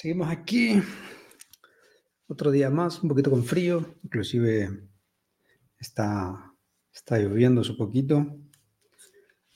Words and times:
Seguimos 0.00 0.28
aquí. 0.30 0.80
Otro 2.28 2.52
día 2.52 2.70
más, 2.70 3.02
un 3.02 3.08
poquito 3.08 3.32
con 3.32 3.42
frío. 3.42 3.96
Inclusive 4.04 4.70
está, 5.76 6.54
está 6.94 7.18
lloviendo 7.18 7.62
un 7.68 7.76
poquito. 7.76 8.38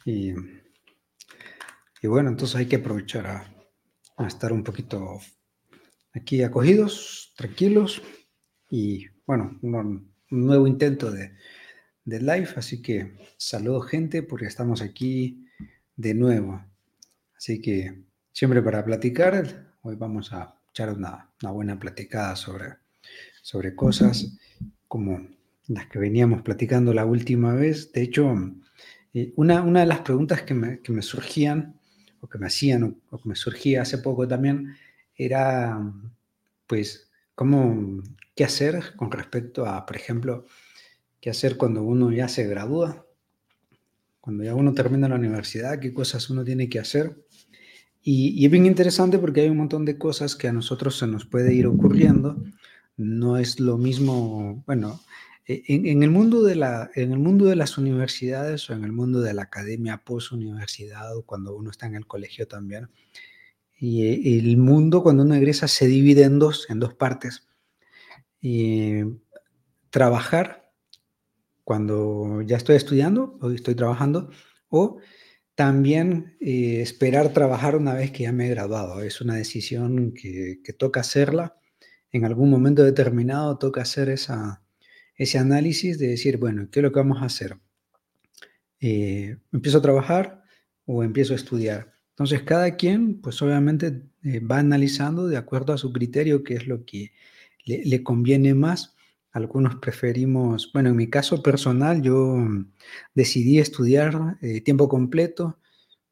Y, 0.04 0.32
y, 2.02 2.08
bueno, 2.08 2.30
entonces 2.30 2.56
hay 2.56 2.66
que 2.66 2.74
aprovechar 2.74 3.24
a, 4.16 4.26
estar 4.26 4.52
un 4.52 4.64
poquito 4.64 5.20
aquí 6.12 6.42
acogidos, 6.42 7.32
tranquilos. 7.36 8.02
Y 8.68 9.06
bueno, 9.24 9.60
un, 9.62 10.12
nuevo 10.28 10.66
intento 10.66 11.12
de, 11.12 11.36
de 12.04 12.18
live. 12.18 12.48
Así 12.56 12.82
que 12.82 13.16
saludo 13.36 13.80
gente 13.82 14.24
porque 14.24 14.46
estamos 14.46 14.82
aquí 14.82 15.46
de 15.94 16.14
nuevo. 16.14 16.64
Así 17.36 17.60
que 17.60 18.02
siempre 18.32 18.60
para 18.60 18.84
platicar 18.84 19.71
Hoy 19.84 19.96
vamos 19.96 20.32
a 20.32 20.54
echar 20.70 20.90
una, 20.90 21.28
buena 21.40 21.76
platicada 21.76 22.36
sobre, 22.36 22.66
sobre 23.42 23.74
cosas 23.74 24.38
como 24.86 25.26
las 25.66 25.88
que 25.88 25.98
veníamos 25.98 26.42
platicando 26.42 26.94
la 26.94 27.04
última 27.04 27.52
vez. 27.54 27.90
De 27.90 28.02
hecho, 28.02 28.32
eh, 29.12 29.32
una, 29.34 29.60
una, 29.62 29.80
de 29.80 29.86
las 29.86 30.02
preguntas 30.02 30.42
que 30.42 30.54
me, 30.54 30.78
que 30.82 30.92
me, 30.92 31.02
surgían, 31.02 31.80
o 32.20 32.28
que 32.28 32.38
me 32.38 32.46
hacían, 32.46 33.02
o, 33.10 33.18
que 33.18 33.28
me 33.28 33.34
surgía 33.34 33.82
hace 33.82 33.98
poco 33.98 34.28
también, 34.28 34.72
era, 35.16 35.80
pues, 36.68 37.10
¿cómo, 37.34 38.04
qué 38.36 38.44
hacer 38.44 38.94
con 38.94 39.10
respecto 39.10 39.66
a, 39.66 39.84
por 39.84 39.96
ejemplo, 39.96 40.46
qué 41.20 41.28
hacer 41.28 41.56
cuando 41.56 41.82
uno 41.82 42.12
ya 42.12 42.28
se 42.28 42.46
gradúa, 42.46 43.04
cuando 44.20 44.44
ya 44.44 44.54
uno 44.54 44.74
termina 44.74 45.08
la 45.08 45.16
universidad, 45.16 45.80
qué 45.80 45.92
cosas 45.92 46.30
uno 46.30 46.44
tiene 46.44 46.68
que 46.68 46.78
hacer 46.78 47.16
y, 48.02 48.44
es 48.44 48.50
bien 48.50 48.66
interesante 48.66 49.18
porque 49.18 49.42
hay 49.42 49.48
un 49.48 49.58
montón 49.58 49.84
de 49.84 49.98
cosas 49.98 50.34
que 50.34 50.48
a 50.48 50.52
nosotros 50.52 50.98
se 50.98 51.06
nos 51.06 51.24
puede 51.24 51.54
ir 51.54 51.66
ocurriendo. 51.66 52.42
No 52.96 53.36
es 53.36 53.60
lo 53.60 53.78
mismo, 53.78 54.62
bueno, 54.66 55.00
e, 55.46 55.62
en, 55.68 56.02
el 56.02 56.10
mundo 56.10 56.42
de 56.42 56.56
la, 56.56 56.90
en 56.94 57.12
el 57.12 57.18
mundo 57.18 57.46
de 57.46 57.56
las 57.56 57.78
universidades 57.78 58.68
o 58.68 58.74
en 58.74 58.84
el 58.84 58.92
mundo 58.92 59.20
de 59.20 59.34
la 59.34 59.42
academia 59.42 60.02
post-universidad 60.04 61.16
o 61.16 61.22
cuando 61.22 61.54
uno 61.54 61.70
está 61.70 61.86
en 61.86 61.94
el 61.94 62.06
colegio 62.06 62.48
también. 62.48 62.90
Y 63.78 64.06
eh, 64.06 64.38
el 64.38 64.56
mundo 64.56 65.02
cuando 65.02 65.22
uno 65.22 65.34
egresa 65.34 65.68
se 65.68 65.86
divide 65.86 66.24
en 66.24 66.38
dos, 66.38 66.68
en 66.70 66.80
dos 66.80 66.94
partes. 66.94 67.46
Y 68.40 69.02
trabajar 69.90 70.72
cuando 71.64 72.42
ya 72.42 72.56
estoy 72.56 72.76
estudiando 72.76 73.38
o 73.40 73.50
estoy 73.50 73.74
trabajando 73.74 74.30
o 74.68 74.98
también 75.54 76.36
eh, 76.40 76.80
esperar 76.80 77.32
trabajar 77.32 77.76
una 77.76 77.94
vez 77.94 78.10
que 78.10 78.24
ya 78.24 78.32
me 78.32 78.46
he 78.46 78.50
graduado. 78.50 79.02
Es 79.02 79.20
una 79.20 79.34
decisión 79.34 80.12
que, 80.12 80.60
toca 80.78 81.00
hacerla. 81.00 81.56
En 82.10 82.24
algún 82.24 82.50
momento 82.50 82.82
determinado 82.84 83.58
toca 83.58 83.82
hacer 83.82 84.08
esa, 84.08 84.62
ese 85.16 85.38
análisis 85.38 85.98
de 85.98 86.08
decir, 86.08 86.38
bueno, 86.38 86.68
¿qué 86.70 86.80
es 86.80 86.82
lo 86.82 86.92
que 86.92 87.00
vamos 87.00 87.22
a 87.22 87.26
hacer? 87.26 87.58
Eh, 88.80 89.36
¿Empiezo 89.52 89.78
a 89.78 89.82
trabajar 89.82 90.42
o 90.86 91.04
empiezo 91.04 91.32
a 91.34 91.36
estudiar? 91.36 91.92
Entonces, 92.10 92.42
cada 92.42 92.76
quien, 92.76 93.20
pues 93.20 93.40
obviamente, 93.42 94.02
eh, 94.22 94.40
va 94.40 94.58
analizando 94.58 95.26
de 95.28 95.36
acuerdo 95.36 95.72
a 95.72 95.78
su 95.78 95.92
criterio 95.92 96.44
qué 96.44 96.54
es 96.54 96.66
lo 96.66 96.84
que 96.84 97.12
le, 97.64 97.84
le 97.84 98.02
conviene 98.02 98.54
más. 98.54 98.96
Algunos 99.32 99.76
preferimos, 99.76 100.70
bueno, 100.74 100.90
en 100.90 100.96
mi 100.96 101.08
caso 101.08 101.42
personal, 101.42 102.02
yo 102.02 102.46
decidí 103.14 103.58
estudiar 103.58 104.36
eh, 104.42 104.60
tiempo 104.60 104.88
completo 104.90 105.58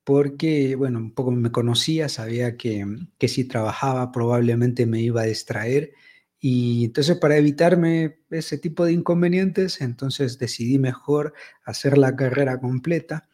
porque, 0.05 0.75
bueno, 0.75 0.99
un 0.99 1.13
poco 1.15 1.31
me 1.31 1.53
conocía, 1.53 2.09
sabía 2.09 2.57
que, 2.57 2.87
que 3.19 3.29
si 3.29 3.45
trabajaba 3.45 4.11
probablemente 4.11 4.87
me 4.87 5.01
iba 5.03 5.21
a 5.23 5.27
distraer 5.27 5.93
y 6.41 6.87
entonces 6.87 7.19
para 7.19 7.37
evitarme 7.37 8.21
ese 8.31 8.57
tipo 8.57 8.87
de 8.87 8.93
inconvenientes, 8.93 9.83
entonces 9.83 10.39
decidí 10.39 10.79
mejor 10.79 11.35
hacer 11.65 11.99
la 11.99 12.17
carrera 12.17 12.59
completa. 12.59 13.29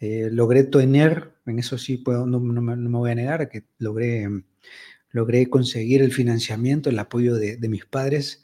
Eh, 0.00 0.28
logré 0.32 0.64
tener, 0.64 1.34
en 1.46 1.60
eso 1.60 1.78
sí 1.78 1.98
puedo, 1.98 2.26
no, 2.26 2.40
me 2.40 2.98
voy 2.98 3.10
a 3.12 3.14
negar, 3.14 3.48
que 3.48 3.64
logré, 3.78 4.28
logré 5.12 5.48
conseguir 5.48 6.02
el 6.02 6.12
financiamiento, 6.12 6.90
el 6.90 6.98
apoyo 6.98 7.36
de, 7.36 7.56
de 7.56 7.68
mis 7.68 7.86
padres 7.86 8.42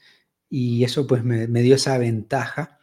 y 0.48 0.84
eso 0.84 1.06
pues 1.06 1.24
me, 1.24 1.46
dio 1.46 1.74
esa 1.74 1.98
ventaja. 1.98 2.78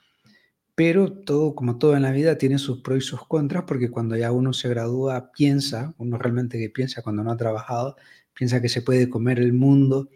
Pero 0.76 1.14
todo, 1.14 1.56
como 1.56 1.78
todo 1.78 1.96
en 1.96 2.02
la 2.02 2.12
vida, 2.12 2.38
tiene 2.38 2.58
sus 2.58 2.82
pros 2.82 2.98
y 3.00 3.02
sus 3.02 3.28
contras, 3.28 3.66
porque 3.68 3.92
cuando 3.92 4.16
ya 4.18 4.32
uno 4.32 4.54
se 4.54 4.70
gradúa, 4.70 5.32
piensa, 5.32 5.94
uno 6.00 6.18
realmente 6.18 6.58
que 6.58 6.70
piensa 6.70 7.04
cuando 7.04 7.24
no 7.24 7.32
ha 7.32 7.38
trabajado, 7.38 7.96
piensa 8.34 8.62
que 8.62 8.70
se 8.70 8.82
puede 8.82 9.10
comer 9.10 9.40
el 9.40 9.54
mundo 9.54 10.10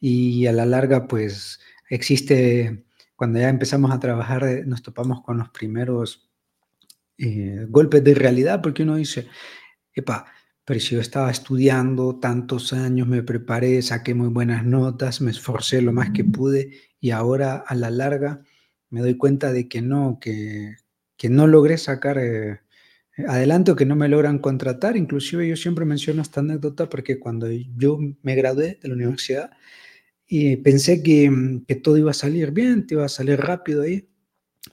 y 0.00 0.46
a 0.46 0.52
la 0.52 0.66
larga, 0.66 1.06
pues 1.06 1.60
existe, 1.90 2.84
cuando 3.14 3.38
ya 3.38 3.48
empezamos 3.48 3.92
a 3.92 4.00
trabajar, 4.00 4.44
eh, 4.44 4.64
nos 4.66 4.82
topamos 4.82 5.22
con 5.22 5.38
los 5.38 5.50
primeros 5.50 6.30
eh, 7.18 7.66
golpes 7.68 8.02
de 8.02 8.14
realidad, 8.14 8.62
porque 8.62 8.82
uno 8.82 8.96
dice, 8.96 9.28
epa, 9.94 10.26
pero 10.70 10.78
si 10.78 10.94
yo 10.94 11.00
estaba 11.00 11.32
estudiando 11.32 12.20
tantos 12.20 12.72
años, 12.72 13.08
me 13.08 13.24
preparé, 13.24 13.82
saqué 13.82 14.14
muy 14.14 14.28
buenas 14.28 14.64
notas, 14.64 15.20
me 15.20 15.32
esforcé 15.32 15.82
lo 15.82 15.92
más 15.92 16.10
que 16.10 16.22
pude 16.22 16.70
y 17.00 17.10
ahora 17.10 17.56
a 17.56 17.74
la 17.74 17.90
larga 17.90 18.44
me 18.88 19.00
doy 19.00 19.16
cuenta 19.16 19.52
de 19.52 19.68
que 19.68 19.82
no, 19.82 20.18
que, 20.20 20.76
que 21.16 21.28
no 21.28 21.48
logré 21.48 21.76
sacar 21.76 22.18
eh, 22.18 22.60
adelante 23.26 23.72
o 23.72 23.74
que 23.74 23.84
no 23.84 23.96
me 23.96 24.08
logran 24.08 24.38
contratar. 24.38 24.96
Inclusive 24.96 25.48
yo 25.48 25.56
siempre 25.56 25.84
menciono 25.84 26.22
esta 26.22 26.38
anécdota 26.38 26.88
porque 26.88 27.18
cuando 27.18 27.50
yo 27.50 27.98
me 28.22 28.36
gradué 28.36 28.78
de 28.80 28.88
la 28.88 28.94
universidad 28.94 29.50
y 30.28 30.56
pensé 30.58 31.02
que, 31.02 31.62
que 31.66 31.74
todo 31.74 31.98
iba 31.98 32.12
a 32.12 32.14
salir 32.14 32.52
bien, 32.52 32.86
te 32.86 32.94
iba 32.94 33.06
a 33.06 33.08
salir 33.08 33.40
rápido 33.40 33.82
ahí. 33.82 34.08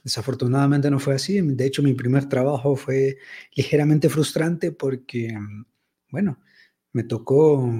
Desafortunadamente 0.04 0.92
no 0.92 1.00
fue 1.00 1.16
así. 1.16 1.40
De 1.40 1.66
hecho, 1.66 1.82
mi 1.82 1.94
primer 1.94 2.28
trabajo 2.28 2.76
fue 2.76 3.16
ligeramente 3.56 4.08
frustrante 4.08 4.70
porque 4.70 5.36
bueno, 6.10 6.40
me 6.92 7.04
tocó, 7.04 7.70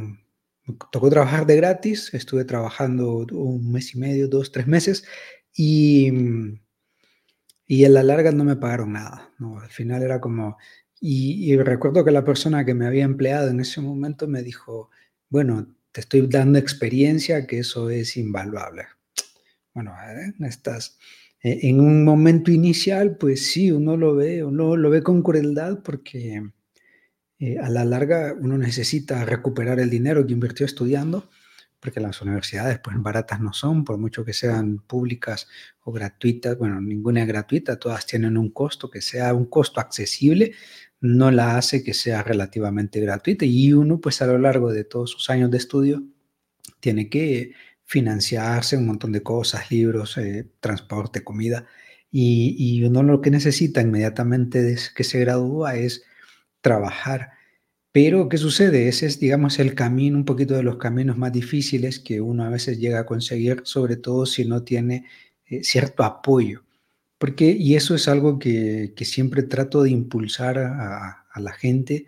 tocó 0.91 1.11
trabajar 1.11 1.47
de 1.47 1.57
gratis, 1.57 2.13
estuve 2.15 2.45
trabajando 2.45 3.27
un 3.33 3.73
mes 3.73 3.95
y 3.95 3.99
medio, 3.99 4.29
dos, 4.29 4.53
tres 4.53 4.67
meses, 4.67 5.05
y, 5.55 6.13
y 7.67 7.85
a 7.85 7.89
la 7.89 8.03
larga 8.03 8.33
no 8.33 8.45
me 8.45 8.57
pagaron 8.57 8.93
nada, 8.93 9.33
¿no? 9.39 9.59
Al 9.61 9.71
final 9.71 10.03
era 10.03 10.21
como, 10.21 10.57
y, 11.01 11.57
recuerdo 11.57 12.05
que 12.05 12.11
la 12.11 12.25
persona 12.25 12.65
que 12.65 12.75
me 12.75 12.87
había 12.87 13.05
empleado 13.05 13.51
en 13.51 13.61
ese 13.61 13.81
momento 13.81 14.27
me 14.27 14.43
dijo, 14.43 14.91
bueno, 15.29 15.75
te 15.93 16.01
estoy 16.01 16.27
dando 16.27 16.59
experiencia, 16.59 17.47
que 17.47 17.61
eso 17.61 17.91
es 17.91 18.17
invaluable. 18.17 18.87
Bueno, 19.75 19.93
¿eh? 19.93 20.35
estás 20.47 20.99
eh, 21.43 21.61
en 21.63 21.81
un 21.81 22.05
momento 22.05 22.51
inicial, 22.51 23.17
pues 23.17 23.47
sí, 23.47 23.71
uno 23.71 23.97
lo 23.97 24.17
ve, 24.17 24.45
uno 24.45 24.77
lo 24.77 24.91
ve 24.91 25.03
con 25.03 25.23
crueldad 25.23 25.83
porque 25.85 26.43
eh, 27.39 27.59
a 27.59 27.69
la 27.71 27.85
larga 27.85 28.35
uno 28.39 28.59
necesita 28.59 29.25
recuperar 29.25 29.79
el 29.81 29.91
dinero 29.91 30.27
que 30.27 30.33
invirtió 30.33 30.67
estudiando, 30.67 31.29
porque 31.81 32.01
las 32.01 32.21
universidades 32.23 32.81
pues 32.81 32.97
baratas 33.01 33.41
no 33.41 33.53
son, 33.53 33.85
por 33.85 33.99
mucho 33.99 34.25
que 34.25 34.33
sean 34.33 34.79
públicas 34.79 35.47
o 35.85 35.93
gratuitas, 35.93 36.59
bueno, 36.59 36.81
ninguna 36.81 37.23
es 37.23 37.29
gratuita, 37.29 37.79
todas 37.79 38.07
tienen 38.07 38.37
un 38.37 38.51
costo, 38.51 38.91
que 38.91 39.01
sea 39.01 39.33
un 39.35 39.47
costo 39.47 39.81
accesible, 39.81 40.55
no 41.01 41.31
la 41.31 41.57
hace 41.57 41.85
que 41.85 41.95
sea 41.95 42.23
relativamente 42.23 43.01
gratuita. 43.01 43.45
Y 43.45 43.73
uno 43.73 44.01
pues 44.01 44.21
a 44.23 44.27
lo 44.27 44.39
largo 44.39 44.73
de 44.73 44.85
todos 44.85 45.11
sus 45.11 45.31
años 45.31 45.51
de 45.51 45.59
estudio 45.59 46.03
tiene 46.81 47.09
que 47.09 47.55
financiarse 47.85 48.77
un 48.77 48.87
montón 48.87 49.13
de 49.13 49.23
cosas, 49.23 49.71
libros, 49.71 50.19
eh, 50.19 50.47
transporte, 50.61 51.25
comida, 51.25 51.67
y, 52.11 52.57
y, 52.59 52.85
uno 52.85 53.03
lo 53.03 53.21
que 53.21 53.31
necesita 53.31 53.83
inmediatamente 53.83 54.63
desde 54.63 54.95
que 54.95 55.05
se 55.05 55.21
gradúa 55.21 55.77
es 55.77 56.05
trabajar. 56.61 57.33
Pero, 57.93 58.29
¿qué 58.29 58.39
sucede? 58.39 58.89
Ese 58.89 59.07
es, 59.07 59.19
digamos, 59.19 59.59
el 59.59 59.75
camino, 59.75 60.17
un 60.19 60.25
poquito 60.25 60.55
de 60.55 60.63
los 60.63 60.77
caminos 60.77 61.17
más 61.19 61.33
difíciles 61.33 61.99
que 61.99 62.21
uno 62.21 62.45
a 62.45 62.51
veces 62.51 62.79
llega 62.79 63.01
a 63.01 63.07
conseguir, 63.07 63.63
sobre 63.65 63.97
todo 63.97 64.27
si 64.27 64.45
no 64.45 64.63
tiene 64.63 65.07
eh, 65.47 65.65
cierto 65.65 66.05
apoyo. 66.05 66.65
Porque, 67.19 67.47
y 67.51 67.77
eso 67.77 67.95
es 67.95 68.09
algo 68.09 68.39
que, 68.39 68.95
siempre 69.03 69.43
trato 69.43 69.83
de 69.83 69.91
impulsar 69.91 70.59
a, 70.59 71.25
la 71.37 71.53
gente 71.53 72.07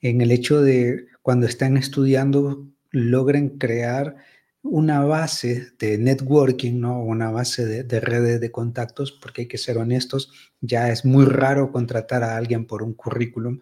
en 0.00 0.20
el 0.20 0.32
hecho 0.32 0.60
de 0.60 1.06
cuando 1.22 1.46
están 1.46 1.76
estudiando, 1.76 2.66
logren 2.90 3.58
crear 3.58 4.16
una 4.62 5.04
base 5.04 5.72
de 5.78 5.98
networking, 5.98 6.80
¿no? 6.80 7.02
Una 7.02 7.30
base 7.30 7.64
de, 7.84 8.00
redes 8.00 8.40
de 8.40 8.50
contactos, 8.52 9.12
porque 9.12 9.42
hay 9.42 9.48
que 9.48 9.58
ser 9.58 9.78
honestos, 9.78 10.32
ya 10.60 10.90
es 10.90 11.04
muy 11.04 11.24
raro 11.26 11.72
contratar 11.72 12.22
a 12.22 12.36
alguien 12.36 12.66
por 12.66 12.82
un 12.82 12.94
currículum 12.94 13.60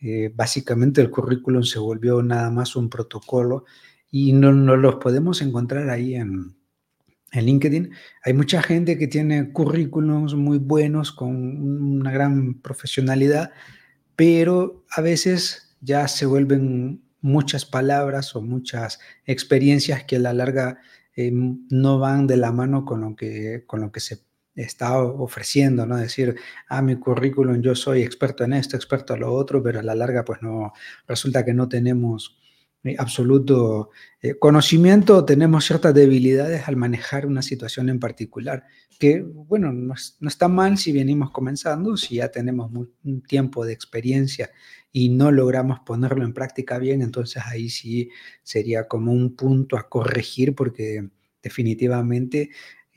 eh, 0.00 0.32
básicamente 0.34 1.00
el 1.00 1.10
currículum 1.10 1.62
se 1.62 1.78
volvió 1.78 2.22
nada 2.22 2.50
más 2.50 2.76
un 2.76 2.88
protocolo 2.88 3.64
y 4.10 4.32
no, 4.32 4.52
no 4.52 4.76
los 4.76 4.96
podemos 4.96 5.42
encontrar 5.42 5.90
ahí 5.90 6.14
en, 6.14 6.56
en 7.32 7.44
LinkedIn. 7.44 7.90
Hay 8.24 8.32
mucha 8.32 8.62
gente 8.62 8.98
que 8.98 9.06
tiene 9.06 9.52
currículums 9.52 10.34
muy 10.34 10.58
buenos 10.58 11.12
con 11.12 11.30
una 11.96 12.10
gran 12.10 12.60
profesionalidad, 12.60 13.52
pero 14.16 14.84
a 14.90 15.00
veces 15.00 15.76
ya 15.80 16.08
se 16.08 16.26
vuelven 16.26 17.02
muchas 17.20 17.66
palabras 17.66 18.34
o 18.34 18.42
muchas 18.42 18.98
experiencias 19.26 20.04
que 20.04 20.16
a 20.16 20.20
la 20.20 20.32
larga 20.32 20.78
eh, 21.16 21.30
no 21.32 21.98
van 21.98 22.26
de 22.26 22.36
la 22.36 22.52
mano 22.52 22.84
con 22.84 23.02
lo 23.02 23.16
que, 23.16 23.64
con 23.66 23.80
lo 23.80 23.92
que 23.92 24.00
se 24.00 24.29
está 24.54 25.02
ofreciendo, 25.02 25.86
¿no? 25.86 25.96
Decir, 25.96 26.36
ah, 26.68 26.82
mi 26.82 26.96
currículum, 26.96 27.60
yo 27.62 27.74
soy 27.74 28.02
experto 28.02 28.44
en 28.44 28.52
esto, 28.52 28.76
experto 28.76 29.14
en 29.14 29.20
lo 29.20 29.32
otro, 29.32 29.62
pero 29.62 29.80
a 29.80 29.82
la 29.82 29.94
larga, 29.94 30.24
pues 30.24 30.42
no, 30.42 30.72
resulta 31.06 31.44
que 31.44 31.54
no 31.54 31.68
tenemos 31.68 32.38
eh, 32.82 32.96
absoluto 32.98 33.90
eh, 34.22 34.34
conocimiento, 34.38 35.24
tenemos 35.24 35.66
ciertas 35.66 35.94
debilidades 35.94 36.66
al 36.66 36.76
manejar 36.76 37.26
una 37.26 37.42
situación 37.42 37.88
en 37.90 38.00
particular, 38.00 38.64
que, 38.98 39.22
bueno, 39.22 39.72
no, 39.72 39.94
está 39.94 40.48
mal 40.48 40.78
si 40.78 40.92
venimos 40.92 41.30
comenzando, 41.30 41.96
si 41.96 42.16
ya 42.16 42.30
tenemos 42.30 42.70
un 43.04 43.22
tiempo 43.22 43.64
de 43.64 43.72
experiencia 43.72 44.50
y 44.92 45.10
no 45.10 45.30
logramos 45.30 45.80
ponerlo 45.80 46.24
en 46.24 46.34
práctica 46.34 46.78
bien, 46.78 47.02
entonces 47.02 47.42
ahí 47.46 47.68
sí 47.68 48.10
sería 48.42 48.88
como 48.88 49.12
un 49.12 49.36
punto 49.36 49.76
a 49.76 49.88
corregir 49.88 50.54
porque 50.54 51.08
definitivamente 51.42 52.50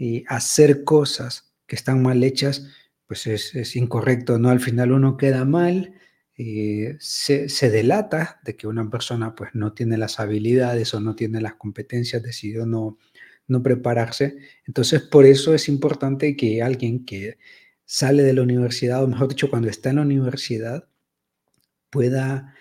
eh, 0.04 0.26
hacer 0.28 0.84
cosas 0.84 1.54
que 1.66 1.78
están 1.78 2.04
mal 2.04 2.26
hechas, 2.26 2.68
pues 3.08 3.26
es, 3.26 3.76
incorrecto, 3.78 4.38
¿no? 4.38 4.50
Al 4.50 4.60
final 4.60 4.92
uno 4.92 5.16
queda 5.16 5.46
mal, 5.46 5.94
eh, 6.38 6.98
se, 7.00 7.48
delata 7.70 8.42
de 8.44 8.58
que 8.58 8.68
una 8.68 8.90
persona 8.90 9.34
pues 9.34 9.52
no 9.54 9.72
tiene 9.72 9.98
las 9.98 10.20
habilidades 10.20 10.94
o 10.94 11.00
no 11.00 11.16
tiene 11.16 11.40
las 11.40 11.56
competencias, 11.56 12.22
decidió 12.22 12.66
no, 12.66 12.98
no 13.48 13.64
prepararse. 13.64 14.36
Entonces, 14.68 15.02
por 15.04 15.26
eso 15.26 15.54
es 15.54 15.70
importante 15.70 16.36
que 16.36 16.62
alguien 16.62 17.06
que 17.06 17.38
sale 17.86 18.24
de 18.24 18.34
la 18.34 18.42
universidad, 18.42 19.04
o 19.04 19.08
mejor 19.08 19.30
dicho, 19.30 19.50
cuando 19.50 19.70
está 19.70 19.90
en 19.92 19.98
la 19.98 20.02
universidad, 20.02 20.90
pueda 21.90 22.56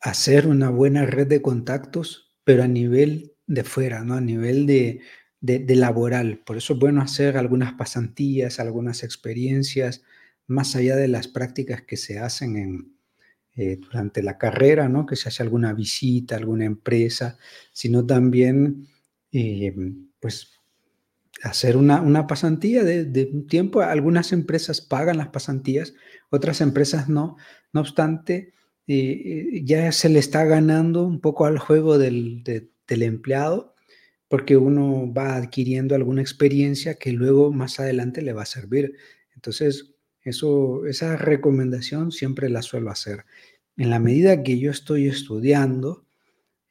hacer 0.00 0.48
una 0.48 0.68
buena 0.70 1.06
red 1.06 1.28
de 1.28 1.42
contactos, 1.42 2.34
pero 2.42 2.64
a 2.64 2.68
nivel 2.68 3.34
de 3.46 3.62
fuera, 3.62 4.02
¿no? 4.02 4.14
A 4.14 4.20
nivel 4.20 4.66
de, 4.66 5.00
de, 5.42 5.76
laboral. 5.76 6.38
Por 6.38 6.56
eso 6.56 6.74
es 6.74 6.78
bueno 6.78 7.02
hacer 7.02 7.36
algunas 7.36 7.74
pasantías, 7.74 8.60
algunas 8.60 9.02
experiencias, 9.02 10.02
más 10.46 10.76
allá 10.76 10.96
de 10.96 11.08
las 11.08 11.28
prácticas 11.28 11.82
que 11.82 11.96
se 11.96 12.18
hacen 12.18 12.56
en, 12.56 12.96
eh, 13.56 13.76
durante 13.76 14.22
la 14.22 14.38
carrera, 14.38 14.88
¿no? 14.88 15.04
Que 15.04 15.16
se 15.16 15.28
hace 15.28 15.42
alguna 15.42 15.74
visita, 15.74 16.36
alguna 16.36 16.64
empresa, 16.64 17.38
sino 17.72 18.06
también, 18.06 18.86
eh, 19.32 19.74
pues, 20.20 20.52
hacer 21.42 21.76
una, 21.76 22.00
una 22.00 22.26
pasantía 22.28 22.84
de, 22.84 23.04
tiempo. 23.48 23.80
Algunas 23.80 24.32
empresas 24.32 24.80
pagan 24.80 25.18
las 25.18 25.28
pasantías, 25.28 25.94
otras 26.30 26.60
empresas 26.60 27.08
no. 27.08 27.36
No 27.72 27.80
obstante, 27.80 28.52
eh, 28.86 29.62
ya 29.64 29.90
se 29.90 30.08
le 30.08 30.20
está 30.20 30.44
ganando 30.44 31.04
un 31.04 31.20
poco 31.20 31.46
al 31.46 31.58
juego 31.58 31.98
del 31.98 32.44
empleado 32.88 33.71
porque 34.32 34.56
uno 34.56 35.12
va 35.12 35.36
adquiriendo 35.36 35.94
alguna 35.94 36.22
experiencia 36.22 36.94
que 36.94 37.12
luego 37.12 37.52
más 37.52 37.78
adelante 37.80 38.22
le 38.22 38.32
va 38.32 38.44
a 38.44 38.46
servir. 38.46 38.96
Entonces, 39.34 39.92
eso, 40.22 40.86
esa 40.86 41.18
recomendación 41.18 42.12
siempre 42.12 42.48
la 42.48 42.62
suelo 42.62 42.90
hacer. 42.90 43.26
En 43.76 43.90
la 43.90 43.98
medida 43.98 44.42
que 44.42 44.58
yo 44.58 44.70
estoy 44.70 45.06
estudiando, 45.06 46.06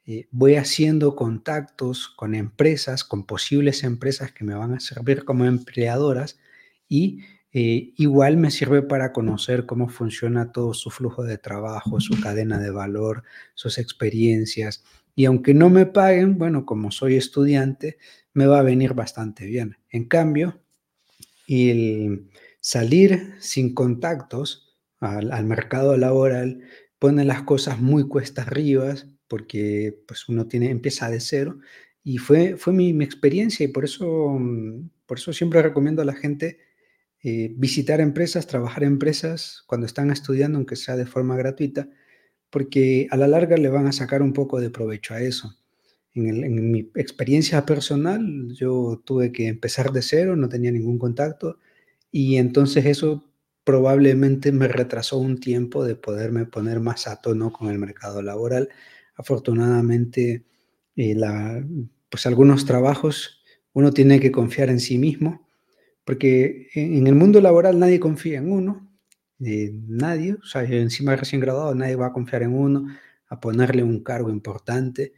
eh, 0.06 0.26
voy 0.32 0.56
haciendo 0.56 1.14
contactos 1.14 2.08
con 2.08 2.34
empresas, 2.34 3.04
con 3.04 3.26
posibles 3.26 3.84
empresas 3.84 4.32
que 4.32 4.42
me 4.42 4.56
van 4.56 4.74
a 4.74 4.80
servir 4.80 5.24
como 5.24 5.44
empleadoras 5.44 6.40
y 6.88 7.20
eh, 7.52 7.92
igual 7.96 8.38
me 8.38 8.50
sirve 8.50 8.82
para 8.82 9.12
conocer 9.12 9.66
cómo 9.66 9.88
funciona 9.88 10.50
todo 10.50 10.74
su 10.74 10.90
flujo 10.90 11.22
de 11.22 11.38
trabajo, 11.38 12.00
su 12.00 12.20
cadena 12.20 12.58
de 12.58 12.72
valor, 12.72 13.22
sus 13.54 13.78
experiencias. 13.78 14.82
Y 15.14 15.26
aunque 15.26 15.54
no 15.54 15.70
me 15.70 15.86
paguen, 15.86 16.38
bueno, 16.38 16.64
como 16.64 16.90
soy 16.90 17.16
estudiante, 17.16 17.98
me 18.32 18.46
va 18.46 18.60
a 18.60 18.62
venir 18.62 18.94
bastante 18.94 19.46
bien. 19.46 19.76
En 19.90 20.06
cambio, 20.06 20.60
el 21.48 22.30
salir 22.60 23.34
sin 23.40 23.74
contactos 23.74 24.78
al, 25.00 25.44
mercado 25.44 25.96
laboral 25.96 26.62
pone 26.98 27.24
las 27.24 27.42
cosas 27.42 27.80
muy 27.80 28.06
cuesta 28.08 28.42
arriba 28.42 28.94
porque 29.28 30.02
pues 30.06 30.28
uno 30.28 30.46
tiene, 30.46 30.70
empieza 30.70 31.10
de 31.10 31.20
cero. 31.20 31.58
Y 32.04 32.18
fue, 32.18 32.56
fue 32.56 32.72
mi, 32.72 32.90
experiencia 33.02 33.64
y 33.64 33.68
por 33.68 33.84
eso, 33.84 34.38
por 35.06 35.18
eso 35.18 35.32
siempre 35.32 35.62
recomiendo 35.62 36.02
a 36.02 36.04
la 36.04 36.14
gente 36.14 36.58
eh, 37.22 37.52
visitar 37.56 38.00
empresas, 38.00 38.46
trabajar 38.46 38.82
en 38.84 38.94
empresas 38.94 39.62
cuando 39.66 39.86
están 39.86 40.10
estudiando, 40.10 40.58
aunque 40.58 40.76
sea 40.76 40.96
de 40.96 41.06
forma 41.06 41.36
gratuita, 41.36 41.88
porque 42.52 43.08
a 43.10 43.16
la 43.16 43.26
larga 43.26 43.56
le 43.56 43.68
van 43.68 43.86
a 43.88 43.92
sacar 43.92 44.22
un 44.22 44.32
poco 44.32 44.60
de 44.60 44.70
provecho 44.70 45.14
a 45.14 45.20
eso. 45.20 45.56
En, 46.14 46.70
mi 46.70 46.90
experiencia 46.94 47.66
personal, 47.66 48.52
yo 48.54 49.02
tuve 49.04 49.32
que 49.32 49.48
empezar 49.48 49.90
de 49.92 50.02
cero, 50.02 50.36
no 50.36 50.48
tenía 50.48 50.70
ningún 50.70 50.98
contacto, 50.98 51.58
y 52.12 52.36
entonces 52.36 52.84
eso 52.86 53.24
probablemente 53.64 54.52
me 54.52 54.68
retrasó 54.68 55.18
un 55.18 55.38
tiempo 55.40 55.84
de 55.84 55.96
poderme 55.96 56.46
poner 56.46 56.80
más 56.80 57.08
a 57.08 57.16
tono 57.20 57.52
con 57.52 57.70
el 57.70 57.78
mercado 57.78 58.22
laboral. 58.22 58.68
Afortunadamente, 59.16 60.44
eh, 60.96 61.14
la, 61.14 61.64
pues 62.10 62.26
algunos 62.26 62.66
trabajos 62.66 63.42
uno 63.72 63.92
tiene 63.92 64.20
que 64.20 64.30
confiar 64.30 64.68
en 64.68 64.80
sí 64.80 64.98
mismo 64.98 65.42
porque 66.04 66.68
en 66.74 67.06
el 67.06 67.14
mundo 67.14 67.40
laboral 67.40 67.78
nadie 67.78 68.00
confía 68.00 68.38
en 68.38 68.50
uno, 68.50 68.91
eh, 69.44 69.72
nadie, 69.88 70.34
o 70.34 70.44
sea, 70.44 70.64
encima 70.64 71.16
recién 71.16 71.40
graduado, 71.40 71.74
nadie 71.74 71.96
va 71.96 72.06
a 72.06 72.12
confiar 72.12 72.42
en 72.42 72.54
uno, 72.54 72.86
a 73.28 73.40
ponerle 73.40 73.82
un 73.82 74.02
cargo 74.02 74.30
importante. 74.30 75.12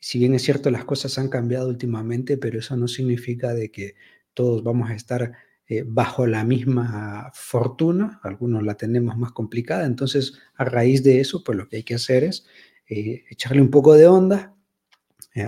Si 0.00 0.18
bien 0.18 0.34
es 0.34 0.42
cierto, 0.42 0.70
las 0.70 0.84
cosas 0.84 1.18
han 1.18 1.28
cambiado 1.28 1.68
últimamente, 1.68 2.36
pero 2.38 2.58
eso 2.58 2.76
no 2.76 2.88
significa 2.88 3.54
de 3.54 3.70
que 3.70 3.94
todos 4.34 4.62
vamos 4.62 4.90
a 4.90 4.94
estar 4.94 5.32
eh, 5.66 5.84
bajo 5.86 6.26
la 6.26 6.44
misma 6.44 7.30
fortuna, 7.34 8.20
algunos 8.22 8.62
la 8.62 8.74
tenemos 8.74 9.16
más 9.18 9.32
complicada, 9.32 9.86
entonces 9.86 10.34
a 10.54 10.64
raíz 10.64 11.02
de 11.02 11.20
eso, 11.20 11.44
pues 11.44 11.58
lo 11.58 11.68
que 11.68 11.76
hay 11.78 11.82
que 11.84 11.94
hacer 11.94 12.24
es 12.24 12.46
eh, 12.88 13.24
echarle 13.30 13.60
un 13.60 13.70
poco 13.70 13.94
de 13.94 14.06
onda, 14.06 14.54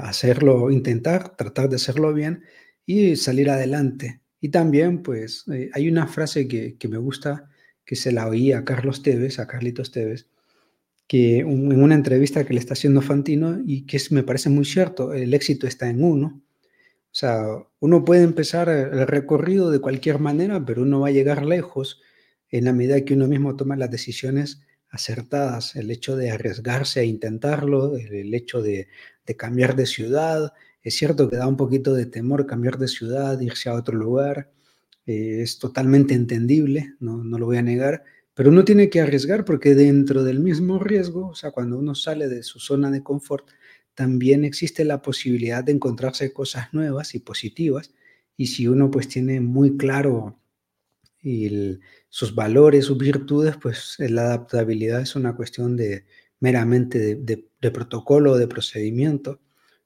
hacerlo, 0.02 0.70
intentar, 0.70 1.36
tratar 1.36 1.68
de 1.68 1.76
hacerlo 1.76 2.12
bien 2.14 2.44
y 2.86 3.16
salir 3.16 3.50
adelante. 3.50 4.20
Y 4.40 4.48
también, 4.48 5.02
pues, 5.02 5.44
eh, 5.52 5.70
hay 5.74 5.88
una 5.88 6.06
frase 6.06 6.48
que, 6.48 6.76
me 6.88 6.96
gusta, 6.98 7.49
que 7.90 7.96
se 7.96 8.12
la 8.12 8.28
oí 8.28 8.52
a 8.52 8.64
Carlos 8.64 9.02
Tevez, 9.02 9.40
a 9.40 9.48
Carlitos 9.48 9.90
Tevez, 9.90 10.28
que 11.08 11.40
en 11.40 11.82
una 11.82 11.96
entrevista 11.96 12.44
que 12.44 12.54
le 12.54 12.60
está 12.60 12.74
haciendo 12.74 13.02
Fantino 13.02 13.60
y 13.66 13.84
que 13.84 14.00
me 14.10 14.22
parece 14.22 14.48
muy 14.48 14.64
cierto, 14.64 15.12
el 15.12 15.34
éxito 15.34 15.66
está 15.66 15.90
en 15.90 16.04
uno. 16.04 16.40
O 17.06 17.10
sea, 17.10 17.42
uno 17.80 18.04
puede 18.04 18.22
empezar 18.22 18.68
el 18.68 19.08
recorrido 19.08 19.72
de 19.72 19.80
cualquier 19.80 20.20
manera, 20.20 20.64
pero 20.64 20.82
uno 20.82 21.00
va 21.00 21.08
a 21.08 21.10
llegar 21.10 21.44
lejos 21.44 22.00
en 22.48 22.66
la 22.66 22.72
medida 22.72 23.04
que 23.04 23.14
uno 23.14 23.26
mismo 23.26 23.56
toma 23.56 23.74
las 23.74 23.90
decisiones 23.90 24.62
acertadas. 24.88 25.74
El 25.74 25.90
hecho 25.90 26.14
de 26.14 26.30
arriesgarse 26.30 27.00
a 27.00 27.04
intentarlo, 27.04 27.96
el 27.96 28.32
hecho 28.32 28.62
de 28.62 28.86
cambiar 29.36 29.74
de 29.74 29.86
ciudad, 29.86 30.52
es 30.80 30.94
cierto 30.94 31.28
que 31.28 31.38
da 31.38 31.48
un 31.48 31.56
poquito 31.56 31.92
de 31.92 32.06
temor 32.06 32.46
cambiar 32.46 32.78
de 32.78 32.86
ciudad, 32.86 33.40
irse 33.40 33.68
a 33.68 33.74
otro 33.74 33.98
lugar, 33.98 34.52
eh, 35.10 35.42
es 35.42 35.58
totalmente 35.58 36.14
entendible, 36.14 36.94
no, 37.00 37.24
no 37.24 37.36
lo 37.36 37.46
voy 37.46 37.56
a 37.56 37.62
negar, 37.62 38.04
pero 38.32 38.50
uno 38.50 38.64
tiene 38.64 38.88
que 38.88 39.00
arriesgar 39.00 39.44
porque 39.44 39.74
dentro 39.74 40.22
del 40.22 40.38
mismo 40.38 40.78
riesgo, 40.78 41.26
o 41.26 41.34
sea, 41.34 41.50
cuando 41.50 41.78
uno 41.78 41.96
sale 41.96 42.28
de 42.28 42.44
su 42.44 42.60
zona 42.60 42.92
de 42.92 43.02
confort, 43.02 43.48
también 43.94 44.44
existe 44.44 44.84
la 44.84 45.02
posibilidad 45.02 45.64
de 45.64 45.72
encontrarse 45.72 46.32
cosas 46.32 46.72
nuevas 46.72 47.16
y 47.16 47.18
positivas. 47.18 47.92
Y 48.36 48.46
si 48.46 48.68
uno 48.68 48.88
pues 48.88 49.08
tiene 49.08 49.40
muy 49.40 49.76
claro 49.76 50.38
sus 52.08 52.34
valores, 52.34 52.84
sus 52.84 52.96
virtudes, 52.96 53.56
pues 53.60 53.96
la 53.98 54.22
adaptabilidad 54.22 55.00
es 55.00 55.16
una 55.16 55.34
cuestión 55.34 55.76
de 55.76 56.06
meramente 56.38 56.98
de, 57.00 57.14
de, 57.16 57.48
de 57.60 57.70
protocolo, 57.72 58.38
de 58.38 58.46
procedimiento. 58.46 59.40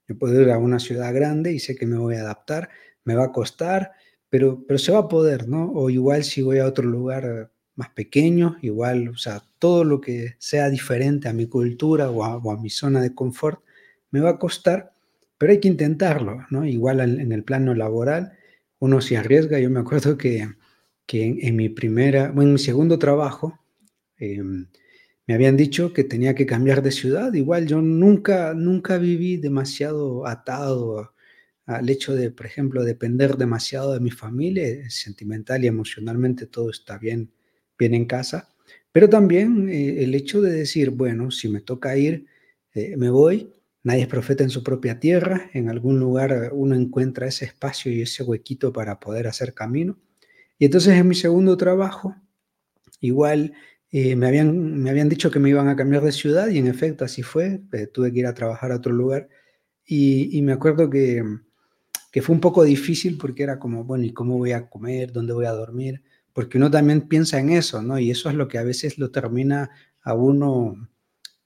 Yo 0.07 0.19
puedo 0.19 0.40
ir 0.40 0.50
a 0.50 0.59
una 0.59 0.78
ciudad 0.78 1.14
grande 1.14 1.52
y 1.52 1.61
sé 1.61 1.75
que 1.76 1.87
me 1.87 1.97
voy 1.97 2.16
a 2.16 2.21
adaptar, 2.21 2.69
me 3.04 3.14
va 3.14 3.25
a 3.25 3.33
costar, 3.33 3.93
pero, 4.35 4.64
pero 4.67 4.81
se 4.81 4.91
va 4.91 4.99
a 4.99 5.09
poder, 5.09 5.49
¿no? 5.49 5.71
O 5.71 5.91
igual 5.91 6.25
si 6.25 6.43
voy 6.43 6.59
a 6.59 6.67
otro 6.67 6.88
lugar 6.88 7.53
más 7.76 7.91
pequeño, 7.91 8.57
igual, 8.62 9.11
o 9.11 9.17
sea, 9.17 9.45
todo 9.61 9.85
lo 9.85 10.00
que 10.00 10.35
sea 10.38 10.71
diferente 10.71 11.29
a 11.29 11.33
mi 11.33 11.47
cultura 11.47 12.11
o 12.11 12.50
a, 12.50 12.61
mi 12.61 12.69
zona 12.69 13.00
de 13.00 13.14
confort, 13.14 13.62
me 14.11 14.19
va 14.19 14.31
a 14.31 14.38
costar, 14.41 14.93
pero 15.38 15.53
hay 15.53 15.61
que 15.61 15.69
intentarlo, 15.69 16.45
¿no? 16.50 16.67
Igual 16.67 16.99
en, 16.99 17.31
el 17.31 17.45
plano 17.45 17.76
laboral, 17.76 18.33
uno 18.81 19.00
se 19.00 19.17
arriesga. 19.17 19.61
Yo 19.61 19.71
me 19.71 19.79
acuerdo 19.79 20.19
que, 20.19 20.49
que 21.07 21.38
en, 21.41 21.55
mi 21.55 21.69
primera, 21.69 22.33
bueno, 22.33 22.49
en 22.49 22.53
mi 22.55 22.59
segundo 22.59 22.99
trabajo, 22.99 23.61
em, 24.17 24.67
me 25.29 25.35
habían 25.35 25.57
dicho 25.57 25.93
que 25.93 26.03
tenía 26.03 26.35
que 26.35 26.45
cambiar 26.45 26.83
de 26.83 26.91
ciudad. 26.91 27.33
Igual 27.35 27.69
yo 27.69 27.81
nunca, 27.81 28.53
nunca 28.53 28.99
viví 28.99 29.37
demasiado 29.37 30.26
atado 30.26 31.13
al 31.66 31.88
hecho 31.88 32.14
de, 32.14 32.30
por 32.30 32.47
ejemplo, 32.47 32.85
depender 32.85 33.37
demasiado 33.37 33.94
de 33.94 34.00
mi 34.00 34.11
familia, 34.11 34.66
sentimental 34.90 35.64
y 35.64 35.68
emocionalmente 35.68 36.47
todo 36.47 36.71
está 36.71 36.99
bien, 36.99 37.33
bien 37.78 37.94
en 37.94 38.04
casa. 38.04 38.49
Pero 38.92 39.09
también 39.09 39.68
eh, 39.68 40.04
el 40.04 40.14
hecho 40.14 40.40
de 40.40 40.52
decir, 40.52 40.90
bueno, 40.90 41.30
si 41.30 41.49
me 41.49 41.61
toca 41.61 41.97
ir 41.97 42.26
eh, 42.75 42.97
me 42.97 43.09
voy, 43.09 43.52
nadie 43.85 44.02
es 44.02 44.09
profeta 44.09 44.42
en 44.42 44.50
su 44.50 44.64
propia 44.64 44.99
tierra, 44.99 45.49
en 45.54 45.68
algún 45.71 46.00
lugar 46.00 46.50
uno 46.52 46.75
encuentra 46.75 47.28
ese 47.28 47.44
espacio 47.44 47.92
y 47.92 48.02
ese 48.02 48.25
huequito 48.25 48.73
para 48.73 48.99
poder 48.99 49.28
hacer 49.28 49.54
camino. 49.54 49.97
Y 50.59 50.66
entonces 50.66 50.94
en 50.94 51.09
mi 51.09 51.14
segundo 51.14 51.56
trabajo, 51.56 52.16
igual 53.00 53.54
eh, 53.90 54.16
me, 54.16 54.26
habían, 54.26 54.83
me 54.83 54.90
habían 54.90 55.09
dicho 55.09 55.30
que 55.30 55.38
me 55.38 55.50
iban 55.50 55.68
a 55.68 55.76
cambiar 55.76 56.02
de 56.02 56.12
ciudad 56.12 56.49
y 56.49 56.59
en 56.59 56.66
efecto 56.66 57.04
así 57.04 57.23
fue, 57.23 57.61
eh, 57.73 57.87
tuve 57.87 58.12
que 58.12 58.21
ir 58.21 58.26
a 58.26 58.35
trabajar 58.35 58.73
a 58.73 58.76
otro 58.76 58.92
lugar 58.92 59.28
y 59.87 60.40
me 60.42 60.52
acuerdo 60.52 60.88
que, 60.88 61.23
que 62.14 62.23
fue 62.23 62.33
un 62.33 62.40
poco 62.40 62.62
difícil 62.62 63.18
porque 63.18 63.42
era 63.42 63.59
como, 63.59 63.83
bueno, 63.83 64.04
¿y 64.04 64.12
cómo 64.12 64.38
voy 64.38 64.52
a 64.52 64.68
comer? 64.68 65.11
¿Dónde 65.11 65.33
voy 65.33 65.47
a 65.47 65.50
dormir? 65.50 66.00
Porque 66.33 66.59
uno 66.59 66.71
también 66.71 67.09
piensa 67.09 67.40
en 67.40 67.50
eso, 67.50 67.83
¿no? 67.83 67.99
Y 67.99 68.12
eso 68.12 68.28
es 68.28 68.37
lo 68.37 68.47
que 68.47 68.59
a 68.59 68.62
veces 68.62 68.99
lo 68.99 69.11
termina 69.11 69.71
a 70.00 70.14
uno 70.14 70.76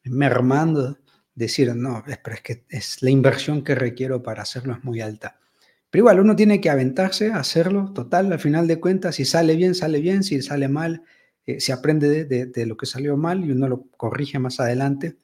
mermando, 0.04 0.98
decir, 1.34 1.74
no, 1.74 2.04
pero 2.22 2.36
es 2.36 2.42
que 2.42 2.66
es 2.68 3.02
la 3.02 3.08
inversión 3.08 3.64
que 3.64 3.74
requiero 3.74 4.22
para 4.22 4.42
hacerlo 4.42 4.74
es 4.74 4.84
muy 4.84 5.00
alta. 5.00 5.40
Pero 5.88 6.02
igual, 6.02 6.20
uno 6.20 6.36
tiene 6.36 6.60
que 6.60 6.68
aventarse 6.68 7.32
a 7.32 7.38
hacerlo, 7.38 7.94
total, 7.94 8.30
al 8.30 8.38
final 8.38 8.66
de 8.66 8.78
cuentas, 8.78 9.14
si 9.14 9.24
sale 9.24 9.56
bien, 9.56 9.74
sale 9.74 10.02
bien, 10.02 10.22
si 10.22 10.42
sale 10.42 10.68
mal, 10.68 11.02
eh, 11.46 11.60
se 11.60 11.72
aprende 11.72 12.26
de, 12.26 12.66
lo 12.66 12.76
que 12.76 12.84
salió 12.84 13.16
mal 13.16 13.42
y 13.42 13.52
uno 13.52 13.68
lo 13.68 13.84
corrige 13.96 14.38
más 14.38 14.60
adelante. 14.60 15.16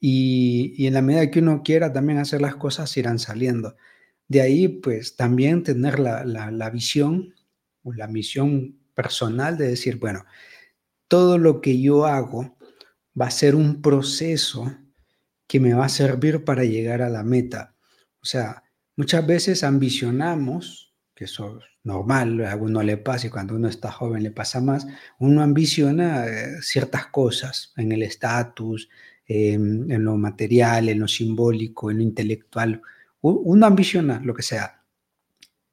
Y, 0.00 0.86
en 0.86 0.94
la 0.94 1.02
medida 1.02 1.30
que 1.30 1.40
uno 1.40 1.60
quiera 1.62 1.92
también 1.92 2.18
hacer 2.18 2.40
las 2.40 2.56
cosas, 2.56 2.96
irán 2.96 3.18
saliendo. 3.18 3.76
De 4.30 4.40
ahí, 4.40 4.68
pues 4.68 5.14
también 5.16 5.62
tener 5.62 5.98
la, 5.98 6.24
la 6.24 6.70
visión 6.70 7.34
o 7.82 7.92
la 7.92 8.06
misión 8.06 8.78
personal 8.94 9.58
de 9.58 9.68
decir, 9.68 9.98
bueno, 9.98 10.24
todo 11.06 11.36
lo 11.36 11.60
que 11.60 11.82
yo 11.82 12.06
hago 12.06 12.56
va 13.20 13.26
a 13.26 13.30
ser 13.30 13.54
un 13.54 13.82
proceso 13.82 14.74
que 15.46 15.60
me 15.60 15.74
va 15.74 15.84
a 15.84 15.90
servir 15.90 16.44
para 16.44 16.64
llegar 16.64 17.02
a 17.02 17.10
la 17.10 17.22
meta. 17.24 17.74
O 18.22 18.24
sea, 18.24 18.62
Muchas 19.00 19.26
veces 19.26 19.64
ambicionamos, 19.64 20.92
que 21.14 21.24
eso 21.24 21.58
es 21.58 21.64
normal, 21.84 22.44
a 22.44 22.54
uno 22.54 22.82
le 22.82 22.98
pasa 22.98 23.28
y 23.28 23.30
cuando 23.30 23.54
uno 23.54 23.66
está 23.66 23.90
joven 23.90 24.22
le 24.22 24.30
pasa 24.30 24.60
más, 24.60 24.86
uno 25.18 25.42
ambiciona 25.42 26.26
eh, 26.26 26.60
ciertas 26.60 27.06
cosas 27.06 27.72
en 27.78 27.92
el 27.92 28.02
estatus, 28.02 28.90
en 29.24 30.04
lo 30.04 30.18
material, 30.18 30.90
en 30.90 31.00
lo 31.00 31.08
simbólico, 31.08 31.90
en 31.90 31.96
lo 31.96 32.02
intelectual. 32.02 32.82
Uno 33.20 33.66
ambiciona 33.66 34.20
lo 34.24 34.34
que 34.34 34.42
sea, 34.42 34.82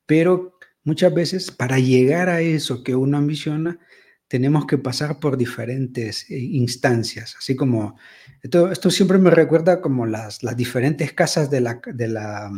pero 0.06 0.58
muchas 0.84 1.14
veces 1.14 1.52
para 1.52 1.80
llegar 1.80 2.30
a 2.30 2.42
eso 2.42 2.84
que 2.84 2.96
uno 2.96 3.18
ambiciona, 3.18 3.80
tenemos 4.28 4.66
que 4.66 4.78
pasar 4.78 5.20
por 5.20 5.38
diferentes 5.38 6.30
eh, 6.30 6.38
instancias, 6.38 7.36
así 7.38 7.56
como, 7.56 7.98
esto, 8.42 8.72
esto 8.72 8.92
siempre 8.92 9.18
me 9.18 9.30
recuerda 9.30 9.82
como 9.82 10.06
las, 10.06 10.44
las 10.44 10.58
diferentes 10.58 11.14
casas 11.14 11.50
de 11.50 11.62
la, 11.62 11.82
de 11.86 12.08
la 12.08 12.52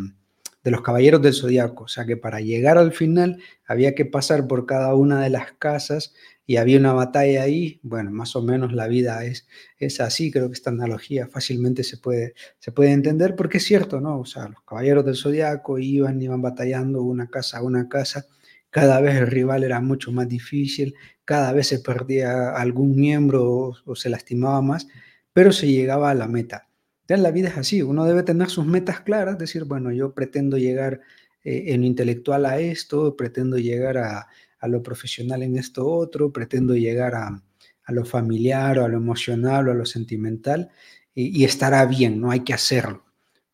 de 0.63 0.71
los 0.71 0.81
caballeros 0.81 1.21
del 1.21 1.33
zodiaco. 1.33 1.85
O 1.85 1.87
sea 1.87 2.05
que 2.05 2.17
para 2.17 2.41
llegar 2.41 2.77
al 2.77 2.91
final 2.91 3.41
había 3.65 3.95
que 3.95 4.05
pasar 4.05 4.47
por 4.47 4.65
cada 4.65 4.93
una 4.95 5.21
de 5.21 5.29
las 5.29 5.53
casas 5.53 6.13
y 6.45 6.57
había 6.57 6.79
una 6.79 6.93
batalla 6.93 7.43
ahí. 7.43 7.79
Bueno, 7.83 8.11
más 8.11 8.35
o 8.35 8.41
menos 8.41 8.73
la 8.73 8.87
vida 8.87 9.23
es, 9.25 9.47
es 9.77 10.01
así. 10.01 10.31
Creo 10.31 10.47
que 10.47 10.53
esta 10.53 10.71
analogía 10.71 11.27
fácilmente 11.27 11.83
se 11.83 11.97
puede, 11.97 12.33
se 12.59 12.71
puede 12.71 12.91
entender 12.91 13.35
porque 13.35 13.57
es 13.59 13.65
cierto, 13.65 14.01
¿no? 14.01 14.19
O 14.19 14.25
sea, 14.25 14.49
los 14.49 14.61
caballeros 14.63 15.05
del 15.05 15.15
zodiaco 15.15 15.79
iban, 15.79 16.21
iban 16.21 16.41
batallando 16.41 17.03
una 17.03 17.27
casa 17.29 17.59
a 17.59 17.63
una 17.63 17.87
casa. 17.87 18.25
Cada 18.71 19.01
vez 19.01 19.15
el 19.15 19.27
rival 19.27 19.63
era 19.63 19.81
mucho 19.81 20.11
más 20.11 20.27
difícil, 20.27 20.93
cada 21.25 21.53
vez 21.53 21.67
se 21.67 21.79
perdía 21.79 22.51
algún 22.51 22.95
miembro 22.95 23.73
o 23.85 23.95
se 23.95 24.09
lastimaba 24.09 24.61
más, 24.61 24.87
pero 25.33 25.51
se 25.51 25.67
llegaba 25.67 26.11
a 26.11 26.15
la 26.15 26.27
meta 26.27 26.68
la 27.17 27.31
vida 27.31 27.49
es 27.49 27.57
así, 27.57 27.81
uno 27.81 28.05
debe 28.05 28.23
tener 28.23 28.49
sus 28.49 28.65
metas 28.65 29.01
claras, 29.01 29.37
decir, 29.37 29.65
bueno, 29.65 29.91
yo 29.91 30.13
pretendo 30.13 30.57
llegar 30.57 31.01
eh, 31.43 31.73
en 31.73 31.81
lo 31.81 31.87
intelectual 31.87 32.45
a 32.45 32.59
esto, 32.59 33.15
pretendo 33.15 33.57
llegar 33.57 33.97
a, 33.97 34.27
lo 34.67 34.83
profesional 34.83 35.41
en 35.41 35.57
esto 35.57 35.87
otro, 35.87 36.31
pretendo 36.33 36.75
llegar 36.75 37.15
a, 37.15 37.41
lo 37.87 38.05
familiar 38.05 38.77
o 38.77 38.85
a 38.85 38.87
lo 38.87 38.97
emocional 38.97 39.67
o 39.67 39.71
a 39.71 39.73
lo 39.73 39.85
sentimental 39.85 40.69
y, 41.15 41.43
estará 41.43 41.85
bien, 41.87 42.21
no 42.21 42.29
hay 42.29 42.41
que 42.41 42.53
hacerlo. 42.53 43.03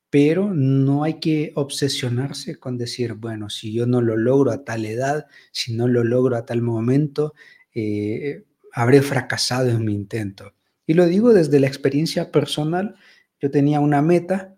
Pero 0.09 0.53
no 0.53 1.03
hay 1.03 1.19
que 1.21 1.53
obsesionarse 1.55 2.57
con 2.57 2.77
decir, 2.77 3.13
bueno, 3.13 3.49
si 3.49 3.71
yo 3.71 3.85
no 3.87 4.01
lo 4.01 4.17
logro 4.17 4.51
a 4.51 4.65
tal 4.65 4.85
edad, 4.85 5.27
si 5.51 5.73
no 5.73 5.87
lo 5.87 6.03
logro 6.03 6.35
a 6.35 6.45
tal 6.45 6.61
momento, 6.61 7.33
eh, 7.73 8.43
habré 8.73 9.01
fracasado 9.01 9.69
en 9.69 9.85
mi 9.85 9.93
intento. 9.93 10.53
Y 10.85 10.95
lo 10.95 11.05
digo 11.05 11.33
desde 11.33 11.59
la 11.59 11.67
experiencia 11.67 12.31
personal 12.31 12.95
yo 13.45 13.51
tenía 13.51 13.79
una 13.79 14.01
meta 14.01 14.55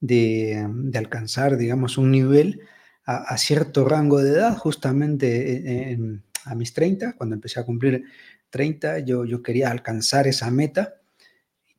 de, 0.00 0.66
alcanzar, 0.94 1.58
digamos, 1.58 1.98
un 1.98 2.10
nivel 2.10 2.62
a, 3.04 3.36
cierto 3.36 3.84
rango 3.84 4.22
de 4.22 4.30
edad, 4.30 4.56
justamente 4.56 5.98
a 6.46 6.54
mis 6.54 6.72
30, 6.72 7.12
cuando 7.12 7.34
empecé 7.34 7.60
a 7.60 7.66
cumplir 7.66 8.04
30, 8.48 9.00
yo, 9.00 9.26
yo 9.26 9.42
quería 9.42 9.70
alcanzar 9.70 10.26
esa 10.26 10.50
meta, 10.50 10.94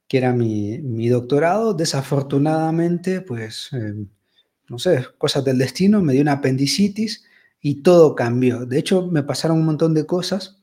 que 0.07 0.19
era 0.19 0.31
mi, 0.31 1.09
doctorado. 1.09 1.73
Desafortunadamente, 1.73 3.21
pues, 3.21 3.69
em, 3.71 4.09
no 4.69 4.77
sé, 4.77 5.03
cosas 5.17 5.43
del 5.43 5.57
destino, 5.57 6.03
me 6.03 6.13
dio 6.13 6.21
una 6.21 6.33
apendicitis 6.33 7.23
y 7.61 7.81
todo 7.81 8.13
cambió. 8.13 8.67
De 8.67 8.77
hecho, 8.77 9.07
me 9.07 9.23
pasaron 9.23 9.57
un 9.57 9.65
montón 9.65 9.95
de 9.95 10.05
cosas 10.05 10.60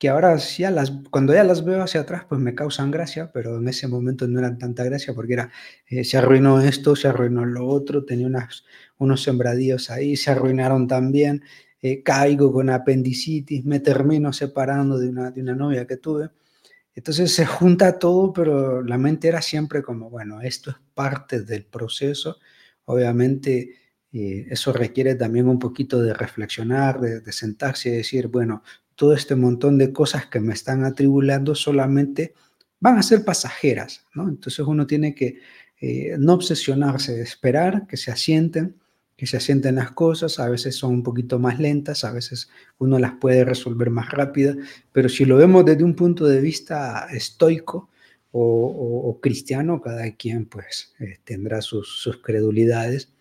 que 0.00 0.08
ahora 0.08 0.34
ya 0.38 0.70
las, 0.70 0.92
cuando 1.10 1.34
ya 1.34 1.44
las 1.44 1.62
veo 1.62 1.82
hacia 1.82 2.00
atrás, 2.00 2.24
pues 2.26 2.40
me 2.40 2.54
causan 2.54 2.90
gracia, 2.90 3.30
pero 3.32 3.58
en 3.58 3.68
ese 3.68 3.86
momento 3.86 4.26
no 4.26 4.38
eran 4.38 4.56
tanta 4.58 4.82
gracia 4.82 5.12
porque 5.14 5.34
era, 5.34 5.52
eh, 5.86 6.04
se 6.04 6.16
arruinó 6.16 6.58
esto, 6.62 6.96
se 6.96 7.08
arruinó 7.08 7.44
lo 7.44 7.66
otro, 7.66 8.06
tenía 8.06 8.26
unas, 8.26 8.64
unos 8.96 9.22
sembradíos 9.22 9.90
ahí, 9.90 10.16
se 10.16 10.30
arruinaron 10.30 10.88
también, 10.88 11.42
eh, 11.82 12.02
caigo 12.02 12.50
con 12.50 12.70
apendicitis, 12.70 13.62
me 13.66 13.78
termino 13.80 14.32
separando 14.32 14.98
de 14.98 15.10
una, 15.10 15.30
de 15.32 15.42
una 15.42 15.54
novia 15.54 15.86
que 15.86 15.98
tuve. 15.98 16.30
Entonces 16.94 17.34
se 17.34 17.44
junta 17.46 17.98
todo, 17.98 18.32
pero 18.32 18.82
la 18.82 18.96
mente 18.96 19.28
era 19.28 19.42
siempre 19.42 19.82
como, 19.82 20.08
bueno, 20.08 20.40
esto 20.40 20.70
es 20.70 20.76
parte 20.94 21.42
del 21.42 21.66
proceso. 21.66 22.38
Obviamente 22.86 23.74
eh, 24.12 24.46
eso 24.50 24.72
requiere 24.72 25.14
también 25.14 25.46
un 25.48 25.58
poquito 25.58 26.02
de 26.02 26.14
reflexionar, 26.14 27.00
de, 27.00 27.20
de 27.20 27.32
sentarse 27.32 27.90
y 27.90 27.92
decir, 27.92 28.28
bueno, 28.28 28.62
todo 29.00 29.14
este 29.14 29.34
montón 29.34 29.78
de 29.78 29.94
cosas 29.94 30.26
que 30.26 30.40
me 30.40 30.52
están 30.52 30.84
atribulando 30.84 31.54
solamente 31.54 32.34
van 32.80 32.98
a 32.98 33.02
ser 33.02 33.24
pasajeras, 33.24 34.04
¿no? 34.14 34.28
Entonces 34.28 34.60
uno 34.66 34.86
tiene 34.86 35.14
que 35.14 35.38
eh, 35.80 36.16
no 36.18 36.34
obsesionarse, 36.34 37.22
esperar 37.22 37.86
que 37.86 37.96
se 37.96 38.10
asienten, 38.10 38.76
que 39.16 39.26
se 39.26 39.38
asienten 39.38 39.76
las 39.76 39.92
cosas, 39.92 40.38
a 40.38 40.50
veces 40.50 40.76
son 40.76 40.92
un 40.96 41.02
poquito 41.02 41.38
más 41.38 41.58
lentas, 41.58 42.04
a 42.04 42.12
veces 42.12 42.50
uno 42.76 42.98
las 42.98 43.12
puede 43.12 43.42
resolver 43.46 43.88
más 43.88 44.10
rápida, 44.10 44.54
pero 44.92 45.08
si 45.08 45.24
lo 45.24 45.38
vemos 45.38 45.64
desde 45.64 45.82
un 45.82 45.96
punto 45.96 46.26
de 46.26 46.42
vista 46.42 47.06
estoico 47.10 47.88
o, 48.32 49.18
cristiano, 49.22 49.80
cada 49.80 50.14
quien 50.14 50.44
pues 50.44 50.92
eh, 51.00 51.20
tendrá 51.24 51.62
sus, 51.62 52.20
credulidades, 52.22 53.14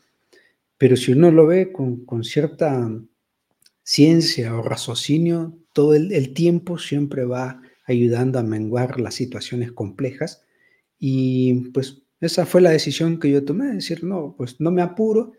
pero 0.77 0.97
si 0.97 1.13
uno 1.13 1.31
lo 1.31 1.47
ve 1.47 1.71
con 1.71 2.25
cierta 2.25 2.85
ciencia 3.89 4.55
o 4.55 4.61
raciocinio, 4.61 5.57
todo 5.73 5.95
el, 5.95 6.33
tiempo 6.35 6.77
siempre 6.77 7.25
va 7.25 7.63
ayudando 7.87 8.37
a 8.37 8.43
menguar 8.43 8.99
las 8.99 9.15
situaciones 9.15 9.71
complejas. 9.71 10.45
Y 10.99 11.71
pues 11.71 12.03
esa 12.21 12.45
fue 12.45 12.61
la 12.61 12.69
decisión 12.69 13.19
que 13.19 13.31
yo 13.31 13.43
tomé, 13.43 13.73
decir, 13.73 14.03
no, 14.03 14.35
pues 14.37 14.61
no 14.61 14.69
me 14.69 14.83
apuro. 14.83 15.31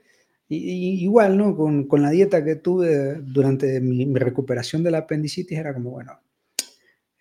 Igual, 0.49 1.37
¿no? 1.39 1.57
Con, 1.57 1.87
con, 1.87 2.03
la 2.03 2.11
dieta 2.11 2.45
que 2.45 2.57
tuve 2.57 3.21
durante 3.23 3.81
mi, 3.81 4.13
recuperación 4.15 4.83
de 4.83 4.91
la 4.91 4.99
apendicitis 4.99 5.57
era 5.57 5.73
como, 5.73 5.91
bueno, 5.91 6.19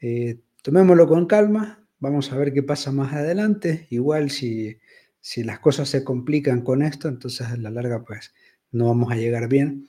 eh, 0.02 0.40
tomémoslo 0.64 1.08
con 1.08 1.28
calma, 1.28 1.86
vamos 2.00 2.32
a 2.32 2.38
ver 2.38 2.54
qué 2.54 2.64
pasa 2.64 2.92
más 2.92 3.14
adelante. 3.14 3.86
Igual 3.92 4.32
si, 4.32 4.80
si 5.22 5.44
las 5.44 5.60
cosas 5.60 5.90
se 5.90 6.04
complican 6.04 6.64
con 6.64 6.82
esto, 6.82 7.08
entonces 7.08 7.46
a 7.46 7.56
la 7.56 7.70
larga 7.70 8.04
pues 8.04 8.34
no 8.72 8.88
vamos 8.88 9.12
a 9.12 9.16
llegar 9.16 9.48
bien. 9.48 9.89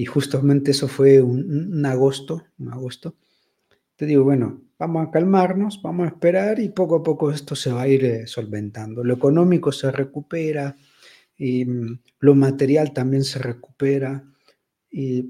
Y 0.00 0.06
justamente 0.06 0.70
eso 0.70 0.88
fue 0.88 1.20
un, 1.20 1.84
agosto, 1.84 2.46
un 2.58 2.72
agosto. 2.72 3.16
Te 3.96 4.06
digo, 4.06 4.24
bueno, 4.24 4.62
vamos 4.78 5.06
a 5.06 5.10
calmarnos, 5.10 5.82
vamos 5.82 6.06
a 6.06 6.08
esperar 6.08 6.58
y 6.58 6.70
poco 6.70 6.96
a 6.96 7.02
poco 7.02 7.30
esto 7.30 7.54
se 7.54 7.70
va 7.70 7.82
a 7.82 7.88
ir 7.88 8.06
eh, 8.06 8.26
solventando. 8.26 9.04
Lo 9.04 9.12
económico 9.12 9.72
se 9.72 9.92
recupera, 9.92 10.74
y, 11.36 11.66
mm, 11.66 12.00
lo 12.20 12.34
material 12.34 12.94
también 12.94 13.24
se 13.24 13.40
recupera, 13.40 14.24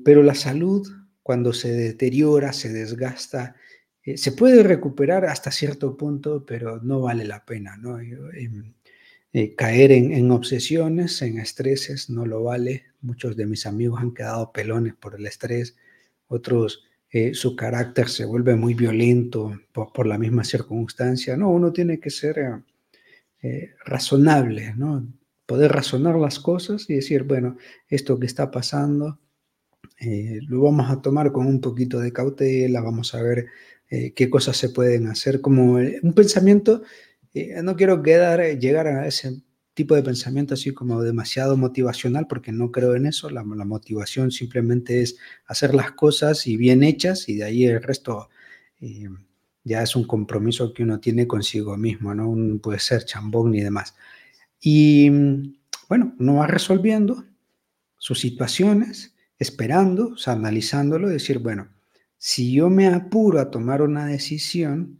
pero 0.04 0.22
la 0.22 0.36
salud, 0.36 0.86
cuando 1.20 1.52
se 1.52 1.72
deteriora, 1.72 2.52
se 2.52 2.72
desgasta, 2.72 3.56
eh, 4.04 4.16
se 4.16 4.30
puede 4.30 4.62
recuperar 4.62 5.24
hasta 5.24 5.50
cierto 5.50 5.96
punto, 5.96 6.46
pero 6.46 6.80
no 6.80 7.00
vale 7.00 7.24
la 7.24 7.44
pena, 7.44 7.76
¿no? 7.76 7.98
Eh, 9.32 9.56
caer 9.56 9.90
en, 9.90 10.30
obsesiones, 10.30 11.22
en 11.22 11.40
estreses, 11.40 12.08
no 12.08 12.24
lo 12.24 12.44
vale. 12.44 12.89
Muchos 13.02 13.36
de 13.36 13.46
mis 13.46 13.66
amigos 13.66 14.00
han 14.00 14.12
quedado 14.12 14.52
pelones 14.52 14.94
por 14.94 15.14
el 15.14 15.26
estrés, 15.26 15.76
otros 16.28 16.84
eh, 17.12 17.34
su 17.34 17.56
carácter 17.56 18.08
se 18.08 18.24
vuelve 18.24 18.54
muy 18.54 18.74
violento 18.74 19.58
por, 19.72 20.06
la 20.06 20.16
misma 20.16 20.44
circunstancia. 20.44 21.36
No, 21.36 21.50
uno 21.50 21.72
tiene 21.72 21.98
que 21.98 22.10
ser 22.10 22.62
eh, 23.42 23.74
razonable, 23.84 24.74
¿no? 24.76 25.06
Poder 25.46 25.72
razonar 25.72 26.16
las 26.16 26.38
cosas 26.38 26.88
y 26.88 26.94
decir, 26.94 27.24
bueno, 27.24 27.56
esto 27.88 28.18
que 28.20 28.26
está 28.26 28.50
pasando 28.50 29.18
eh, 29.98 30.40
lo 30.46 30.62
vamos 30.62 30.90
a 30.90 31.00
tomar 31.02 31.32
con 31.32 31.46
un 31.46 31.60
poquito 31.60 31.98
de 31.98 32.12
cautela, 32.12 32.80
vamos 32.80 33.14
a 33.14 33.22
ver 33.22 33.46
eh, 33.88 34.12
qué 34.14 34.30
cosas 34.30 34.56
se 34.56 34.68
pueden 34.70 35.08
hacer, 35.08 35.40
como 35.40 35.74
un 35.74 36.12
pensamiento, 36.14 36.82
no 37.62 37.76
quiero 37.76 38.02
quedar, 38.02 38.58
llegar 38.58 38.86
a 38.86 39.06
ese 39.06 39.42
tipo 39.74 39.94
de 39.94 40.02
pensamiento 40.02 40.54
así 40.54 40.72
como 40.72 41.02
demasiado 41.02 41.56
motivacional, 41.56 42.26
porque 42.26 42.52
no 42.52 42.70
creo 42.70 42.94
en 42.96 43.06
eso, 43.06 43.30
la, 43.30 43.44
motivación 43.44 44.30
simplemente 44.30 45.02
es 45.02 45.16
hacer 45.46 45.74
las 45.74 45.92
cosas 45.92 46.46
y 46.46 46.56
bien 46.56 46.82
hechas 46.82 47.28
y 47.28 47.36
de 47.36 47.44
ahí 47.44 47.64
el 47.64 47.82
resto 47.82 48.28
ya 49.64 49.82
es 49.82 49.96
un 49.96 50.04
compromiso 50.04 50.72
que 50.72 50.82
uno 50.82 51.00
tiene 51.00 51.26
consigo 51.26 51.76
mismo, 51.76 52.14
no 52.14 52.58
puede 52.58 52.78
ser 52.78 53.04
chambón 53.04 53.52
ni 53.52 53.60
demás. 53.60 53.94
Y 54.60 55.10
bueno, 55.88 56.14
uno 56.18 56.36
va 56.36 56.46
resolviendo 56.46 57.24
sus 57.96 58.20
situaciones, 58.20 59.14
esperando, 59.38 60.10
o 60.10 60.16
sea, 60.16 60.34
analizándolo, 60.34 61.08
decir, 61.08 61.38
bueno, 61.38 61.68
si 62.16 62.52
yo 62.52 62.70
me 62.70 62.86
apuro 62.86 63.40
a 63.40 63.50
tomar 63.50 63.82
una 63.82 64.06
decisión, 64.06 64.99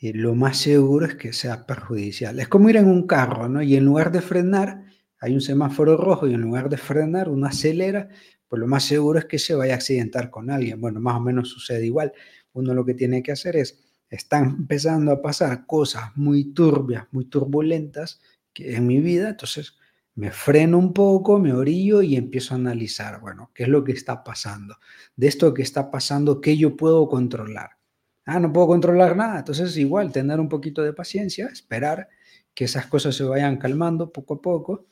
eh, 0.00 0.12
lo 0.14 0.34
más 0.34 0.58
seguro 0.58 1.06
es 1.06 1.14
que 1.14 1.32
sea 1.32 1.66
perjudicial. 1.66 2.40
Es 2.40 2.48
como 2.48 2.70
ir 2.70 2.76
en 2.76 2.88
un 2.88 3.06
carro, 3.06 3.48
¿no? 3.48 3.62
Y 3.62 3.76
en 3.76 3.84
lugar 3.84 4.12
de 4.12 4.20
frenar, 4.20 4.84
hay 5.18 5.34
un 5.34 5.40
semáforo 5.40 5.96
rojo 5.96 6.26
y 6.26 6.34
en 6.34 6.40
lugar 6.40 6.68
de 6.68 6.78
frenar, 6.78 7.28
uno 7.28 7.46
acelera, 7.46 8.08
pues 8.48 8.58
lo 8.60 8.66
más 8.66 8.84
seguro 8.84 9.18
es 9.18 9.26
que 9.26 9.38
se 9.38 9.54
vaya 9.54 9.74
a 9.74 9.76
accidentar 9.76 10.30
con 10.30 10.50
alguien. 10.50 10.80
Bueno, 10.80 11.00
más 11.00 11.16
o 11.16 11.20
menos 11.20 11.48
sucede 11.50 11.86
igual 11.86 12.12
uno 12.52 12.74
lo 12.74 12.84
que 12.84 12.94
tiene 12.94 13.22
que 13.22 13.32
hacer 13.32 13.56
es, 13.56 13.78
están 14.08 14.44
empezando 14.58 15.12
a 15.12 15.22
pasar 15.22 15.66
cosas 15.66 16.10
muy 16.16 16.52
turbias, 16.52 17.06
muy 17.12 17.26
turbulentas 17.26 18.20
que 18.52 18.74
en 18.76 18.86
mi 18.86 19.00
vida, 19.00 19.30
entonces 19.30 19.76
me 20.16 20.32
freno 20.32 20.78
un 20.78 20.92
poco, 20.92 21.38
me 21.38 21.52
orillo 21.52 22.02
y 22.02 22.16
empiezo 22.16 22.54
a 22.54 22.58
analizar, 22.58 23.20
bueno, 23.20 23.50
¿qué 23.54 23.64
es 23.64 23.68
lo 23.68 23.84
que 23.84 23.92
está 23.92 24.24
pasando? 24.24 24.76
De 25.14 25.28
esto 25.28 25.54
que 25.54 25.62
está 25.62 25.90
pasando, 25.90 26.40
¿qué 26.40 26.56
yo 26.56 26.76
puedo 26.76 27.08
controlar? 27.08 27.79
Ah, 28.26 28.38
no 28.40 28.52
puedo 28.52 28.66
controlar 28.68 29.16
nada, 29.16 29.38
entonces 29.40 29.76
igual 29.76 30.12
tener 30.12 30.40
un 30.40 30.48
poquito 30.48 30.82
de 30.82 30.92
paciencia, 30.92 31.46
esperar 31.48 32.08
que 32.54 32.64
esas 32.64 32.86
cosas 32.86 33.16
se 33.16 33.24
vayan 33.24 33.56
calmando 33.58 34.12
poco 34.12 34.34
a 34.34 34.42
poco 34.42 34.86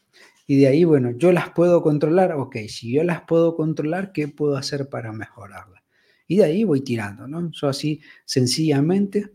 y 0.47 0.59
de 0.59 0.67
ahí, 0.69 0.85
bueno, 0.85 1.11
yo 1.13 1.33
las 1.33 1.51
puedo 1.51 1.83
controlar, 1.83 2.33
ok, 2.33 2.57
si 2.69 2.93
yo 2.93 3.05
las 3.05 3.23
puedo 3.23 3.55
controlar, 3.57 4.13
¿qué 4.13 4.29
puedo 4.29 4.57
hacer 4.57 4.89
para 4.89 5.13
mejorarlas? 5.13 5.79
y 6.29 6.37
de 6.37 6.45
ahí 6.45 6.63
voy 6.63 6.83
tirando, 6.83 7.27
¿no? 7.27 7.49
Eso 7.49 7.69
así 7.69 8.03
sencillamente, 8.27 9.33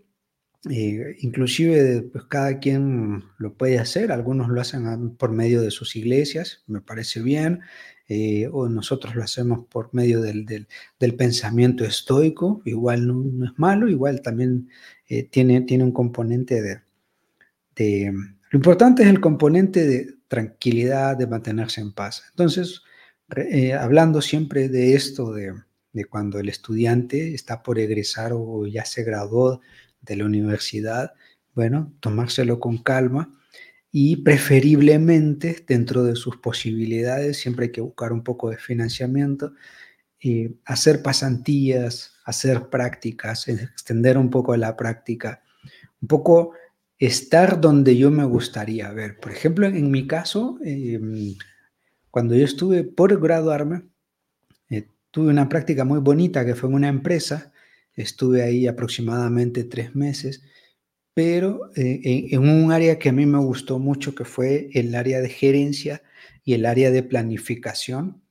eh, 0.69 1.17
inclusive 1.19 2.03
pues 2.03 2.25
cada 2.25 2.59
quien 2.59 3.23
lo 3.39 3.55
puede 3.57 3.79
hacer, 3.79 4.11
algunos 4.11 4.49
lo 4.49 4.61
hacen 4.61 5.17
por 5.17 5.31
medio 5.31 5.61
de 5.61 5.71
sus 5.71 5.95
iglesias, 5.95 6.63
me 6.67 6.81
parece 6.81 7.21
bien, 7.21 7.61
eh, 8.07 8.47
o 8.51 8.67
nosotros 8.69 9.15
lo 9.15 9.23
hacemos 9.23 9.65
por 9.67 9.93
medio 9.93 10.21
del, 10.21 10.45
del, 10.45 11.15
pensamiento 11.15 11.85
estoico, 11.85 12.61
igual 12.65 13.07
no, 13.07 13.45
es 13.45 13.51
malo, 13.57 13.87
igual 13.87 14.21
también 14.21 14.69
eh, 15.07 15.23
tiene, 15.23 15.61
tiene 15.61 15.83
un 15.83 15.91
componente 15.91 16.61
de, 16.61 16.81
de... 17.75 18.11
Lo 18.49 18.57
importante 18.57 19.03
es 19.03 19.09
el 19.09 19.21
componente 19.21 19.85
de 19.85 20.15
tranquilidad, 20.27 21.17
de 21.17 21.27
mantenerse 21.27 21.81
en 21.81 21.93
paz. 21.93 22.23
Entonces, 22.31 22.81
hablando 23.79 24.21
siempre 24.21 24.69
de 24.69 24.93
esto 24.93 25.33
de 25.33 25.53
de 25.93 26.05
cuando 26.05 26.39
el 26.39 26.49
estudiante 26.49 27.33
está 27.33 27.63
por 27.63 27.79
egresar 27.79 28.31
o 28.33 28.65
ya 28.67 28.83
se 28.83 29.03
graduó 29.03 29.61
de 30.01 30.17
la 30.17 30.25
universidad, 30.25 31.13
bueno, 31.53 31.93
tomárselo 31.99 32.59
con 32.59 32.79
calma 32.79 33.31
y 33.93 34.17
preferiblemente 34.17 35.63
dentro 35.65 36.03
de 36.03 36.17
sus 36.17 36.35
posibilidades, 36.35 37.37
siempre 37.37 37.67
hay 37.67 37.71
que 37.71 37.79
buscar 37.79 38.11
un 38.11 38.25
poco 38.25 38.49
de 38.49 38.57
financiamiento, 38.57 39.53
y 40.19 40.57
hacer 40.65 41.01
pasantías, 41.01 42.15
hacer 42.25 42.69
prácticas, 42.69 43.47
extender 43.47 44.17
un 44.17 44.29
poco 44.29 44.57
la 44.57 44.75
práctica, 44.75 45.43
un 46.01 46.09
poco 46.09 46.51
estar 46.97 47.61
donde 47.61 47.95
yo 47.97 48.11
me 48.11 48.25
gustaría 48.25 48.91
ver. 48.91 49.19
Por 49.19 49.31
ejemplo, 49.31 49.67
en 49.67 49.91
mi 49.91 50.07
caso, 50.07 50.59
em, 50.65 51.35
cuando 52.11 52.35
yo 52.35 52.45
estuve 52.45 52.83
por 52.83 53.21
graduarme, 53.21 53.83
Tuve 55.13 55.29
una 55.29 55.47
práctica 55.47 55.85
muy 55.85 55.99
bonita 55.99 56.43
que 56.43 56.55
fue 56.55 56.69
en 56.69 56.75
una 56.75 56.87
empresa, 56.87 57.53
estuve 57.93 58.41
ahí 58.41 58.65
aproximadamente 58.65 59.63
tres 59.63 59.95
meses, 59.95 60.41
pero 61.13 61.71
eh, 61.75 62.27
en, 62.31 62.49
un 62.49 62.71
área 62.71 62.97
que 62.97 63.09
a 63.09 63.13
mí 63.13 63.25
me 63.25 63.39
gustó 63.39 63.79
mucho, 63.79 64.15
que 64.15 64.25
fue 64.25 64.69
el 64.73 64.95
área 64.95 65.21
de 65.21 65.29
gerencia 65.29 66.01
y 66.43 66.53
el 66.53 66.65
área 66.65 66.91
de 66.91 67.03
planificación. 67.03 68.21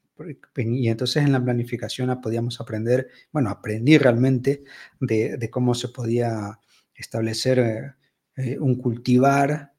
Y 0.57 0.89
entonces 0.89 1.25
en 1.25 1.33
la 1.33 1.43
planificación 1.43 2.21
podíamos 2.21 2.61
aprender, 2.61 3.09
bueno, 3.33 3.51
aprendí 3.51 3.99
realmente 3.99 4.65
de, 5.01 5.49
cómo 5.51 5.75
se 5.75 5.89
podía 5.89 6.61
establecer 6.95 7.59
eh, 7.59 7.95
eh, 8.37 8.59
un 8.59 8.77
cultivar, 8.77 9.73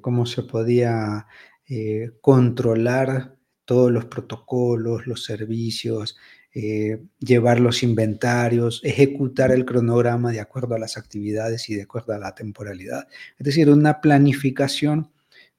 cómo 0.00 0.26
se 0.26 0.42
podía 0.42 1.24
controlar 2.20 3.36
todos 3.64 3.92
los 3.92 4.06
protocolos, 4.06 5.06
los 5.06 5.24
servicios, 5.24 6.16
eh, 6.54 7.02
llevar 7.18 7.60
los 7.60 7.82
inventarios, 7.82 8.80
ejecutar 8.84 9.52
el 9.52 9.64
cronograma 9.64 10.32
de 10.32 10.40
acuerdo 10.40 10.74
a 10.74 10.78
las 10.78 10.98
actividades 10.98 11.68
y 11.70 11.74
de 11.74 11.82
acuerdo 11.82 12.12
a 12.12 12.18
la 12.18 12.34
temporalidad. 12.34 13.08
Es 13.38 13.46
decir, 13.46 13.70
una 13.70 14.00
planificación 14.00 15.10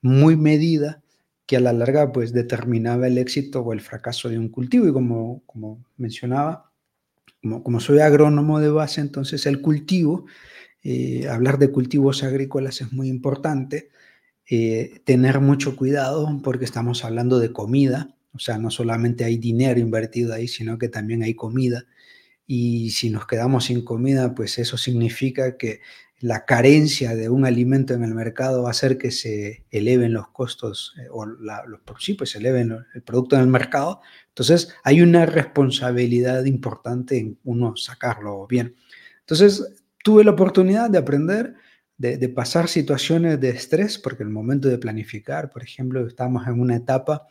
muy 0.02 0.36
medida 0.36 1.02
que 1.46 1.58
a 1.58 1.60
la 1.60 1.74
larga 1.74 2.12
pues 2.12 2.32
determinaba 2.32 3.08
el 3.08 3.18
éxito 3.18 3.62
o 3.62 3.74
el 3.74 3.82
fracaso 3.82 4.30
de 4.30 4.38
un 4.38 4.50
cultivo. 4.50 4.88
Y 4.88 4.94
como, 4.94 5.42
como 5.46 5.84
mencionaba, 5.98 6.72
como, 7.42 7.64
como 7.64 7.80
soy 7.80 8.00
agrónomo 8.00 8.60
de 8.60 8.70
base, 8.70 9.02
entonces 9.02 9.46
el 9.46 9.62
cultivo, 9.62 10.26
eh, 10.84 11.28
hablar 11.28 11.58
de 11.58 11.72
cultivos 11.72 12.24
agrícolas 12.24 12.82
es 12.82 12.94
muy 12.94 13.10
importante. 13.10 13.90
Eh, 14.50 15.02
tener 15.06 15.40
mucho 15.40 15.76
cuidado 15.78 16.28
porque 16.44 16.66
estamos 16.66 17.06
hablando 17.06 17.40
de 17.40 17.54
comida, 17.54 18.14
o 18.34 18.40
sea, 18.40 18.58
no 18.58 18.72
solamente 18.72 19.24
hay 19.24 19.38
dinero 19.38 19.80
invertido 19.80 20.34
ahí, 20.34 20.48
sino 20.48 20.78
que 20.78 20.90
también 20.90 21.24
hay 21.24 21.36
comida. 21.36 21.86
Y 22.46 22.92
si 22.92 23.10
nos 23.10 23.28
quedamos 23.28 23.66
sin 23.66 23.86
comida, 23.86 24.34
pues 24.36 24.58
eso 24.58 24.78
significa 24.78 25.56
que 25.58 25.82
la 26.20 26.46
carencia 26.46 27.16
de 27.16 27.30
un 27.30 27.46
alimento 27.46 27.94
en 27.94 28.04
el 28.04 28.16
mercado 28.16 28.64
va 28.64 28.70
a 28.70 28.72
hacer 28.72 28.98
que 28.98 29.12
se 29.12 29.66
eleven 29.72 30.14
los 30.14 30.30
costos 30.30 30.96
eh, 30.98 31.08
o 31.12 31.26
los, 31.26 31.82
sí, 32.00 32.14
pues 32.14 32.32
se 32.32 32.40
eleven 32.40 32.78
el 32.96 33.04
producto 33.04 33.36
en 33.36 33.42
el 33.42 33.50
mercado. 33.50 34.02
Entonces 34.30 34.74
hay 34.84 35.02
una 35.02 35.26
responsabilidad 35.26 36.46
importante 36.46 37.18
en 37.18 37.40
uno 37.44 37.76
sacarlo 37.76 38.48
bien. 38.48 38.76
Entonces 39.20 39.84
tuve 40.04 40.24
la 40.24 40.32
oportunidad 40.32 40.90
de 40.90 40.98
aprender, 40.98 41.56
de, 41.98 42.18
de 42.18 42.30
pasar 42.30 42.68
situaciones 42.68 43.40
de 43.40 43.50
estrés, 43.50 43.98
porque 43.98 44.24
en 44.24 44.30
el 44.30 44.34
momento 44.34 44.70
de 44.70 44.78
planificar, 44.78 45.50
por 45.50 45.62
ejemplo, 45.62 46.08
estamos 46.08 46.48
en 46.48 46.60
una 46.60 46.78
etapa 46.78 47.28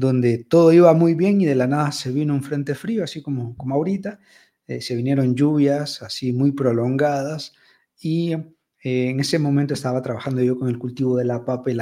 donde 0.00 0.38
todo 0.38 0.72
iba 0.72 0.92
muy 0.94 1.14
bien 1.14 1.40
y 1.40 1.44
de 1.44 1.54
la 1.54 1.66
nada 1.66 1.92
se 1.92 2.10
vino 2.10 2.34
un 2.34 2.42
frente 2.42 2.74
frío, 2.74 3.04
así 3.04 3.20
como, 3.22 3.54
como 3.56 3.74
ahorita, 3.74 4.18
eh, 4.66 4.80
se 4.80 4.96
vinieron 4.96 5.34
lluvias 5.36 6.00
así 6.02 6.32
muy 6.32 6.52
prolongadas 6.52 7.52
y 8.00 8.32
eh, 8.32 9.10
en 9.10 9.20
ese 9.20 9.38
momento 9.38 9.74
estaba 9.74 10.00
trabajando 10.00 10.42
yo 10.42 10.58
con 10.58 10.68
el 10.68 10.78
cultivo 10.78 11.18
de 11.18 11.26
la 11.26 11.44
papa 11.44 11.70
y 11.70 11.76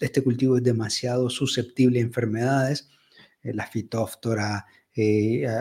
este 0.00 0.22
cultivo 0.22 0.56
es 0.56 0.62
demasiado 0.62 1.28
susceptible 1.28 1.98
a 1.98 2.02
enfermedades, 2.02 2.88
eh, 3.42 3.52
la 3.52 3.66
fitóftora, 3.66 4.66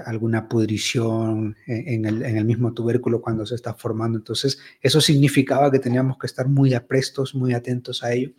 alguna 0.06 0.48
pudrición 0.48 1.58
en 1.68 2.06
el, 2.06 2.24
en 2.24 2.38
el, 2.38 2.46
mismo 2.46 2.74
tubérculo 2.74 3.22
cuando 3.22 3.46
se 3.46 3.56
está 3.56 3.74
formando. 3.74 4.18
Entonces, 4.18 4.60
eso 4.80 5.02
significaba 5.02 5.70
que 5.70 5.80
teníamos 5.80 6.18
que 6.18 6.28
estar 6.28 6.48
muy 6.48 6.74
aprestos, 6.74 7.36
muy 7.36 7.54
atentos 7.54 8.02
a 8.02 8.14
ello. 8.14 8.32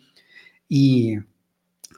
Y 0.67 1.17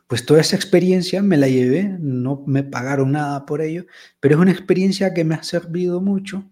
pues 0.09 0.25
toda 0.25 0.41
esa 0.41 0.55
experiencia 0.55 1.21
me 1.21 1.37
la 1.37 1.47
llevé, 1.47 1.95
no 1.99 2.43
me 2.47 2.63
pagaron 2.63 3.11
nada 3.11 3.45
por 3.45 3.61
ello, 3.61 3.85
pero 4.19 4.35
es 4.35 4.41
una 4.41 4.51
experiencia 4.51 5.13
que 5.13 5.23
me 5.23 5.35
ha 5.35 5.43
servido 5.43 6.01
mucho 6.01 6.49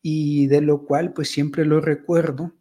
y 0.00 0.46
de 0.46 0.62
lo 0.62 0.86
cual 0.86 1.12
pues 1.12 1.28
siempre 1.28 1.66
lo 1.66 1.82
recuerdo 1.82 2.54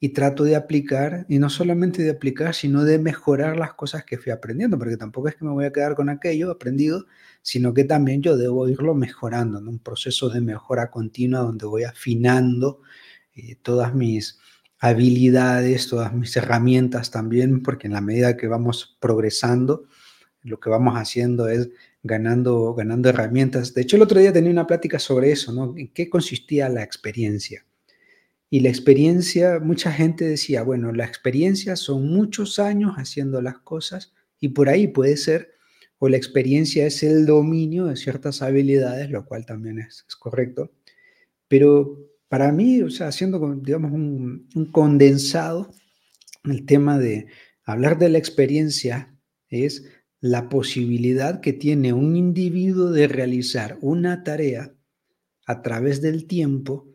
y 0.00 0.10
trato 0.10 0.44
de 0.44 0.56
aplicar, 0.56 1.26
y 1.28 1.38
no 1.38 1.50
solamente 1.50 2.02
de 2.02 2.12
aplicar, 2.12 2.54
sino 2.54 2.84
de 2.84 2.98
mejorar 2.98 3.58
las 3.58 3.74
cosas 3.74 4.04
que 4.04 4.16
fui 4.16 4.32
aprendiendo, 4.32 4.78
porque 4.78 4.96
tampoco 4.96 5.28
es 5.28 5.36
que 5.36 5.44
me 5.44 5.50
voy 5.50 5.66
a 5.66 5.72
quedar 5.72 5.94
con 5.94 6.08
aquello 6.08 6.50
aprendido, 6.50 7.04
sino 7.42 7.74
que 7.74 7.84
también 7.84 8.22
yo 8.22 8.38
debo 8.38 8.68
irlo 8.68 8.94
mejorando, 8.94 9.58
en 9.58 9.68
un 9.68 9.78
proceso 9.80 10.30
de 10.30 10.40
mejora 10.40 10.90
continua 10.90 11.40
donde 11.40 11.66
voy 11.66 11.84
afinando 11.84 12.80
eh, 13.34 13.56
todas 13.62 13.94
mis, 13.94 14.38
habilidades, 14.88 15.88
todas 15.88 16.12
mis 16.12 16.36
herramientas 16.36 17.10
también, 17.10 17.62
porque 17.62 17.86
en 17.86 17.94
la 17.94 18.00
medida 18.00 18.36
que 18.36 18.46
vamos 18.46 18.96
progresando, 19.00 19.84
lo 20.42 20.60
que 20.60 20.70
vamos 20.70 20.94
haciendo 20.96 21.48
es 21.48 21.70
ganando, 22.02 22.74
ganando 22.74 23.08
herramientas. 23.08 23.72
De 23.74 23.82
hecho, 23.82 23.96
el 23.96 24.02
otro 24.02 24.20
día 24.20 24.32
tenía 24.32 24.50
una 24.50 24.66
plática 24.66 24.98
sobre 24.98 25.32
eso, 25.32 25.52
¿no? 25.52 25.74
¿En 25.76 25.88
qué 25.88 26.10
consistía 26.10 26.68
la 26.68 26.82
experiencia? 26.82 27.64
y 28.54 28.60
la 28.60 28.68
experiencia, 28.68 29.58
mucha 29.58 29.90
gente 29.90 30.24
decía, 30.24 30.62
bueno, 30.62 30.92
la 30.92 31.04
experiencia 31.04 31.74
son 31.74 32.06
muchos 32.06 32.60
años 32.60 32.92
haciendo 32.96 33.42
las 33.42 33.58
cosas 33.58 34.14
y 34.38 34.50
por 34.50 34.68
ahí 34.68 34.86
puede 34.86 35.16
ser, 35.16 35.54
o 35.98 36.08
la 36.08 36.16
experiencia 36.16 36.86
es 36.86 37.02
el 37.02 37.26
dominio 37.26 37.86
de 37.86 37.96
ciertas 37.96 38.42
habilidades, 38.42 39.10
lo 39.10 39.24
cual 39.24 39.44
también 39.44 39.80
es, 39.80 40.04
correcto. 40.20 40.70
Pero 41.48 41.98
para 42.28 42.52
mí, 42.52 42.82
o 42.82 42.90
sea, 42.90 43.08
haciendo, 43.08 43.54
digamos, 43.56 43.92
un, 43.92 44.48
un 44.54 44.66
condensado, 44.72 45.70
el 46.44 46.66
tema 46.66 46.98
de 46.98 47.26
hablar 47.64 47.98
de 47.98 48.08
la 48.08 48.18
experiencia 48.18 49.16
es 49.48 49.84
la 50.20 50.48
posibilidad 50.48 51.40
que 51.40 51.52
tiene 51.52 51.92
un 51.92 52.16
individuo 52.16 52.90
de 52.90 53.08
realizar 53.08 53.78
una 53.80 54.24
tarea 54.24 54.74
a 55.46 55.62
través 55.62 56.00
del 56.00 56.26
tiempo 56.26 56.94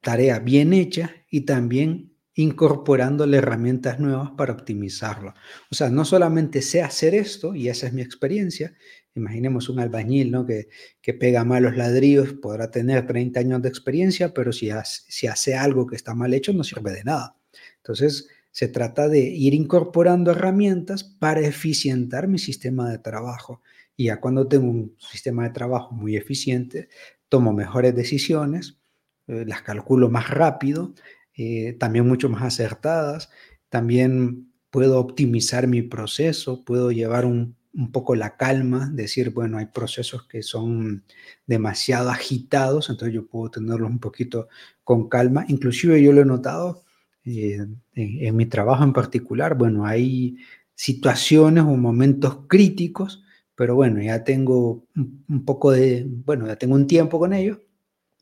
tarea 0.00 0.38
bien 0.38 0.72
hecha 0.72 1.12
y 1.30 1.42
también 1.42 2.16
incorporándole 2.34 3.38
herramientas 3.38 3.98
nuevas 3.98 4.30
para 4.36 4.52
optimizarlo. 4.52 5.34
O 5.70 5.74
sea, 5.74 5.90
no 5.90 6.04
solamente 6.04 6.62
sé 6.62 6.82
hacer 6.82 7.14
esto, 7.14 7.54
y 7.54 7.68
esa 7.68 7.88
es 7.88 7.92
mi 7.92 8.02
experiencia, 8.02 8.74
imaginemos 9.18 9.68
un 9.68 9.80
albañil 9.80 10.30
¿no? 10.30 10.46
que, 10.46 10.68
que 11.00 11.14
pega 11.14 11.44
malos 11.44 11.76
ladrillos, 11.76 12.32
podrá 12.34 12.70
tener 12.70 13.06
30 13.06 13.40
años 13.40 13.62
de 13.62 13.68
experiencia, 13.68 14.32
pero 14.32 14.52
si 14.52 14.70
hace, 14.70 15.54
algo 15.54 15.86
que 15.86 15.96
está 15.96 16.14
mal 16.14 16.32
hecho, 16.34 16.52
no 16.52 16.64
sirve 16.64 16.92
de 16.92 17.04
nada. 17.04 17.36
Entonces, 17.76 18.28
se 18.50 18.68
trata 18.68 19.08
de 19.08 19.20
ir 19.20 19.54
incorporando 19.54 20.30
herramientas 20.30 21.04
para 21.04 21.40
eficientar 21.40 22.28
mi 22.28 22.38
sistema 22.38 22.90
de 22.90 22.98
trabajo. 22.98 23.62
Y 23.96 24.06
ya 24.06 24.20
cuando 24.20 24.48
tengo 24.48 24.70
un 24.70 24.96
sistema 24.98 25.44
de 25.44 25.50
trabajo 25.50 25.94
muy 25.94 26.16
eficiente, 26.16 26.88
tomo 27.28 27.52
mejores 27.52 27.94
decisiones, 27.94 28.78
eh, 29.26 29.44
las 29.46 29.62
calculo 29.62 30.08
más 30.08 30.30
rápido, 30.30 30.94
eh, 31.36 31.74
también 31.78 32.08
mucho 32.08 32.28
más 32.28 32.42
acertadas, 32.42 33.30
también 33.68 34.52
puedo 34.70 34.98
optimizar 34.98 35.66
mi 35.66 35.82
proceso, 35.82 36.64
puedo 36.64 36.90
llevar 36.90 37.24
un, 37.26 37.57
poco 37.92 38.14
la 38.16 38.36
calma, 38.36 38.90
decir, 38.92 39.30
bueno, 39.30 39.58
hay 39.58 39.66
procesos 39.66 40.26
que 40.26 40.42
son 40.42 41.04
demasiado 41.46 42.10
agitados, 42.10 42.90
entonces 42.90 43.14
yo 43.14 43.26
puedo 43.26 43.50
tenerlos 43.50 43.90
un 43.90 43.98
poquito 44.00 44.48
con 44.84 45.08
calma. 45.08 45.44
Inclusive 45.48 46.02
yo 46.02 46.12
lo 46.12 46.22
he 46.22 46.24
notado 46.24 46.84
eh, 47.24 47.66
en, 47.94 48.36
mi 48.36 48.46
trabajo 48.46 48.84
en 48.84 48.92
particular, 48.92 49.56
bueno, 49.56 49.86
hay 49.86 50.36
situaciones 50.74 51.64
o 51.64 51.76
momentos 51.76 52.46
críticos, 52.48 53.22
pero 53.54 53.74
bueno, 53.74 54.00
ya 54.02 54.24
tengo 54.24 54.86
un, 54.96 55.24
un 55.28 55.44
poco 55.44 55.72
de, 55.72 56.06
bueno, 56.06 56.46
ya 56.46 56.56
tengo 56.56 56.74
un 56.74 56.86
tiempo 56.86 57.18
con 57.18 57.32
ellos 57.32 57.58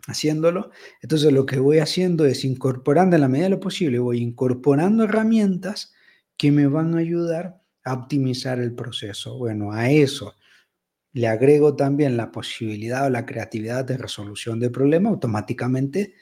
haciéndolo. 0.06 0.70
Entonces 1.02 1.32
lo 1.32 1.46
que 1.46 1.58
voy 1.58 1.78
haciendo 1.78 2.24
es 2.26 2.44
incorporando 2.44 3.16
en 3.16 3.22
la 3.22 3.28
medida 3.28 3.46
de 3.46 3.50
lo 3.50 3.60
posible, 3.60 3.98
voy 3.98 4.18
incorporando 4.20 5.04
herramientas 5.04 5.92
que 6.36 6.52
me 6.52 6.66
van 6.66 6.94
a 6.94 6.98
ayudar 6.98 7.60
optimizar 7.94 8.58
el 8.58 8.74
proceso. 8.74 9.38
Bueno, 9.38 9.72
a 9.72 9.90
eso 9.90 10.34
le 11.12 11.28
agrego 11.28 11.76
también 11.76 12.16
la 12.16 12.30
posibilidad 12.30 13.06
o 13.06 13.10
la 13.10 13.24
creatividad 13.24 13.86
de 13.86 13.96
resolución 13.96 14.60
de 14.60 14.68
problema, 14.68 15.08
automáticamente 15.08 16.14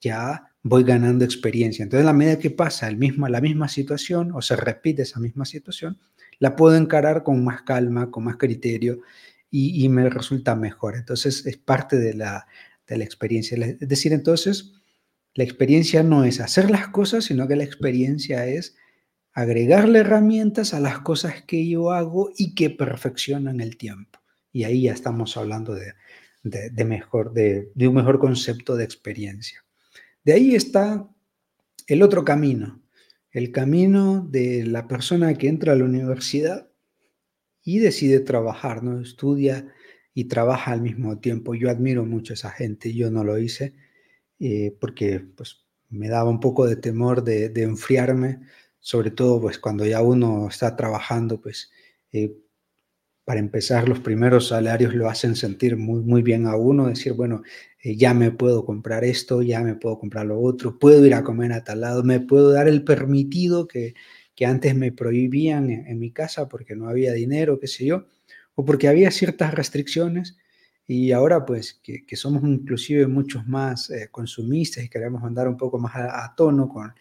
ya 0.00 0.50
voy 0.62 0.82
ganando 0.82 1.24
experiencia. 1.24 1.82
Entonces, 1.84 2.04
a 2.04 2.12
la 2.12 2.18
medida 2.18 2.38
que 2.38 2.50
pasa 2.50 2.88
el 2.88 2.96
mismo, 2.96 3.28
la 3.28 3.40
misma 3.40 3.68
situación 3.68 4.32
o 4.34 4.42
se 4.42 4.56
repite 4.56 5.02
esa 5.02 5.20
misma 5.20 5.44
situación, 5.44 5.98
la 6.40 6.56
puedo 6.56 6.76
encarar 6.76 7.22
con 7.22 7.44
más 7.44 7.62
calma, 7.62 8.10
con 8.10 8.24
más 8.24 8.38
criterio 8.38 9.02
y, 9.50 9.84
y 9.84 9.88
me 9.88 10.08
resulta 10.10 10.56
mejor. 10.56 10.96
Entonces, 10.96 11.46
es 11.46 11.56
parte 11.56 11.96
de 11.96 12.14
la, 12.14 12.46
de 12.88 12.98
la 12.98 13.04
experiencia. 13.04 13.56
Es 13.56 13.88
decir, 13.88 14.12
entonces, 14.12 14.72
la 15.34 15.44
experiencia 15.44 16.02
no 16.02 16.24
es 16.24 16.40
hacer 16.40 16.70
las 16.70 16.88
cosas, 16.88 17.24
sino 17.24 17.46
que 17.46 17.56
la 17.56 17.64
experiencia 17.64 18.46
es 18.46 18.76
agregarle 19.42 20.00
herramientas 20.00 20.74
a 20.74 20.80
las 20.80 21.00
cosas 21.00 21.42
que 21.42 21.68
yo 21.68 21.90
hago 21.92 22.30
y 22.36 22.54
que 22.54 22.70
perfeccionan 22.70 23.60
el 23.60 23.76
tiempo. 23.76 24.18
Y 24.52 24.64
ahí 24.64 24.82
ya 24.82 24.92
estamos 24.92 25.36
hablando 25.36 25.74
de, 25.74 26.84
mejor, 26.84 27.32
de, 27.32 27.70
de 27.74 27.88
un 27.88 27.94
mejor 27.94 28.18
concepto 28.18 28.76
de 28.76 28.84
experiencia. 28.84 29.64
De 30.24 30.32
ahí 30.32 30.54
está 30.54 31.08
el 31.86 32.02
otro 32.02 32.24
camino, 32.24 32.82
el 33.30 33.52
camino 33.52 34.26
de 34.28 34.66
la 34.66 34.88
persona 34.88 35.34
que 35.34 35.48
entra 35.48 35.72
a 35.72 35.76
la 35.76 35.84
universidad 35.84 36.70
y 37.62 37.78
decide 37.78 38.20
trabajar, 38.20 38.82
¿no? 38.82 39.00
Estudia 39.00 39.72
y 40.14 40.24
trabaja 40.24 40.72
al 40.72 40.82
mismo 40.82 41.18
tiempo. 41.18 41.54
Yo 41.54 41.70
admiro 41.70 42.04
mucho 42.04 42.32
a 42.32 42.34
esa 42.34 42.50
gente, 42.50 42.92
yo 42.92 43.10
no 43.10 43.24
lo 43.24 43.38
hice 43.38 43.74
eh, 44.38 44.76
porque 44.80 45.20
pues, 45.20 45.66
me 45.90 46.08
daba 46.08 46.30
un 46.30 46.40
poco 46.40 46.66
de 46.66 46.76
temor 46.76 47.22
de, 47.22 47.52
enfriarme, 47.62 48.40
sobre 48.80 49.10
todo 49.10 49.40
pues 49.40 49.58
cuando 49.58 49.86
ya 49.86 50.02
uno 50.02 50.48
está 50.48 50.76
trabajando, 50.76 51.40
pues 51.40 51.70
eh, 52.12 52.34
para 53.24 53.40
empezar 53.40 53.88
los 53.88 54.00
primeros 54.00 54.48
salarios 54.48 54.94
lo 54.94 55.08
hacen 55.08 55.36
sentir 55.36 55.76
muy, 55.76 56.02
muy 56.02 56.22
bien 56.22 56.46
a 56.46 56.56
uno, 56.56 56.88
decir, 56.88 57.12
bueno, 57.12 57.42
eh, 57.82 57.96
ya 57.96 58.14
me 58.14 58.32
puedo 58.32 58.64
comprar 58.64 59.04
esto, 59.04 59.42
ya 59.42 59.60
me 59.60 59.76
puedo 59.76 59.98
comprar 59.98 60.26
lo 60.26 60.40
otro, 60.40 60.78
puedo 60.78 61.04
ir 61.06 61.14
a 61.14 61.22
comer 61.22 61.52
a 61.52 61.62
tal 61.62 61.82
lado, 61.82 62.02
me 62.02 62.20
puedo 62.20 62.50
dar 62.50 62.66
el 62.68 62.82
permitido 62.84 63.68
que, 63.68 63.94
que 64.34 64.46
antes 64.46 64.74
me 64.74 64.90
prohibían 64.90 65.70
en 65.70 65.98
mi 65.98 66.12
casa 66.12 66.48
porque 66.48 66.74
no 66.74 66.88
había 66.88 67.12
dinero, 67.12 67.60
qué 67.60 67.66
sé 67.66 67.86
yo 67.86 68.06
o 68.54 68.64
porque 68.64 68.88
había 68.88 69.10
ciertas 69.10 69.54
restricciones 69.54 70.36
y 70.86 71.12
ahora 71.12 71.44
pues 71.46 71.80
que, 71.82 72.04
somos 72.16 72.42
inclusive 72.42 73.06
muchos 73.06 73.46
más 73.46 73.90
eh, 73.90 74.08
consumistas 74.10 74.84
y 74.84 74.88
queremos 74.88 75.22
andar 75.22 75.48
un 75.48 75.56
poco 75.56 75.78
más 75.78 75.94
a, 75.94 76.34
tono 76.36 76.68
con, 76.68 76.92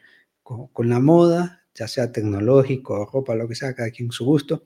con, 0.44 0.90
la 0.90 1.00
moda, 1.00 1.59
ya 1.74 1.88
sea 1.88 2.12
tecnológico, 2.12 3.10
ropa, 3.12 3.36
lo 3.36 3.48
que 3.48 3.56
sea, 3.56 3.74
cada 3.74 3.92
quien 3.92 4.12
su 4.12 4.26
gusto. 4.26 4.66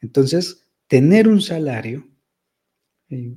Entonces, 0.00 0.68
tener 0.86 1.28
un 1.28 1.40
salario, 1.40 2.08
eh, 3.10 3.36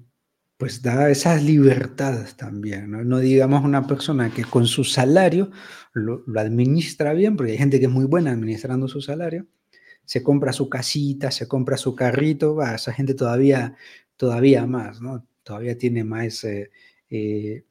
pues 0.57 0.81
da 0.81 1.09
esas 1.09 1.43
libertades 1.43 2.37
también, 2.37 2.91
¿no? 2.91 3.19
digamos 3.19 3.63
una 3.63 3.87
persona 3.87 4.31
que 4.31 4.43
con 4.43 4.67
su 4.67 4.83
salario 4.83 5.49
lo, 5.93 6.23
administra 6.37 7.13
bien, 7.13 7.35
porque 7.35 7.53
hay 7.53 7.57
gente 7.57 7.79
que 7.79 7.85
es 7.85 7.91
muy 7.91 8.05
buena 8.05 8.31
administrando 8.31 8.87
su 8.87 9.01
salario, 9.01 9.47
se 10.05 10.21
compra 10.21 10.53
su 10.53 10.69
casita, 10.69 11.31
se 11.31 11.47
compra 11.47 11.77
su 11.77 11.95
carrito, 11.95 12.61
esa 12.61 12.93
gente 12.93 13.15
todavía, 13.15 13.75
todavía 14.17 14.67
más, 14.67 15.01
¿no? 15.01 15.25
Todavía 15.43 15.77
tiene 15.77 16.03
más 16.03 16.43
eh, 16.43 16.69
eh, 17.09 17.65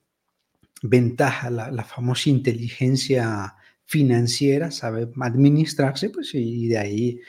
ventaja, 0.83 1.51
la, 1.51 1.85
famosa 1.85 2.31
inteligencia 2.31 3.55
financiera, 3.91 4.71
sabe 4.71 5.09
administrarse, 5.21 6.11
pues 6.11 6.33
y 6.35 6.69
de 6.69 6.79
ahí 6.79 7.21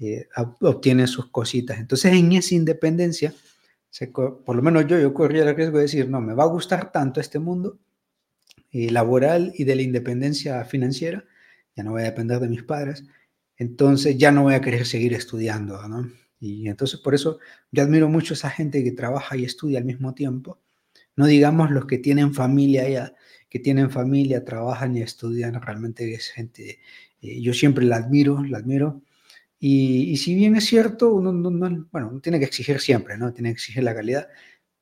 eh, 0.00 0.26
obtiene 0.62 1.06
sus 1.06 1.30
cositas. 1.30 1.78
Entonces, 1.78 2.12
en 2.12 2.32
esa 2.32 2.56
independencia, 2.56 3.32
por 4.44 4.56
lo 4.56 4.60
menos 4.60 4.84
yo, 4.88 4.98
yo 4.98 5.14
corría 5.14 5.44
el 5.44 5.54
riesgo 5.54 5.76
de 5.76 5.84
decir, 5.84 6.08
no, 6.08 6.20
me 6.20 6.34
va 6.34 6.42
a 6.42 6.48
gustar 6.48 6.90
tanto 6.90 7.20
este 7.20 7.38
mundo 7.38 7.78
laboral 8.72 9.52
y 9.56 9.62
de 9.62 9.76
la 9.76 9.82
independencia 9.82 10.64
financiera, 10.64 11.24
ya 11.76 11.84
no 11.84 11.92
voy 11.92 12.02
a 12.02 12.06
depender 12.06 12.40
de 12.40 12.48
mis 12.48 12.64
padres, 12.64 13.04
entonces 13.56 14.18
ya 14.18 14.32
no 14.32 14.42
voy 14.42 14.54
a 14.54 14.60
querer 14.60 14.86
seguir 14.86 15.14
estudiando, 15.14 15.86
¿no? 15.86 16.10
Y 16.40 16.68
entonces 16.68 16.98
por 16.98 17.14
eso 17.14 17.38
yo 17.70 17.84
admiro 17.84 18.08
mucho 18.08 18.34
a 18.34 18.36
esa 18.36 18.50
gente 18.50 18.82
que 18.82 18.90
trabaja 18.90 19.36
y 19.36 19.44
estudia 19.44 19.78
al 19.78 19.84
mismo 19.84 20.14
tiempo. 20.14 20.58
No 21.14 21.26
digamos 21.26 21.70
los 21.70 21.86
que 21.86 21.98
tienen 21.98 22.34
familia 22.34 22.88
ya, 22.88 23.14
que 23.48 23.58
tienen 23.58 23.90
familia, 23.90 24.44
trabajan 24.44 24.96
y 24.96 25.02
estudian, 25.02 25.60
realmente 25.60 26.12
es 26.14 26.30
gente, 26.30 26.80
eh, 27.22 27.40
yo 27.40 27.54
siempre 27.54 27.84
la 27.84 27.96
admiro, 27.96 28.44
la 28.44 28.58
admiro. 28.58 29.02
Y, 29.60 30.16
si 30.18 30.34
bien 30.34 30.56
es 30.56 30.66
cierto, 30.66 31.12
uno, 31.14 31.32
no, 31.32 31.50
bueno, 31.90 32.08
uno 32.10 32.20
tiene 32.20 32.38
que 32.38 32.44
exigir 32.44 32.80
siempre, 32.80 33.18
¿no? 33.18 33.32
Tiene 33.32 33.50
que 33.50 33.54
exigir 33.54 33.82
la 33.82 33.94
calidad, 33.94 34.28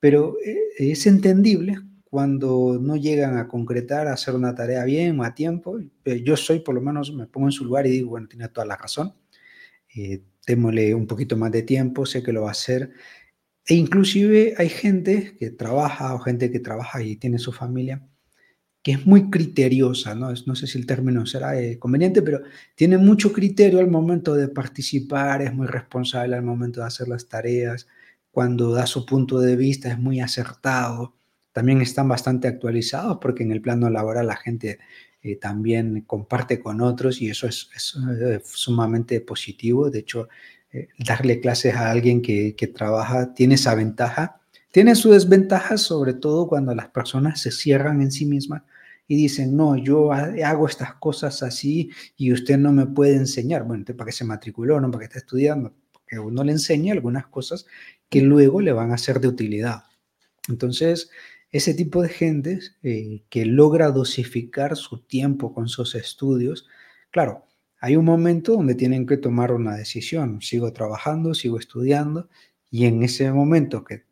pero 0.00 0.36
eh, 0.44 0.58
es 0.78 1.06
entendible 1.06 1.78
cuando 2.04 2.78
no 2.80 2.96
llegan 2.96 3.38
a 3.38 3.48
concretar, 3.48 4.08
a 4.08 4.14
hacer 4.14 4.34
una 4.34 4.54
tarea 4.54 4.84
bien 4.84 5.18
o 5.20 5.24
a 5.24 5.34
tiempo. 5.34 5.78
Yo 6.24 6.36
soy, 6.36 6.60
por 6.60 6.74
lo 6.74 6.80
menos, 6.80 7.12
me 7.14 7.26
pongo 7.26 7.48
en 7.48 7.52
su 7.52 7.64
lugar 7.64 7.86
y 7.86 7.90
digo, 7.90 8.10
bueno, 8.10 8.28
tiene 8.28 8.48
toda 8.48 8.66
la 8.66 8.76
razón. 8.76 9.14
Eh, 9.94 10.22
démosle 10.46 10.94
un 10.94 11.06
poquito 11.06 11.36
más 11.36 11.52
de 11.52 11.62
tiempo, 11.62 12.06
sé 12.06 12.22
que 12.22 12.32
lo 12.32 12.42
va 12.42 12.48
a 12.48 12.52
hacer. 12.52 12.92
E 13.66 13.74
inclusive 13.74 14.54
hay 14.58 14.68
gente 14.68 15.36
que 15.38 15.50
trabaja 15.50 16.14
o 16.14 16.18
gente 16.20 16.50
que 16.50 16.60
trabaja 16.60 17.02
y 17.02 17.16
tiene 17.16 17.38
su 17.38 17.52
familia 17.52 18.06
que 18.86 18.92
es 18.92 19.04
muy 19.04 19.30
criteriosa, 19.30 20.14
¿no? 20.14 20.32
no 20.46 20.54
sé 20.54 20.68
si 20.68 20.78
el 20.78 20.86
término 20.86 21.26
será 21.26 21.60
eh, 21.60 21.76
conveniente, 21.76 22.22
pero 22.22 22.42
tiene 22.76 22.98
mucho 22.98 23.32
criterio 23.32 23.80
al 23.80 23.90
momento 23.90 24.36
de 24.36 24.46
participar, 24.46 25.42
es 25.42 25.52
muy 25.52 25.66
responsable 25.66 26.36
al 26.36 26.44
momento 26.44 26.78
de 26.78 26.86
hacer 26.86 27.08
las 27.08 27.26
tareas, 27.26 27.88
cuando 28.30 28.70
da 28.72 28.86
su 28.86 29.04
punto 29.04 29.40
de 29.40 29.56
vista 29.56 29.90
es 29.90 29.98
muy 29.98 30.20
acertado, 30.20 31.16
también 31.50 31.80
están 31.80 32.06
bastante 32.06 32.46
actualizados 32.46 33.18
porque 33.20 33.42
en 33.42 33.50
el 33.50 33.60
plano 33.60 33.90
laboral 33.90 34.28
la 34.28 34.36
gente 34.36 34.78
eh, 35.20 35.34
también 35.34 36.02
comparte 36.02 36.60
con 36.60 36.80
otros 36.80 37.20
y 37.20 37.28
eso 37.28 37.48
es, 37.48 37.68
eh, 38.22 38.40
sumamente 38.44 39.20
positivo. 39.20 39.90
De 39.90 39.98
hecho, 39.98 40.28
eh, 40.70 40.90
darle 40.96 41.40
clases 41.40 41.74
a 41.74 41.90
alguien 41.90 42.22
que, 42.22 42.54
que, 42.54 42.68
trabaja 42.68 43.34
tiene 43.34 43.56
esa 43.56 43.74
ventaja. 43.74 44.40
Tiene 44.70 44.94
su 44.94 45.10
desventaja 45.10 45.76
sobre 45.76 46.14
todo 46.14 46.46
cuando 46.46 46.72
las 46.72 46.90
personas 46.90 47.40
se 47.40 47.50
cierran 47.50 48.00
en 48.00 48.12
sí 48.12 48.26
mismas 48.26 48.62
y 49.08 49.16
dicen, 49.16 49.56
no, 49.56 49.76
yo 49.76 50.12
hago 50.12 50.66
estas 50.66 50.94
cosas 50.94 51.42
así 51.42 51.90
y 52.16 52.32
usted 52.32 52.58
no 52.58 52.72
me 52.72 52.86
puede 52.86 53.16
enseñar. 53.16 53.64
Bueno, 53.64 53.84
¿para 53.84 54.06
qué 54.06 54.12
se 54.12 54.24
matriculó? 54.24 54.80
¿No? 54.80 54.90
¿Para 54.90 55.00
qué 55.00 55.04
está 55.06 55.18
estudiando? 55.18 55.74
Porque 55.92 56.18
uno 56.18 56.42
le 56.44 56.52
enseña 56.52 56.92
algunas 56.92 57.26
cosas 57.26 57.66
que 58.08 58.22
luego 58.22 58.60
le 58.60 58.72
van 58.72 58.92
a 58.92 58.98
ser 58.98 59.20
de 59.20 59.28
utilidad. 59.28 59.84
Entonces, 60.48 61.10
ese 61.50 61.74
tipo 61.74 62.02
de 62.02 62.08
gente 62.08 62.60
eh, 62.82 63.22
que 63.28 63.46
logra 63.46 63.90
dosificar 63.90 64.76
su 64.76 65.02
tiempo 65.02 65.54
con 65.54 65.68
sus 65.68 65.94
estudios, 65.94 66.66
claro, 67.10 67.46
hay 67.80 67.96
un 67.96 68.04
momento 68.04 68.52
donde 68.52 68.74
tienen 68.74 69.06
que 69.06 69.16
tomar 69.16 69.52
una 69.52 69.76
decisión. 69.76 70.42
Sigo 70.42 70.72
trabajando, 70.72 71.34
sigo 71.34 71.58
estudiando 71.58 72.28
y 72.70 72.86
en 72.86 73.02
ese 73.02 73.30
momento 73.32 73.84
que, 73.84 74.04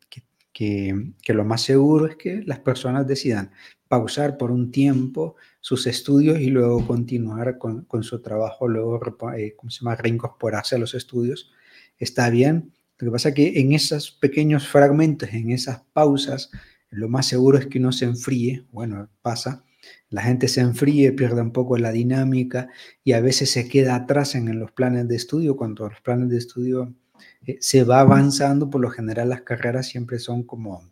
que, 0.55 1.33
lo 1.33 1.43
más 1.43 1.63
seguro 1.63 2.07
es 2.07 2.15
que 2.15 2.41
las 2.45 2.59
personas 2.59 3.05
decidan 3.05 3.51
pausar 3.89 4.37
por 4.37 4.51
un 4.51 4.71
tiempo 4.71 5.35
sus 5.59 5.85
estudios 5.85 6.39
y 6.39 6.47
luego 6.47 6.87
continuar 6.87 7.57
con, 7.57 7.83
con 7.83 8.03
su 8.03 8.21
trabajo, 8.21 8.69
luego, 8.69 9.01
eh, 9.37 9.53
¿cómo 9.57 9.69
se 9.69 9.81
llama?, 9.81 9.97
reincorporarse 9.97 10.75
a 10.75 10.79
los 10.79 10.93
estudios. 10.93 11.51
Está 11.97 12.29
bien. 12.29 12.71
Lo 12.99 13.07
que 13.07 13.11
pasa 13.11 13.29
es 13.29 13.35
que 13.35 13.59
en 13.59 13.73
esos 13.73 14.11
pequeños 14.11 14.65
fragmentos, 14.65 15.27
en 15.33 15.51
esas 15.51 15.81
pausas, 15.91 16.51
lo 16.89 17.09
más 17.09 17.25
seguro 17.25 17.57
es 17.57 17.67
que 17.67 17.79
uno 17.79 17.91
se 17.91 18.05
enfríe, 18.05 18.65
bueno, 18.71 19.09
pasa, 19.21 19.65
la 20.09 20.21
gente 20.21 20.47
se 20.47 20.61
enfríe, 20.61 21.11
pierde 21.11 21.41
un 21.41 21.51
poco 21.51 21.77
la 21.77 21.91
dinámica 21.91 22.69
y 23.03 23.11
a 23.11 23.19
veces 23.19 23.51
se 23.51 23.67
queda 23.67 23.95
atrás 23.95 24.35
en, 24.35 24.57
los 24.57 24.71
planes 24.71 25.05
de 25.09 25.17
estudio, 25.17 25.57
cuando 25.57 25.89
los 25.89 25.99
planes 25.99 26.29
de 26.29 26.37
estudio 26.37 26.95
eh, 27.45 27.57
se 27.59 27.83
va 27.83 27.99
avanzando, 27.99 28.69
por 28.69 28.81
lo 28.81 28.89
general 28.89 29.29
las 29.29 29.41
carreras 29.41 29.87
siempre 29.87 30.19
son 30.19 30.43
como, 30.43 30.91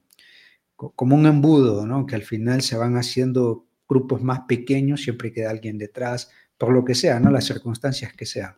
como 0.75 1.15
un 1.15 1.25
embudo, 1.25 1.85
¿no? 1.85 2.05
que 2.05 2.15
al 2.15 2.23
final 2.23 2.61
se 2.61 2.77
van 2.77 2.97
haciendo 2.97 3.67
grupos 3.87 4.21
más 4.21 4.41
pequeños, 4.47 5.01
siempre 5.01 5.31
queda 5.31 5.49
alguien 5.49 5.77
detrás, 5.77 6.29
por 6.57 6.71
lo 6.71 6.85
que 6.85 6.95
sea, 6.95 7.19
¿no? 7.19 7.31
las 7.31 7.45
circunstancias 7.45 8.13
que 8.13 8.25
sean. 8.25 8.55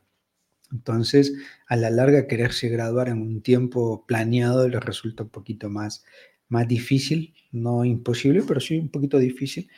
Entonces, 0.72 1.34
a 1.68 1.76
la 1.76 1.90
larga, 1.90 2.28
quererse 2.28 2.70
graduar 2.70 3.10
en 3.10 3.22
un 3.22 3.42
tiempo 3.42 4.06
planeado 4.08 4.68
les 4.68 4.84
resulta 4.84 5.24
un 5.24 5.30
poquito 5.30 5.70
más, 5.70 6.04
más 6.50 6.68
difícil, 6.68 7.34
no 7.52 7.86
imposible, 7.86 8.44
pero 8.48 8.60
sí 8.60 8.78
un 8.78 8.90
poquito 8.90 9.18
difícil. 9.18 9.70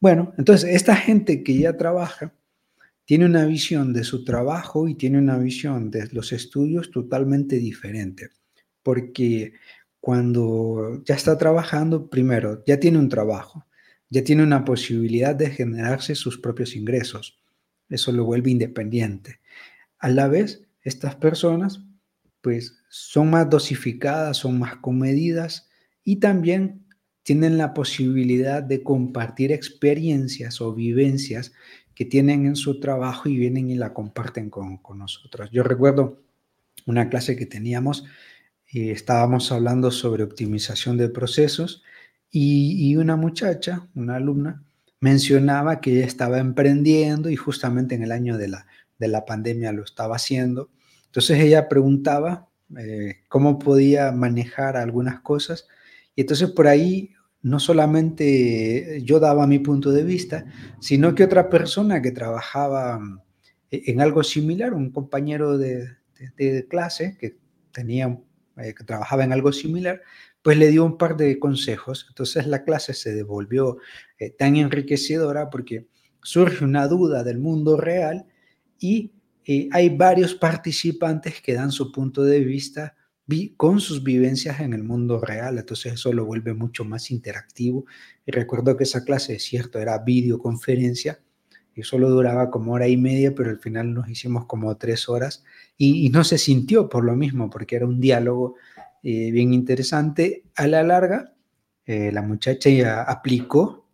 Bueno, 0.00 0.32
entonces 0.38 0.74
esta 0.74 0.94
gente 0.94 1.42
que 1.42 1.58
ya 1.58 1.76
trabaja 1.76 2.32
tiene 3.06 3.24
una 3.24 3.46
visión 3.46 3.92
de 3.92 4.04
su 4.04 4.24
trabajo 4.24 4.88
y 4.88 4.96
tiene 4.96 5.18
una 5.18 5.38
visión 5.38 5.90
de 5.90 6.08
los 6.12 6.32
estudios 6.32 6.90
totalmente 6.90 7.56
diferente, 7.56 8.30
porque 8.82 9.54
cuando 10.00 11.02
ya 11.04 11.14
está 11.14 11.38
trabajando, 11.38 12.10
primero, 12.10 12.62
ya 12.66 12.78
tiene 12.78 12.98
un 12.98 13.08
trabajo, 13.08 13.66
ya 14.10 14.22
tiene 14.22 14.42
una 14.42 14.64
posibilidad 14.64 15.34
de 15.34 15.50
generarse 15.50 16.14
sus 16.14 16.38
propios 16.38 16.76
ingresos. 16.76 17.40
Eso 17.88 18.12
lo 18.12 18.24
vuelve 18.24 18.50
independiente. 18.50 19.40
A 19.98 20.08
la 20.08 20.28
vez, 20.28 20.66
estas 20.82 21.14
personas 21.16 21.82
pues 22.40 22.84
son 22.88 23.30
más 23.30 23.50
dosificadas, 23.50 24.36
son 24.36 24.58
más 24.58 24.76
comedidas 24.76 25.68
y 26.04 26.16
también 26.16 26.86
tienen 27.24 27.58
la 27.58 27.74
posibilidad 27.74 28.62
de 28.62 28.84
compartir 28.84 29.50
experiencias 29.50 30.60
o 30.60 30.72
vivencias 30.72 31.52
que 31.96 32.04
tienen 32.04 32.44
en 32.44 32.56
su 32.56 32.78
trabajo 32.78 33.26
y 33.28 33.38
vienen 33.38 33.70
y 33.70 33.74
la 33.74 33.94
comparten 33.94 34.50
con, 34.50 34.80
nosotros. 34.96 35.50
Yo 35.50 35.62
recuerdo 35.62 36.20
una 36.84 37.08
clase 37.08 37.36
que 37.36 37.46
teníamos 37.46 38.04
y 38.68 38.90
estábamos 38.90 39.50
hablando 39.50 39.90
sobre 39.90 40.22
optimización 40.22 40.98
de 40.98 41.08
procesos 41.08 41.82
y, 42.30 42.94
una 42.96 43.16
muchacha, 43.16 43.88
una 43.94 44.16
alumna, 44.16 44.62
mencionaba 45.00 45.80
que 45.80 45.92
ella 45.92 46.06
estaba 46.06 46.38
emprendiendo 46.38 47.30
y 47.30 47.36
justamente 47.36 47.94
en 47.94 48.02
el 48.02 48.12
año 48.12 48.36
de 48.36 48.48
la, 48.48 48.66
de 48.98 49.08
la 49.08 49.24
pandemia 49.24 49.72
lo 49.72 49.82
estaba 49.82 50.16
haciendo. 50.16 50.68
Entonces 51.06 51.40
ella 51.40 51.66
preguntaba 51.66 52.50
eh, 52.78 53.22
cómo 53.28 53.58
podía 53.58 54.12
manejar 54.12 54.76
algunas 54.76 55.20
cosas 55.20 55.66
y 56.14 56.20
entonces 56.20 56.50
por 56.50 56.66
ahí 56.66 57.15
no 57.46 57.60
solamente 57.60 59.00
yo 59.04 59.20
daba 59.20 59.46
mi 59.46 59.60
punto 59.60 59.92
de 59.92 60.02
vista, 60.02 60.46
sino 60.80 61.14
que 61.14 61.22
otra 61.22 61.48
persona 61.48 62.02
que 62.02 62.10
trabajaba 62.10 62.98
mm, 62.98 63.20
e-, 63.70 63.82
en 63.86 64.00
algo 64.00 64.24
similar, 64.24 64.74
un 64.74 64.90
compañero 64.90 65.56
de, 65.56 65.96
clase 66.68 67.16
que 67.20 67.36
tenía, 67.70 68.18
eh, 68.56 68.74
que 68.74 68.82
trabajaba 68.82 69.22
en 69.22 69.32
algo 69.32 69.52
similar, 69.52 70.02
pues 70.42 70.58
le 70.58 70.70
dio 70.70 70.84
un 70.84 70.98
par 70.98 71.16
de 71.16 71.38
consejos. 71.38 72.06
Entonces 72.08 72.48
la 72.48 72.64
clase 72.64 72.94
se 72.94 73.14
devolvió 73.14 73.78
eh, 74.18 74.30
tan 74.30 74.56
enriquecedora 74.56 75.48
porque 75.48 75.86
surge 76.24 76.64
una 76.64 76.88
duda 76.88 77.22
del 77.22 77.38
mundo 77.38 77.76
real 77.76 78.26
y 78.80 79.12
eh, 79.44 79.68
hay 79.70 79.90
varios 79.90 80.34
participantes 80.34 81.40
que 81.40 81.54
dan 81.54 81.70
su 81.70 81.92
punto 81.92 82.24
de 82.24 82.40
vista 82.40 82.96
con 83.56 83.80
sus 83.80 84.04
vivencias 84.04 84.60
en 84.60 84.72
el 84.72 84.84
mundo 84.84 85.20
real, 85.20 85.58
entonces 85.58 85.94
eso 85.94 86.12
lo 86.12 86.24
vuelve 86.24 86.54
mucho 86.54 86.84
más 86.84 87.10
interactivo. 87.10 87.84
Y 88.24 88.30
recuerdo 88.30 88.76
que 88.76 88.84
esa 88.84 89.04
clase, 89.04 89.34
es 89.34 89.44
cierto, 89.44 89.78
era 89.80 89.98
videoconferencia 89.98 91.20
y 91.74 91.82
solo 91.82 92.08
duraba 92.08 92.50
como 92.50 92.72
hora 92.72 92.88
y 92.88 92.96
media, 92.96 93.34
pero 93.34 93.50
al 93.50 93.58
final 93.58 93.92
nos 93.92 94.08
hicimos 94.08 94.46
como 94.46 94.76
tres 94.76 95.08
horas 95.08 95.44
y, 95.76 96.08
no 96.10 96.24
se 96.24 96.38
sintió 96.38 96.88
por 96.88 97.04
lo 97.04 97.16
mismo, 97.16 97.50
porque 97.50 97.76
era 97.76 97.86
un 97.86 98.00
diálogo 98.00 98.54
eh, 99.02 99.30
bien 99.32 99.52
interesante. 99.52 100.44
A 100.54 100.68
la 100.68 100.82
larga, 100.84 101.34
eh, 101.84 102.12
la 102.12 102.22
muchacha 102.22 102.70
ya 102.70 103.02
aplicó, 103.02 103.88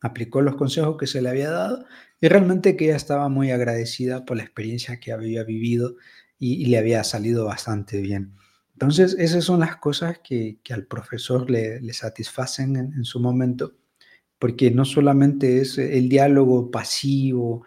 aplicó 0.00 0.42
los 0.42 0.56
consejos 0.56 0.96
que 0.96 1.06
se 1.06 1.20
le 1.22 1.28
había 1.28 1.50
dado 1.50 1.84
y 2.20 2.28
realmente 2.28 2.76
que 2.76 2.86
ella 2.86 2.96
estaba 2.96 3.28
muy 3.28 3.50
agradecida 3.50 4.24
por 4.24 4.36
la 4.36 4.44
experiencia 4.44 5.00
que 5.00 5.12
había 5.12 5.44
vivido 5.44 5.96
y 6.38 6.64
le 6.66 6.78
había 6.78 7.04
salido 7.04 7.44
bastante 7.44 8.00
bien. 8.00 8.39
Entonces, 8.80 9.14
esas 9.18 9.44
son 9.44 9.60
las 9.60 9.76
cosas 9.76 10.20
que, 10.20 10.58
al 10.70 10.86
profesor 10.86 11.50
le, 11.50 11.92
satisfacen 11.92 12.76
en, 12.76 13.04
su 13.04 13.20
momento, 13.20 13.74
porque 14.38 14.70
no 14.70 14.86
solamente 14.86 15.60
es 15.60 15.76
el 15.76 16.08
diálogo 16.08 16.70
pasivo 16.70 17.62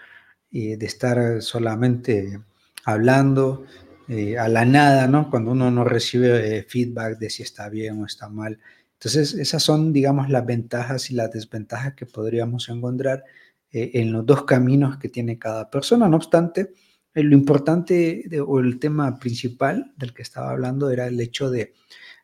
eh, 0.51 0.75
de 0.75 0.85
estar 0.87 1.43
solamente 1.43 2.41
hablando 2.83 3.63
eh, 4.07 4.39
a 4.39 4.47
la 4.47 4.65
nada, 4.65 5.07
¿no? 5.07 5.29
Cuando 5.29 5.51
uno 5.51 5.69
no 5.69 5.83
recibe 5.83 6.57
eh, 6.57 6.63
feedback 6.63 7.19
de 7.19 7.29
si 7.29 7.43
está 7.43 7.69
bien 7.69 8.01
o 8.01 8.07
está 8.07 8.27
mal. 8.27 8.59
Entonces, 8.93 9.35
esas 9.35 9.61
son, 9.61 9.93
digamos, 9.93 10.31
las 10.31 10.47
ventajas 10.47 11.11
y 11.11 11.13
las 11.13 11.29
desventajas 11.29 11.93
que 11.93 12.07
podríamos 12.07 12.69
encontrar 12.69 13.23
en 13.71 14.11
los 14.11 14.25
dos 14.25 14.45
caminos 14.45 14.97
que 14.97 15.09
tiene 15.09 15.37
cada 15.37 15.69
persona. 15.69 16.07
No 16.07 16.17
obstante, 16.17 16.61
eh, 16.61 16.69
lo 17.13 17.35
importante 17.35 18.23
o 18.45 18.59
el 18.59 18.79
tema 18.79 19.19
principal 19.19 19.93
del 19.97 20.13
que 20.13 20.21
estaba 20.21 20.51
hablando 20.51 20.89
era 20.89 21.07
el 21.07 21.19
hecho 21.19 21.51
de 21.51 21.73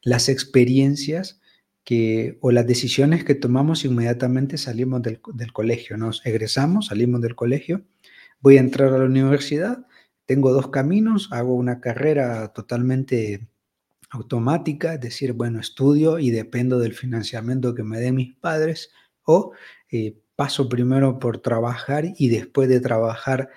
las 0.02 0.30
experiencias 0.30 1.40
que, 1.84 2.38
o 2.42 2.52
las 2.52 2.68
decisiones 2.68 3.24
que 3.24 3.36
tomamos 3.36 3.86
inmediatamente 3.86 4.58
salimos 4.58 5.02
del, 5.02 5.22
colegio. 5.52 5.98
Nos 5.98 6.26
egresamos, 6.26 6.88
salimos 6.88 7.22
del 7.22 7.36
colegio, 7.36 7.84
voy 8.42 8.58
a 8.58 8.62
entrar 8.62 8.94
a 8.94 9.00
la 9.00 9.06
universidad, 9.06 9.86
tengo 10.26 10.52
dos 10.54 10.70
caminos, 10.70 11.30
hago 11.32 11.56
una 11.56 11.82
carrera 11.82 12.54
totalmente 12.54 13.48
automática, 14.12 14.96
es 14.96 15.02
decir, 15.02 15.34
bueno, 15.34 15.60
estudio 15.60 16.20
y 16.20 16.32
dependo 16.32 16.80
del 16.80 16.94
financiamiento 16.94 17.76
que 17.76 17.84
me 17.84 18.00
den 18.00 18.16
mis 18.16 18.36
padres, 18.36 18.92
o 19.24 19.54
eh, 19.92 20.20
paso 20.36 20.70
primero 20.70 21.20
por 21.20 21.40
trabajar 21.40 22.06
y 22.18 22.30
después 22.30 22.70
de 22.70 22.80
trabajar 22.80 23.50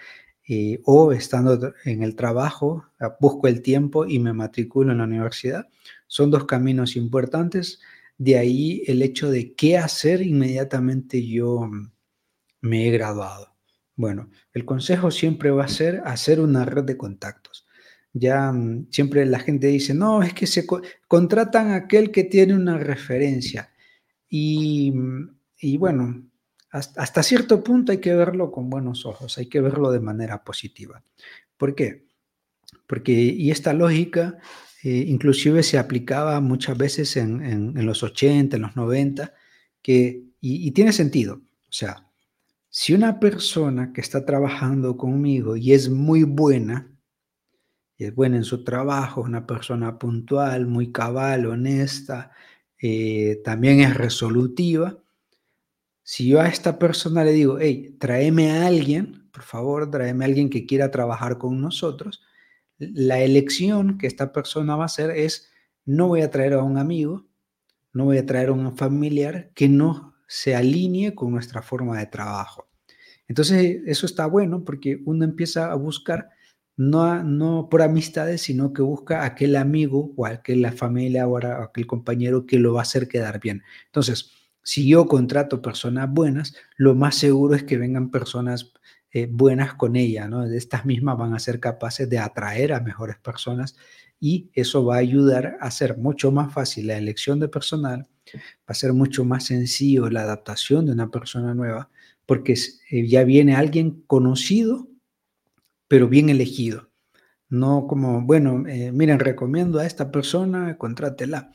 eh, 0.49 0.81
o 0.85 1.13
estando 1.13 1.73
en 1.85 2.03
el 2.03 2.17
trabajo, 2.17 2.87
ah, 3.01 3.17
busco 3.21 3.47
el 3.47 3.63
tiempo 3.63 4.07
y 4.07 4.19
me 4.19 4.33
matriculo 4.33 4.93
en 4.93 4.99
la 4.99 5.05
universidad. 5.05 5.69
Son 6.09 6.31
dos 6.31 6.47
caminos 6.47 6.97
importantes. 6.97 7.81
De 8.19 8.37
ahí 8.39 8.83
el 8.87 9.03
hecho 9.03 9.31
de 9.31 9.55
qué 9.55 9.79
hacer 9.79 10.23
inmediatamente 10.23 11.25
yo 11.27 11.61
mm, 11.67 11.93
me 12.63 12.89
he 12.89 12.91
graduado. 12.91 13.55
Bueno, 13.95 14.31
el 14.53 14.65
consejo 14.65 15.11
siempre 15.11 15.51
va 15.51 15.65
a 15.65 15.69
ser 15.69 16.03
hacer 16.05 16.41
una 16.41 16.65
red 16.65 16.85
de 16.85 16.97
contactos. 16.97 17.67
Ya 18.13 18.53
mm, 18.53 18.89
siempre 18.91 19.25
la 19.27 19.39
gente 19.39 19.69
dice, 19.69 19.95
no, 19.95 20.23
es 20.23 20.35
que 20.35 20.47
se 20.47 20.67
contratan 21.09 21.71
a 21.71 21.77
aquel 21.77 22.11
que 22.11 22.25
tiene 22.25 22.55
una 22.55 22.79
referencia. 22.79 23.73
Y, 24.29 24.91
mm, 24.93 25.37
y 25.61 25.77
bueno, 25.77 26.32
hasta, 26.73 27.23
cierto 27.23 27.63
punto 27.63 27.93
hay 27.93 27.99
que 27.99 28.15
verlo 28.15 28.51
con 28.51 28.71
buenos 28.71 29.05
ojos, 29.05 29.37
hay 29.37 29.47
que 29.47 29.61
verlo 29.61 29.93
de 29.93 30.01
manera 30.01 30.43
positiva. 30.43 31.05
¿Por 31.59 31.75
qué? 31.75 32.07
Porque, 32.87 33.13
y 33.13 33.51
esta 33.51 33.75
lógica 33.75 34.39
eh, 34.83 35.05
inclusive 35.07 35.63
se 35.63 35.79
aplicaba 35.79 36.41
muchas 36.41 36.79
veces 36.79 37.17
en, 37.19 37.75
los 37.85 38.03
80, 38.03 38.57
en 38.57 38.63
los 38.63 38.75
90, 38.75 39.35
que, 39.83 40.25
y, 40.41 40.71
tiene 40.71 40.93
sentido. 40.93 41.35
O 41.35 41.73
sea, 41.73 42.11
si 42.71 42.95
una 42.95 43.21
persona 43.21 43.93
que 43.93 44.01
está 44.01 44.25
trabajando 44.25 44.97
conmigo 44.97 45.57
y 45.57 45.75
es 45.75 45.91
muy 45.91 46.25
buena, 46.25 46.91
es 47.99 48.15
buena 48.15 48.37
en 48.39 48.45
su 48.45 48.65
trabajo, 48.65 49.21
una 49.21 49.47
persona 49.47 49.99
puntual, 49.99 50.67
muy 50.67 50.91
cabal, 50.91 51.47
honesta, 51.47 52.33
eh, 52.81 53.43
también 53.45 53.81
es 53.81 53.95
resolutiva, 53.95 55.02
Si 56.03 56.29
yo 56.29 56.41
a 56.41 56.49
esta 56.49 56.79
persona 56.79 57.25
le 57.25 57.33
digo, 57.33 57.59
hey, 57.61 57.97
tráeme 57.99 58.51
a 58.51 58.67
alguien, 58.67 59.29
por 59.33 59.43
favor, 59.43 59.91
tráeme 59.91 60.25
a 60.25 60.29
alguien 60.29 60.51
que 60.51 60.67
quiera 60.67 60.91
trabajar 60.91 61.39
con 61.39 61.61
nosotros, 61.61 62.23
la 62.79 63.21
elección 63.21 63.99
que 63.99 64.07
esta 64.07 64.33
persona 64.33 64.77
va 64.77 64.85
a 64.85 64.87
hacer 64.87 65.11
es, 65.11 65.51
no 65.85 66.09
voy 66.09 66.23
a 66.23 66.31
traer 66.31 66.55
a 66.55 66.63
un 66.63 66.79
amigo, 66.79 67.27
no 67.93 68.05
voy 68.05 68.19
a 68.19 68.27
traer 68.27 68.49
a 68.49 68.53
un 68.53 68.77
familiar 68.77 69.53
que 69.55 69.69
no 69.69 70.17
se 70.27 70.57
alinee 70.57 71.15
con 71.15 71.31
nuestra 71.31 71.63
forma 71.63 71.99
de 71.99 72.07
trabajo. 72.07 72.69
Entonces, 73.29 73.83
eso 73.87 74.07
está 74.07 74.27
bueno 74.27 74.65
porque 74.65 75.01
uno 75.05 75.25
empieza 75.25 75.71
a 75.71 75.75
buscar 75.75 76.31
no, 76.77 77.23
no 77.23 77.69
por 77.71 77.83
amistades, 77.83 78.43
sino 78.43 78.73
que 78.73 78.83
busca 78.83 79.25
aquel 79.25 79.57
amigo 79.57 80.13
o 80.17 80.27
aquella 80.27 80.73
familia 80.73 81.29
o 81.29 81.37
aquel 81.37 81.87
compañero 81.87 82.47
que 82.47 82.59
lo 82.59 82.75
va 82.75 82.81
a 82.81 82.83
hacer 82.83 83.09
quedar 83.09 83.41
bien. 83.41 83.63
Entonces, 83.87 84.33
si 84.63 84.89
yo 84.89 85.07
contrato 85.07 85.63
personas 85.63 86.09
buenas, 86.11 86.55
lo 86.77 86.95
más 86.95 87.17
seguro 87.17 87.55
es 87.55 87.65
que 87.65 87.79
vengan 87.79 88.11
personas 88.11 88.73
eh, 89.13 89.29
buenas 89.31 89.75
con 89.75 89.97
ella, 89.97 90.29
¿no? 90.29 90.45
Estas 90.45 90.87
mismas 90.87 91.19
van 91.19 91.35
a 91.35 91.39
ser 91.39 91.61
capaces 91.61 92.09
de 92.09 92.19
atraer 92.19 92.73
a 92.73 92.81
mejores 92.81 93.19
personas 93.19 93.77
y 94.19 94.51
eso 94.55 94.85
va 94.85 94.95
a 94.97 94.99
ayudar 94.99 95.59
a 95.61 95.67
hacer 95.67 95.99
mucho 95.99 96.31
más 96.33 96.55
fácil 96.55 96.87
la 96.87 96.97
elección 96.97 97.41
de 97.41 97.49
personal, 97.49 98.09
va 98.35 98.69
a 98.69 98.75
ser 98.75 98.93
mucho 98.93 99.25
más 99.25 99.45
sencillo 99.45 100.09
la 100.09 100.23
adaptación 100.23 100.87
de 100.87 100.93
una 100.93 101.11
persona 101.11 101.55
nueva, 101.55 101.91
porque 102.25 102.55
eh, 102.91 103.07
ya 103.07 103.25
viene 103.25 103.57
alguien 103.57 104.03
conocido, 104.07 104.89
pero 105.89 106.09
bien 106.09 106.31
elegido. 106.31 106.89
No 107.49 107.87
como, 107.87 108.23
bueno, 108.23 108.65
eh, 108.67 108.93
miren, 108.93 109.19
recomiendo 109.19 109.79
a 109.79 109.87
esta 109.87 110.11
persona, 110.11 110.79
contrátela 110.79 111.53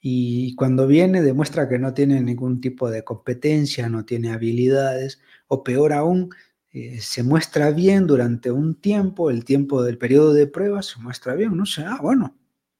y 0.00 0.54
cuando 0.54 0.86
viene 0.86 1.22
demuestra 1.22 1.68
que 1.68 1.78
no 1.78 1.94
tiene 1.94 2.20
ningún 2.20 2.60
tipo 2.60 2.90
de 2.90 3.04
competencia, 3.04 3.88
no 3.88 4.04
tiene 4.04 4.32
habilidades, 4.32 5.20
o 5.48 5.64
peor 5.64 5.92
aún, 5.92 6.30
eh, 6.70 7.00
se 7.00 7.22
muestra 7.22 7.70
bien 7.70 8.06
durante 8.06 8.50
un 8.50 8.80
tiempo, 8.80 9.30
el 9.30 9.44
tiempo 9.44 9.82
del 9.82 9.98
periodo 9.98 10.34
de 10.34 10.46
prueba 10.46 10.82
se 10.82 11.00
muestra 11.00 11.34
bien, 11.34 11.56
no 11.56 11.66
sé, 11.66 11.84
ah, 11.84 11.98
bueno, 12.00 12.36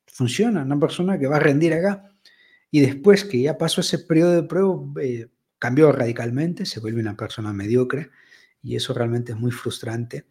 funciona, 0.07 0.63
una 0.63 0.79
persona 0.79 1.19
que 1.19 1.27
va 1.27 1.37
a 1.37 1.41
rendir 1.41 1.75
acá, 1.75 2.13
y 2.71 2.81
después 2.81 3.25
que 3.25 3.41
ya 3.43 3.59
pasó 3.59 3.81
ese 3.81 3.99
periodo 4.01 4.33
de 4.33 4.43
prueba, 4.45 4.77
eh, 5.03 5.29
cambió 5.59 5.91
radicalmente, 5.93 6.67
se 6.67 6.81
vuelve 6.81 7.01
una 7.01 7.17
persona 7.17 7.53
mediocre, 7.53 8.11
y 8.63 8.77
eso 8.77 8.95
realmente 8.95 9.33
es 9.33 9.39
muy 9.39 9.51
frustrante 9.51 10.27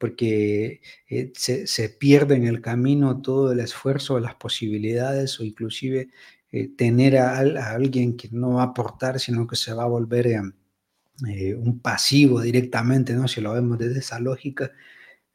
porque 0.00 0.80
eh, 1.10 1.30
se, 1.34 1.88
pierde 1.90 2.34
en 2.34 2.46
el 2.46 2.62
camino 2.62 3.20
todo 3.20 3.52
el 3.52 3.60
esfuerzo, 3.60 4.18
las 4.18 4.34
posibilidades 4.34 5.38
o 5.38 5.44
inclusive 5.44 6.08
eh, 6.52 6.68
tener 6.74 7.18
a, 7.18 7.38
alguien 7.38 8.16
que 8.16 8.30
no 8.32 8.54
va 8.54 8.62
a 8.62 8.66
aportar, 8.66 9.20
sino 9.20 9.46
que 9.46 9.56
se 9.56 9.74
va 9.74 9.82
a 9.82 9.88
volver 9.88 10.26
eh, 10.28 11.54
un 11.54 11.80
pasivo 11.80 12.40
directamente, 12.40 13.12
¿no? 13.12 13.28
Si 13.28 13.42
lo 13.42 13.52
vemos 13.52 13.78
desde 13.78 13.98
esa 14.00 14.18
lógica, 14.20 14.70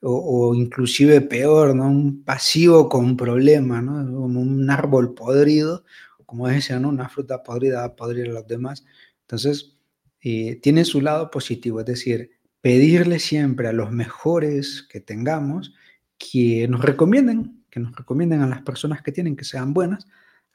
o, 0.01 0.55
inclusive 0.55 1.21
peor, 1.21 1.75
¿no? 1.75 1.87
Un 1.87 2.23
pasivo 2.23 2.89
con 2.89 3.15
problema, 3.17 3.81
¿no? 3.83 3.93
Como 4.19 4.41
un 4.41 4.69
árbol 4.71 5.13
podrido, 5.13 5.85
como 6.25 6.47
decía, 6.47 6.79
¿no? 6.79 6.89
Una 6.89 7.09
fruta 7.09 7.43
podrida 7.43 7.81
va 7.81 7.85
a 7.85 7.95
podrir 7.95 8.29
a 8.29 8.33
los 8.33 8.47
demás. 8.47 8.83
Entonces, 9.21 9.77
tiene 10.19 10.85
su 10.85 11.01
lado 11.01 11.29
positivo, 11.29 11.81
es 11.81 11.85
decir, 11.85 12.34
pedirle 12.65 13.19
siempre 13.19 13.67
a 13.67 13.73
los 13.73 13.91
mejores 13.91 14.81
que 14.89 14.99
tengamos 14.99 15.75
que 16.17 16.67
nos 16.67 16.81
recomienden, 16.81 17.63
que 17.69 17.79
nos 17.79 17.95
recomienden 17.95 18.41
a 18.41 18.47
las 18.47 18.63
personas 18.63 19.03
que 19.03 19.11
tienen 19.11 19.35
que 19.35 19.45
sean 19.45 19.71
buenas, 19.71 20.07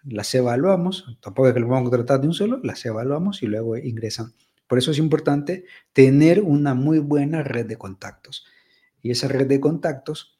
las 0.02 0.34
evaluamos, 0.34 1.16
tampoco 1.22 1.46
es 1.46 1.54
que 1.54 1.60
lo 1.60 1.68
vamos 1.68 1.86
a 1.86 1.90
contratar 1.90 2.20
de 2.20 2.26
un 2.26 2.34
solo, 2.34 2.58
las 2.64 2.84
evaluamos 2.84 3.44
y 3.44 3.46
luego 3.46 3.76
ingresan. 3.76 4.34
Por 4.66 4.78
eso 4.78 4.90
es 4.90 4.98
importante 4.98 5.66
tener 5.92 6.40
una 6.40 6.74
muy 6.74 6.98
buena 6.98 7.44
red 7.44 7.66
de 7.66 7.76
contactos. 7.76 8.44
Y 9.00 9.12
esa 9.12 9.28
red 9.28 9.46
de 9.46 9.60
contactos 9.60 10.36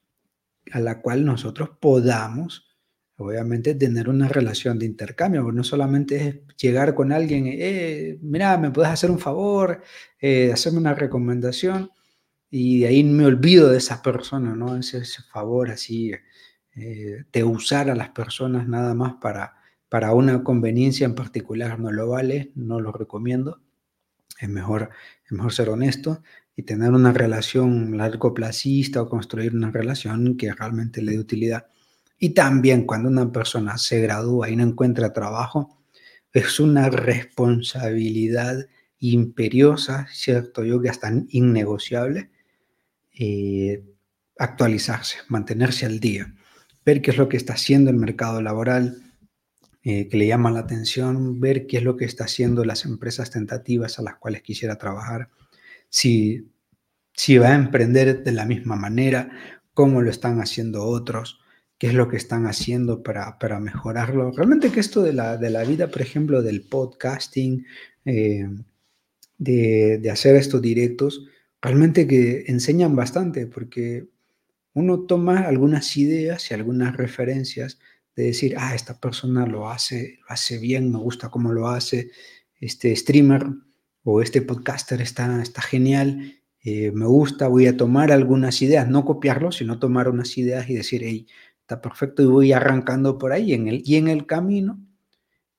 a 0.73 0.81
la 0.81 0.99
cual 0.99 1.23
nosotros 1.23 1.69
podamos 1.79 2.67
obviamente 3.21 3.75
tener 3.75 4.09
una 4.09 4.27
relación 4.27 4.79
de 4.79 4.85
intercambio, 4.85 5.51
no 5.51 5.63
solamente 5.63 6.27
es 6.27 6.55
llegar 6.57 6.95
con 6.95 7.11
alguien, 7.11 7.45
eh, 7.47 8.17
mira, 8.21 8.57
me 8.57 8.71
puedes 8.71 8.91
hacer 8.91 9.11
un 9.11 9.19
favor, 9.19 9.81
eh, 10.19 10.51
hacerme 10.53 10.79
una 10.79 10.93
recomendación, 10.93 11.91
y 12.49 12.81
de 12.81 12.87
ahí 12.87 13.03
me 13.03 13.25
olvido 13.25 13.69
de 13.69 13.77
esa 13.77 14.01
persona, 14.01 14.55
¿no? 14.55 14.75
Ese, 14.77 15.03
favor 15.31 15.71
así, 15.71 16.11
eh, 16.75 17.43
usar 17.43 17.89
a 17.89 17.95
las 17.95 18.09
personas 18.09 18.67
nada 18.67 18.93
más 18.93 19.13
para, 19.21 19.55
para 19.89 20.13
una 20.13 20.43
conveniencia 20.43 21.05
en 21.05 21.15
particular, 21.15 21.79
no 21.79 21.91
lo 21.91 22.09
vale, 22.09 22.51
no 22.55 22.79
lo 22.79 22.91
recomiendo, 22.91 23.61
es 24.39 24.49
mejor, 24.49 24.89
es 25.25 25.31
mejor 25.31 25.53
ser 25.53 25.69
honesto 25.69 26.23
y 26.55 26.63
tener 26.63 26.91
una 26.91 27.13
relación 27.13 27.97
largo 27.97 28.33
placista 28.33 29.01
o 29.01 29.09
construir 29.09 29.55
una 29.55 29.71
relación 29.71 30.37
que 30.37 30.53
realmente 30.53 31.01
le 31.01 31.13
dé 31.13 31.19
utilidad 31.19 31.67
y 32.23 32.35
también 32.35 32.85
cuando 32.85 33.09
una 33.09 33.31
persona 33.31 33.79
se 33.79 33.99
gradúa 33.99 34.47
y 34.47 34.55
no 34.55 34.63
encuentra 34.63 35.11
trabajo, 35.11 35.81
es 36.31 36.59
una 36.59 36.87
responsabilidad 36.87 38.67
imperiosa, 38.99 40.07
¿cierto? 40.11 40.63
Yo 40.63 40.79
que 40.79 40.89
hasta 40.89 41.11
innegociable, 41.29 42.29
eh, 43.11 43.83
actualizarse, 44.37 45.17
mantenerse 45.29 45.87
al 45.87 45.99
día, 45.99 46.31
ver 46.85 47.01
qué 47.01 47.09
es 47.09 47.17
lo 47.17 47.27
que 47.27 47.37
está 47.37 47.53
haciendo 47.53 47.89
el 47.89 47.97
mercado 47.97 48.39
laboral, 48.39 49.01
eh, 49.81 50.07
que 50.07 50.17
le 50.17 50.27
llama 50.27 50.51
la 50.51 50.59
atención, 50.59 51.39
ver 51.39 51.65
qué 51.65 51.77
es 51.77 51.83
lo 51.83 51.97
que 51.97 52.05
está 52.05 52.25
haciendo 52.25 52.63
las 52.65 52.85
empresas 52.85 53.31
tentativas 53.31 53.97
a 53.97 54.03
las 54.03 54.17
cuales 54.17 54.43
quisiera 54.43 54.77
trabajar, 54.77 55.29
si, 55.89 56.51
si 57.13 57.39
va 57.39 57.49
a 57.49 57.55
emprender 57.55 58.23
de 58.23 58.31
la 58.31 58.45
misma 58.45 58.75
manera, 58.75 59.31
cómo 59.73 60.03
lo 60.03 60.11
están 60.11 60.39
haciendo 60.39 60.83
otros, 60.83 61.40
qué 61.81 61.87
es 61.87 61.95
lo 61.95 62.07
que 62.07 62.17
están 62.17 62.45
haciendo 62.45 63.01
para, 63.01 63.39
para 63.39 63.59
mejorarlo. 63.59 64.29
Realmente 64.29 64.71
que 64.71 64.79
esto 64.79 65.01
de 65.01 65.13
la, 65.13 65.37
de 65.37 65.49
la 65.49 65.63
vida, 65.63 65.87
por 65.87 66.03
ejemplo, 66.03 66.43
del 66.43 66.61
podcasting, 66.61 67.65
eh, 68.05 68.47
de, 69.39 69.97
de, 69.97 70.11
hacer 70.11 70.35
estos 70.35 70.61
directos, 70.61 71.25
realmente 71.59 72.05
que 72.05 72.43
enseñan 72.45 72.95
bastante, 72.95 73.47
porque 73.47 74.05
uno 74.75 75.07
toma 75.07 75.39
algunas 75.39 75.97
ideas 75.97 76.51
y 76.51 76.53
algunas 76.53 76.95
referencias 76.95 77.79
de 78.15 78.25
decir, 78.25 78.53
ah, 78.59 78.75
esta 78.75 78.99
persona 78.99 79.47
lo 79.47 79.67
hace, 79.67 80.19
lo 80.19 80.25
hace 80.27 80.59
bien, 80.59 80.91
me 80.91 80.99
gusta 80.99 81.29
cómo 81.29 81.51
lo 81.51 81.67
hace, 81.67 82.11
este 82.59 82.95
streamer 82.95 83.47
o 84.03 84.21
este 84.21 84.43
podcaster 84.43 85.01
está, 85.01 85.41
está 85.41 85.63
genial, 85.63 86.35
eh, 86.63 86.91
me 86.91 87.07
gusta, 87.07 87.47
voy 87.47 87.65
a 87.65 87.75
tomar 87.75 88.11
algunas 88.11 88.61
ideas, 88.61 88.87
no 88.87 89.03
copiarlo, 89.03 89.51
sino 89.51 89.79
tomar 89.79 90.09
unas 90.09 90.37
ideas 90.37 90.69
y 90.69 90.75
decir, 90.75 91.01
hey, 91.03 91.25
perfecto 91.79 92.23
y 92.23 92.25
voy 92.25 92.51
arrancando 92.51 93.19
por 93.19 93.31
ahí 93.31 93.53
en 93.53 93.67
el, 93.67 93.83
y 93.85 93.97
en 93.97 94.07
el 94.07 94.25
camino, 94.25 94.79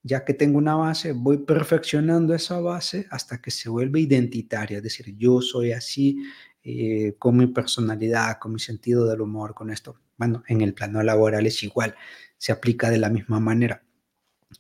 ya 0.03 0.25
que 0.25 0.35
tengo 0.35 0.59
una 0.59 0.75
base, 0.75 1.13
voy 1.13 1.39
perfeccionando 1.39 2.35
esa 2.35 2.61
base 2.61 3.07
hasta 3.11 3.41
que 3.41 3.53
se 3.53 3.69
vuelve 3.69 4.01
identitaria, 4.01 4.79
es 4.79 4.83
decir, 4.83 5.15
yo 5.17 5.41
soy 5.41 5.73
así 5.73 6.19
eh, 6.65 7.15
con 7.19 7.37
mi 7.37 7.47
personalidad, 7.47 8.39
con 8.39 8.53
mi 8.53 8.61
sentido 8.61 9.07
del 9.07 9.21
humor, 9.21 9.55
con 9.55 9.71
esto. 9.71 9.97
Bueno, 10.17 10.43
en 10.47 10.61
el 10.61 10.75
plano 10.75 11.03
laboral 11.03 11.47
es 11.47 11.63
igual, 11.63 11.95
se 12.37 12.53
aplica 12.53 12.91
de 12.91 12.99
la 12.99 13.11
misma 13.11 13.41
manera. 13.41 13.83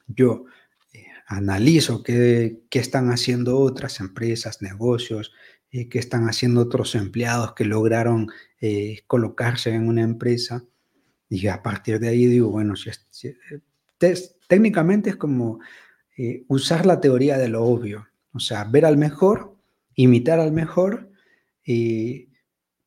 Yo 0.06 0.46
eh, 0.92 1.06
analizo 1.26 2.02
qué, 2.02 2.60
qué, 2.70 2.78
están 2.78 3.10
haciendo 3.10 3.58
otras 3.58 4.00
empresas, 4.00 4.62
negocios, 4.62 5.32
eh, 5.70 5.88
qué 5.88 5.98
están 5.98 6.28
haciendo 6.28 6.62
otros 6.62 6.94
empleados 6.94 7.54
que 7.54 7.64
lograron 7.64 8.28
colocarse 9.08 9.70
en 9.70 9.88
una 9.88 10.02
empresa 10.02 10.64
y 11.32 11.48
a 11.48 11.62
partir 11.62 11.98
de 11.98 12.08
ahí 12.08 12.26
digo, 12.26 12.50
bueno, 12.50 12.74
si, 12.76 12.90
técnicamente 14.46 15.08
es 15.08 15.16
como 15.16 15.60
eh, 16.18 16.44
usar 16.48 16.84
la 16.84 17.00
teoría 17.00 17.38
de 17.38 17.48
lo 17.48 17.64
obvio, 17.64 18.06
o 18.34 18.38
sea, 18.38 18.64
ver 18.64 18.84
al 18.84 18.98
mejor, 18.98 19.56
imitar 19.94 20.40
al 20.40 20.52
mejor 20.52 21.10
y 21.64 22.28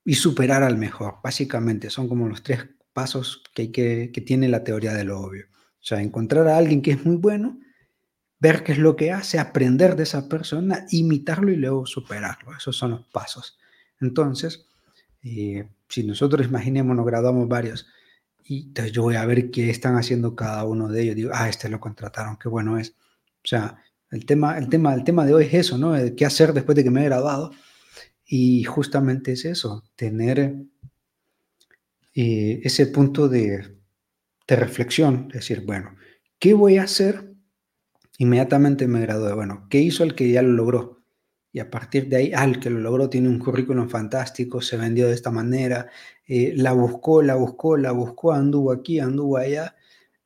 superar 0.06 0.62
al 0.62 0.78
mejor. 0.78 1.16
Básicamente 1.24 1.90
son 1.90 2.08
como 2.08 2.28
los 2.28 2.44
tres 2.44 2.68
pasos 2.94 3.42
que, 3.56 3.72
que, 3.72 4.12
que 4.14 4.22
tiene 4.22 4.48
la 4.48 4.64
teoría 4.64 4.94
de 4.94 5.06
lo 5.06 5.22
obvio. 5.22 5.48
O 5.52 5.84
sea, 5.84 6.04
encontrar 6.04 6.48
a 6.48 6.58
alguien 6.58 6.84
que 6.84 6.92
es 6.92 7.04
muy 7.04 7.16
bueno, 7.16 7.60
ver 8.40 8.64
qué 8.64 8.74
es 8.74 8.78
lo 8.78 8.96
que 8.96 9.12
hace, 9.12 9.40
aprender 9.40 9.96
de 9.96 10.04
esa 10.04 10.30
persona, 10.30 10.86
imitarlo 10.92 11.52
y 11.52 11.56
luego 11.56 11.88
superarlo. 11.88 12.56
Esos 12.56 12.78
son 12.78 12.92
los 12.92 13.08
pasos. 13.08 13.58
Entonces, 14.00 14.68
eh, 15.24 15.68
si 15.90 16.04
nosotros 16.04 16.46
imaginemos, 16.46 16.96
nos 16.96 17.08
graduamos 17.08 17.48
varios 17.48 17.88
y 18.46 18.68
entonces 18.68 18.94
yo 18.94 19.04
voy 19.04 19.16
a 19.16 19.26
ver 19.26 19.52
qué 19.52 19.70
están 19.70 19.96
haciendo 19.96 20.36
cada 20.36 20.64
uno 20.66 20.88
de 20.88 21.02
ellos. 21.04 21.16
Digo, 21.16 21.32
ah, 21.34 21.50
este 21.50 21.68
lo 21.70 21.80
contrataron, 21.80 22.38
qué 22.38 22.48
bueno 22.48 22.78
es. 22.78 22.92
O 23.44 23.48
sea, 23.48 23.78
el 24.12 24.26
tema, 24.26 24.58
el 24.58 24.70
tema, 24.70 24.94
el 24.94 25.04
tema 25.04 25.26
de 25.26 25.34
hoy 25.34 25.46
es 25.46 25.54
eso, 25.54 25.78
¿no? 25.78 25.94
¿Qué 26.16 26.26
hacer 26.26 26.54
después 26.54 26.76
de 26.76 26.84
que 26.84 26.92
me 26.92 27.02
he 27.02 27.06
graduado? 27.06 27.52
Y 28.26 28.64
justamente 28.64 29.34
es 29.34 29.46
eso, 29.46 29.84
tener 29.96 30.56
eh, 32.14 32.62
ese 32.64 32.88
punto 32.88 33.28
de, 33.28 33.78
de 34.48 34.56
reflexión, 34.56 35.28
decir, 35.28 35.64
bueno, 35.66 35.96
¿qué 36.40 36.54
voy 36.54 36.78
a 36.78 36.84
hacer 36.84 37.36
inmediatamente 38.18 38.88
me 38.88 39.02
gradué. 39.02 39.34
Bueno, 39.34 39.68
¿qué 39.70 39.80
hizo 39.80 40.04
el 40.04 40.16
que 40.16 40.30
ya 40.30 40.42
lo 40.42 40.52
logró? 40.52 41.04
Y 41.52 41.60
a 41.60 41.70
partir 41.70 42.10
de 42.10 42.18
ahí, 42.18 42.34
al 42.34 42.56
ah, 42.56 42.60
que 42.60 42.70
lo 42.70 42.80
logró 42.80 43.10
tiene 43.10 43.30
un 43.30 43.40
currículum 43.40 43.90
fantástico, 43.90 44.62
se 44.62 44.78
vendió 44.78 45.08
de 45.08 45.14
esta 45.14 45.32
manera, 45.32 45.90
eh, 46.28 46.54
la 46.56 46.74
buscó, 46.74 47.22
la 47.22 47.36
buscó, 47.36 47.78
la 47.78 47.92
buscó, 47.92 48.34
anduvo 48.34 48.72
aquí, 48.72 49.00
anduvo 49.00 49.38
allá 49.38 49.76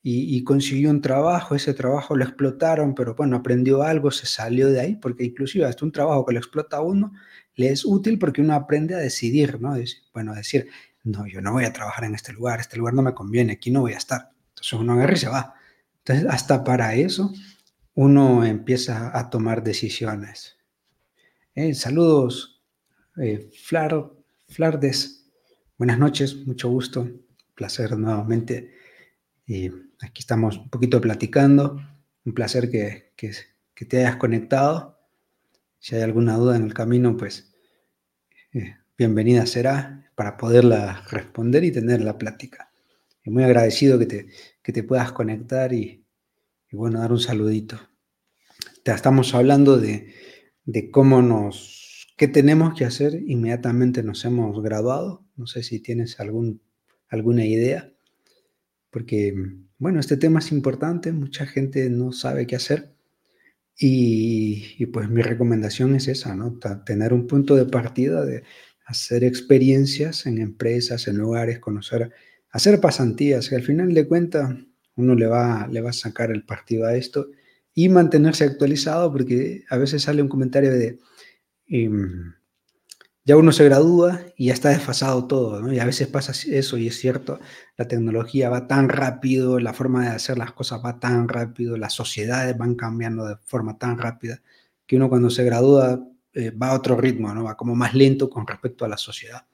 y, 0.02 0.44
consiguió 0.44 0.90
un 0.90 1.02
trabajo, 1.02 1.56
ese 1.56 1.74
trabajo 1.74 2.16
lo 2.16 2.24
explotaron, 2.24 2.96
pero 2.96 3.16
bueno, 3.16 3.38
aprendió 3.38 3.84
algo, 3.84 4.12
se 4.12 4.26
salió 4.26 4.70
de 4.70 4.80
ahí, 4.80 4.96
porque 4.96 5.26
inclusive 5.26 5.66
hasta 5.66 5.86
un 5.86 5.92
trabajo 5.92 6.26
que 6.26 6.34
lo 6.34 6.40
explota 6.40 6.78
a 6.78 6.82
uno 6.82 7.12
le 7.56 7.70
es 7.70 7.84
útil 7.86 8.18
porque 8.18 8.42
uno 8.42 8.54
aprende 8.54 8.96
a 8.96 9.00
decidir, 9.00 9.60
¿no? 9.60 9.76
bueno, 10.14 10.34
decir, 10.34 10.70
no, 11.04 11.28
yo 11.28 11.42
no 11.42 11.52
voy 11.52 11.66
a 11.66 11.74
trabajar 11.74 12.06
en 12.06 12.16
este 12.16 12.32
lugar, 12.32 12.62
este 12.62 12.78
lugar 12.78 12.94
no 12.94 13.02
me 13.02 13.14
conviene, 13.14 13.54
aquí 13.54 13.70
no 13.70 13.82
voy 13.82 13.94
a 13.94 13.98
estar. 13.98 14.32
Entonces 14.50 14.74
uno 14.74 14.94
agarra 14.94 15.14
y 15.14 15.18
se 15.18 15.28
va. 15.28 15.54
Entonces, 15.98 16.26
hasta 16.30 16.64
para 16.64 16.96
eso 16.96 17.34
uno 17.96 18.46
empieza 18.46 19.18
a 19.18 19.30
tomar 19.30 19.62
decisiones. 19.62 20.56
Eh, 21.54 21.74
saludos, 21.74 22.62
eh, 23.18 23.50
Flar, 23.62 24.10
Flardes. 24.48 25.19
Buenas 25.80 25.98
noches, 25.98 26.46
mucho 26.46 26.70
gusto, 26.70 27.10
placer 27.56 27.98
nuevamente. 27.98 28.76
Y 29.48 29.70
aquí 30.00 30.20
estamos 30.20 30.58
un 30.58 30.70
poquito 30.70 31.02
platicando. 31.02 31.82
Un 32.24 32.34
placer 32.36 32.70
que, 32.70 33.14
que, 33.16 33.86
te 33.86 33.98
hayas 33.98 34.18
conectado. 34.18 35.00
Si 35.80 35.96
hay 35.96 36.04
alguna 36.04 36.36
duda 36.36 36.56
en 36.56 36.66
el 36.66 36.76
camino, 36.76 37.18
pues 37.18 37.52
eh, 38.54 38.76
bienvenida 38.96 39.48
será 39.48 40.12
para 40.14 40.38
poderla 40.38 41.04
responder 41.10 41.64
y 41.64 41.72
tener 41.72 42.02
la 42.02 42.20
plática. 42.20 42.72
Y 43.24 43.32
muy 43.32 43.44
agradecido 43.44 43.98
que 43.98 44.06
te, 44.06 44.28
que 44.62 44.72
te 44.72 44.84
puedas 44.84 45.12
conectar 45.14 45.74
y, 45.74 46.06
y 46.70 46.76
bueno, 46.76 47.00
dar 47.00 47.12
un 47.12 47.20
saludito 47.20 47.80
estamos 48.96 49.34
hablando 49.34 49.78
de, 49.78 50.14
cómo 50.92 51.22
nos, 51.22 52.08
qué 52.18 52.28
tenemos 52.28 52.74
que 52.74 52.86
hacer 52.86 53.16
inmediatamente 53.28 54.04
nos 54.04 54.24
hemos 54.26 54.62
graduado. 54.62 55.26
No 55.40 55.48
sé 55.48 55.64
si 55.64 55.80
tienes 55.80 56.20
algún, 56.20 56.62
alguna 57.08 57.46
idea, 57.46 57.90
porque, 58.92 59.34
bueno, 59.78 60.02
este 60.02 60.18
tema 60.18 60.40
es 60.40 60.52
importante, 60.52 61.14
mucha 61.14 61.46
gente 61.46 61.90
no 61.90 62.12
sabe 62.12 62.46
qué 62.46 62.58
hacer. 62.58 62.94
Y, 63.78 64.86
pues 64.88 65.10
mi 65.10 65.22
recomendación 65.22 65.96
es 65.96 66.10
esa, 66.10 66.36
¿no? 66.36 66.60
Tener 66.86 67.14
un 67.14 67.26
punto 67.26 67.56
de 67.56 67.66
partida 67.66 68.26
de 68.26 68.44
hacer 68.86 69.24
experiencias 69.24 70.26
en 70.26 70.40
empresas, 70.40 71.08
en 71.08 71.18
lugares, 71.18 71.60
conocer, 71.60 72.12
hacer 72.50 72.82
pasantías, 72.82 73.48
que 73.48 73.56
al 73.56 73.64
final 73.64 73.94
de 73.94 74.06
cuentas 74.06 74.54
uno 74.96 75.16
le 75.16 75.28
va, 75.28 75.70
le 75.72 75.80
va 75.80 75.92
a 75.92 75.94
sacar 75.94 76.32
el 76.32 76.44
partido 76.44 76.86
a 76.86 76.98
esto 76.98 77.30
y 77.74 77.88
mantenerse 77.88 78.44
actualizado 78.44 79.10
porque 79.14 79.64
a 79.70 79.78
veces 79.78 80.04
sale 80.04 80.22
un 80.22 80.28
comentario 80.28 80.72
de 80.72 81.00
em, 81.68 82.34
ya 83.30 83.38
uno 83.38 83.52
se 83.52 83.64
gradúa 83.64 84.22
y 84.38 84.48
ya 84.48 84.54
está 84.54 84.70
desfasado 84.70 85.28
todo. 85.28 85.72
Y 85.72 85.78
a 85.78 85.86
veces 85.86 86.08
pasa 86.08 86.32
eso 86.48 86.80
y 86.80 86.88
es 86.88 86.98
cierto, 86.98 87.40
la 87.78 87.88
tecnología 87.88 88.50
va 88.50 88.66
tan 88.66 88.90
rápido, 88.90 89.60
la 89.60 89.72
forma 89.72 90.02
de 90.02 90.16
hacer 90.16 90.40
las 90.40 90.52
cosas 90.52 90.82
va 90.84 91.00
tan 91.00 91.28
rápido, 91.28 91.78
las 91.78 91.94
sociedades 91.94 92.58
van 92.58 92.74
cambiando 92.74 93.28
de 93.28 93.36
forma 93.46 93.78
tan 93.78 94.00
rápida 94.00 94.42
que 94.88 94.96
uno 94.96 95.10
cuando 95.10 95.30
se 95.30 95.44
gradúa 95.44 96.04
eh, 96.34 96.50
va 96.50 96.70
a 96.70 96.74
otro 96.74 96.98
ritmo, 96.98 97.32
¿no? 97.32 97.44
Va 97.44 97.56
como 97.56 97.76
más 97.76 97.94
lento 97.94 98.32
con 98.32 98.48
respecto 98.48 98.84
a 98.84 98.88
la 98.88 98.98
sociedad. 98.98 99.46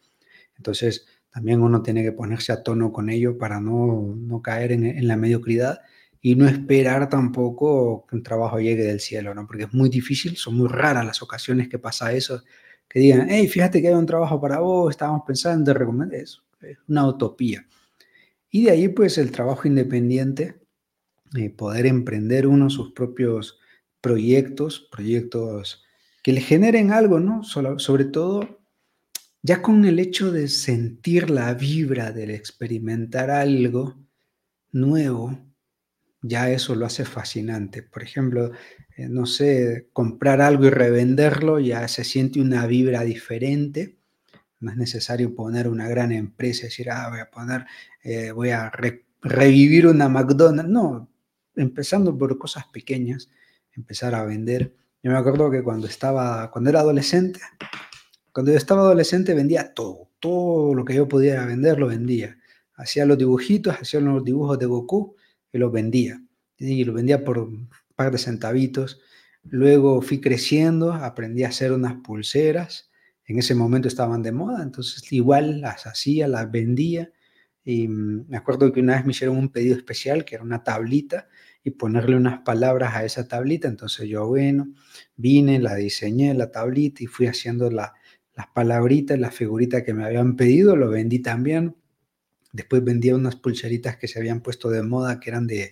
Entonces, 0.56 1.06
también 1.30 1.62
uno 1.62 1.82
tiene 1.82 2.02
que 2.02 2.14
ponerse 2.14 2.54
a 2.54 2.64
tono 2.64 2.94
con 2.94 3.10
ello 3.10 3.38
para 3.38 3.60
no, 3.60 4.16
no 4.18 4.42
caer 4.42 4.72
en, 4.72 4.86
en 4.86 5.06
la 5.06 5.18
mediocridad 5.18 5.82
y 6.22 6.36
no 6.36 6.48
esperar 6.48 7.10
tampoco 7.10 8.06
que 8.08 8.16
un 8.16 8.24
trabajo 8.24 8.58
llegue 8.58 8.86
del 8.86 9.02
cielo, 9.02 9.36
¿no? 9.36 9.46
Porque 9.46 9.64
es 9.64 9.74
muy 9.74 9.90
difícil, 9.90 10.38
son 10.38 10.56
muy 10.56 10.70
raras 10.70 11.06
las 11.06 11.22
ocasiones 11.22 11.68
que 11.68 11.78
pasa 11.78 12.14
eso, 12.14 12.42
que 12.96 13.02
digan, 13.02 13.28
hey, 13.30 13.46
fíjate 13.50 13.82
que 13.82 13.90
hay 13.90 13.94
un 13.94 14.06
trabajo 14.06 14.40
para 14.40 14.60
vos, 14.60 14.90
estábamos 14.90 15.24
pensando 15.28 15.70
en 15.70 15.78
recomendar 15.78 16.18
eso, 16.18 16.42
es 16.62 16.78
una 16.88 17.06
utopía. 17.06 17.68
Y 18.50 18.64
de 18.64 18.72
ahí, 18.72 18.88
pues, 18.88 19.18
el 19.18 19.34
trabajo 19.34 19.68
independiente, 19.68 20.62
eh, 21.38 21.50
poder 21.50 21.88
emprender 21.88 22.48
uno 22.48 22.70
sus 22.70 22.94
propios 22.94 23.60
proyectos, 24.00 24.88
proyectos 24.90 25.84
que 26.24 26.32
le 26.32 26.40
generen 26.40 26.94
algo, 26.94 27.20
¿no? 27.20 27.44
sobre 27.44 28.06
todo, 28.06 28.62
ya 29.42 29.62
con 29.62 29.84
el 29.84 30.00
hecho 30.00 30.32
de 30.32 30.48
sentir 30.48 31.30
la 31.30 31.54
vibra, 31.54 32.14
del 32.14 32.32
experimentar 32.32 33.30
algo 33.30 33.98
nuevo, 34.72 35.38
ya 36.22 36.50
eso 36.50 36.76
lo 36.76 36.86
hace 36.86 37.04
fascinante. 37.04 37.84
Por 37.84 38.04
ejemplo, 38.04 38.52
eh, 38.96 39.10
no 39.10 39.26
sé, 39.26 39.90
comprar 39.92 40.42
algo 40.42 40.66
y 40.66 40.70
revenderlo, 40.70 41.60
ya 41.60 41.88
se 41.88 42.04
siente 42.04 42.40
una 42.40 42.66
vibra 42.66 43.04
diferente. 43.04 43.98
No 44.60 44.72
es 44.72 44.78
necesario 44.78 45.36
poner 45.36 45.68
una 45.68 45.88
gran 45.90 46.12
empresa 46.14 46.62
y 46.62 46.70
decir, 46.70 46.90
ah, 46.90 47.10
voy 47.10 47.20
a 47.20 47.30
poner, 47.30 47.66
eh, 48.04 48.32
voy 48.32 48.52
a 48.52 48.72
revivir 49.22 49.88
una 49.88 50.08
McDonald's. 50.08 50.72
No, 50.72 51.10
empezando 51.56 52.18
por 52.18 52.38
cosas 52.38 52.66
pequeñas, 52.72 53.30
empezar 53.74 54.16
a 54.16 54.24
vender. 54.24 54.74
Yo 55.04 55.12
me 55.12 55.18
acuerdo 55.18 55.52
que 55.52 55.62
cuando 55.62 55.88
estaba, 55.88 56.50
cuando 56.52 56.70
era 56.70 56.80
adolescente, 56.80 57.40
cuando 58.32 58.52
yo 58.52 58.58
estaba 58.58 58.82
adolescente 58.82 59.34
vendía 59.34 59.74
todo, 59.74 60.10
todo 60.20 60.74
lo 60.74 60.86
que 60.86 60.96
yo 60.96 61.08
pudiera 61.08 61.46
vender 61.46 61.80
lo 61.80 61.88
vendía. 61.88 62.38
Hacía 62.76 63.06
los 63.06 63.18
dibujitos, 63.18 63.76
hacía 63.76 64.00
los 64.00 64.24
dibujos 64.24 64.58
de 64.58 64.66
Goku 64.66 65.16
que 65.52 65.60
los 65.60 65.72
vendía. 65.72 66.22
Y 66.58 66.84
lo 66.86 66.94
vendía 66.94 67.24
por 67.24 67.50
par 67.96 68.12
de 68.12 68.18
centavitos. 68.18 69.02
Luego 69.44 70.02
fui 70.02 70.22
creciendo, 70.22 70.94
aprendí 70.94 71.44
a 71.44 71.50
hacer 71.50 71.72
unas 71.72 71.96
pulseras. 71.96 72.92
En 73.26 73.40
ese 73.40 73.56
momento 73.56 73.88
estaban 73.88 74.22
de 74.22 74.32
moda, 74.32 74.64
entonces 74.64 75.12
igual 75.12 75.62
las 75.62 75.88
hacía, 75.88 76.28
las 76.28 76.52
vendía. 76.52 77.12
Y 77.64 77.88
mm, 77.88 78.26
me 78.30 78.38
acuerdo 78.38 78.72
que 78.72 78.80
una 78.80 78.96
vez 78.96 79.06
me 79.06 79.12
hicieron 79.12 79.38
un 79.38 79.50
pedido 79.50 79.76
especial, 79.76 80.26
que 80.26 80.36
era 80.36 80.44
una 80.44 80.64
tablita, 80.64 81.28
y 81.64 81.72
ponerle 81.72 82.16
unas 82.16 82.42
palabras 82.42 82.96
a 82.96 83.04
esa 83.04 83.28
tablita. 83.28 83.68
Entonces 83.68 84.08
yo, 84.08 84.28
bueno, 84.28 84.72
vine, 85.18 85.60
la 85.60 85.76
diseñé, 85.76 86.34
la 86.36 86.52
tablita, 86.52 87.04
y 87.04 87.08
fui 87.08 87.26
haciendo 87.26 87.72
las 87.72 87.92
palabritas, 88.54 89.20
las 89.20 89.34
figuritas 89.34 89.84
que 89.84 89.94
me 89.94 90.06
habían 90.06 90.36
pedido, 90.36 90.76
lo 90.76 90.90
vendí 90.90 91.20
también. 91.20 91.76
Después 92.52 92.84
vendía 92.84 93.16
unas 93.16 93.36
pulseritas 93.36 93.98
que 93.98 94.08
se 94.08 94.20
habían 94.20 94.42
puesto 94.42 94.70
de 94.70 94.84
moda, 94.84 95.20
que 95.20 95.30
eran 95.32 95.48
de, 95.48 95.72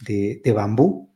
de, 0.00 0.52
bambú. 0.52 1.07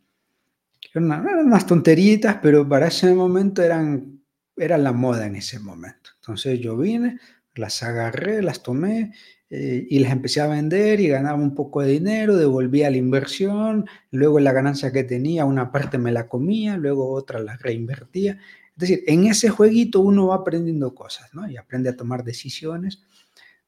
Eran, 0.94 1.46
unas 1.46 1.66
tonteritas, 1.66 2.38
pero 2.42 2.68
para 2.68 2.88
ese 2.88 3.14
momento 3.14 3.62
eran, 3.62 4.20
eran 4.56 4.84
la 4.84 4.92
moda 4.92 5.26
en 5.26 5.36
ese 5.36 5.58
momento. 5.58 6.10
Entonces 6.20 6.60
yo 6.60 6.76
vine, 6.76 7.18
las 7.54 7.82
agarré, 7.82 8.42
las 8.42 8.62
tomé 8.62 9.12
eh, 9.50 9.86
y 9.88 9.98
las 9.98 10.12
empecé 10.12 10.40
a 10.40 10.46
vender 10.46 11.00
y 11.00 11.08
ganaba 11.08 11.38
un 11.38 11.54
poco 11.54 11.82
de 11.82 11.92
dinero, 11.92 12.36
devolvía 12.36 12.90
la 12.90 12.96
inversión, 12.96 13.86
luego 14.10 14.40
la 14.40 14.52
ganancia 14.52 14.92
que 14.92 15.04
tenía, 15.04 15.44
una 15.44 15.72
parte 15.72 15.98
me 15.98 16.12
la 16.12 16.28
comía, 16.28 16.76
luego 16.76 17.12
otra 17.12 17.40
la 17.40 17.56
reinvertía. 17.56 18.38
Es 18.72 18.78
decir, 18.78 19.04
en 19.06 19.26
ese 19.26 19.50
jueguito 19.50 20.00
uno 20.00 20.28
va 20.28 20.36
aprendiendo 20.36 20.94
cosas, 20.94 21.32
¿no? 21.34 21.48
Y 21.48 21.56
aprende 21.56 21.90
a 21.90 21.96
tomar 21.96 22.24
decisiones 22.24 23.02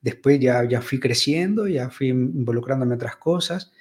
Después 0.04 0.38
ya, 0.38 0.62
ya 0.68 0.82
fui 0.82 1.00
creciendo, 1.00 1.66
ya 1.66 1.88
fui 1.88 2.08
involucrándome 2.08 2.92
en 2.92 2.96
otras 2.96 3.16
cosas 3.16 3.72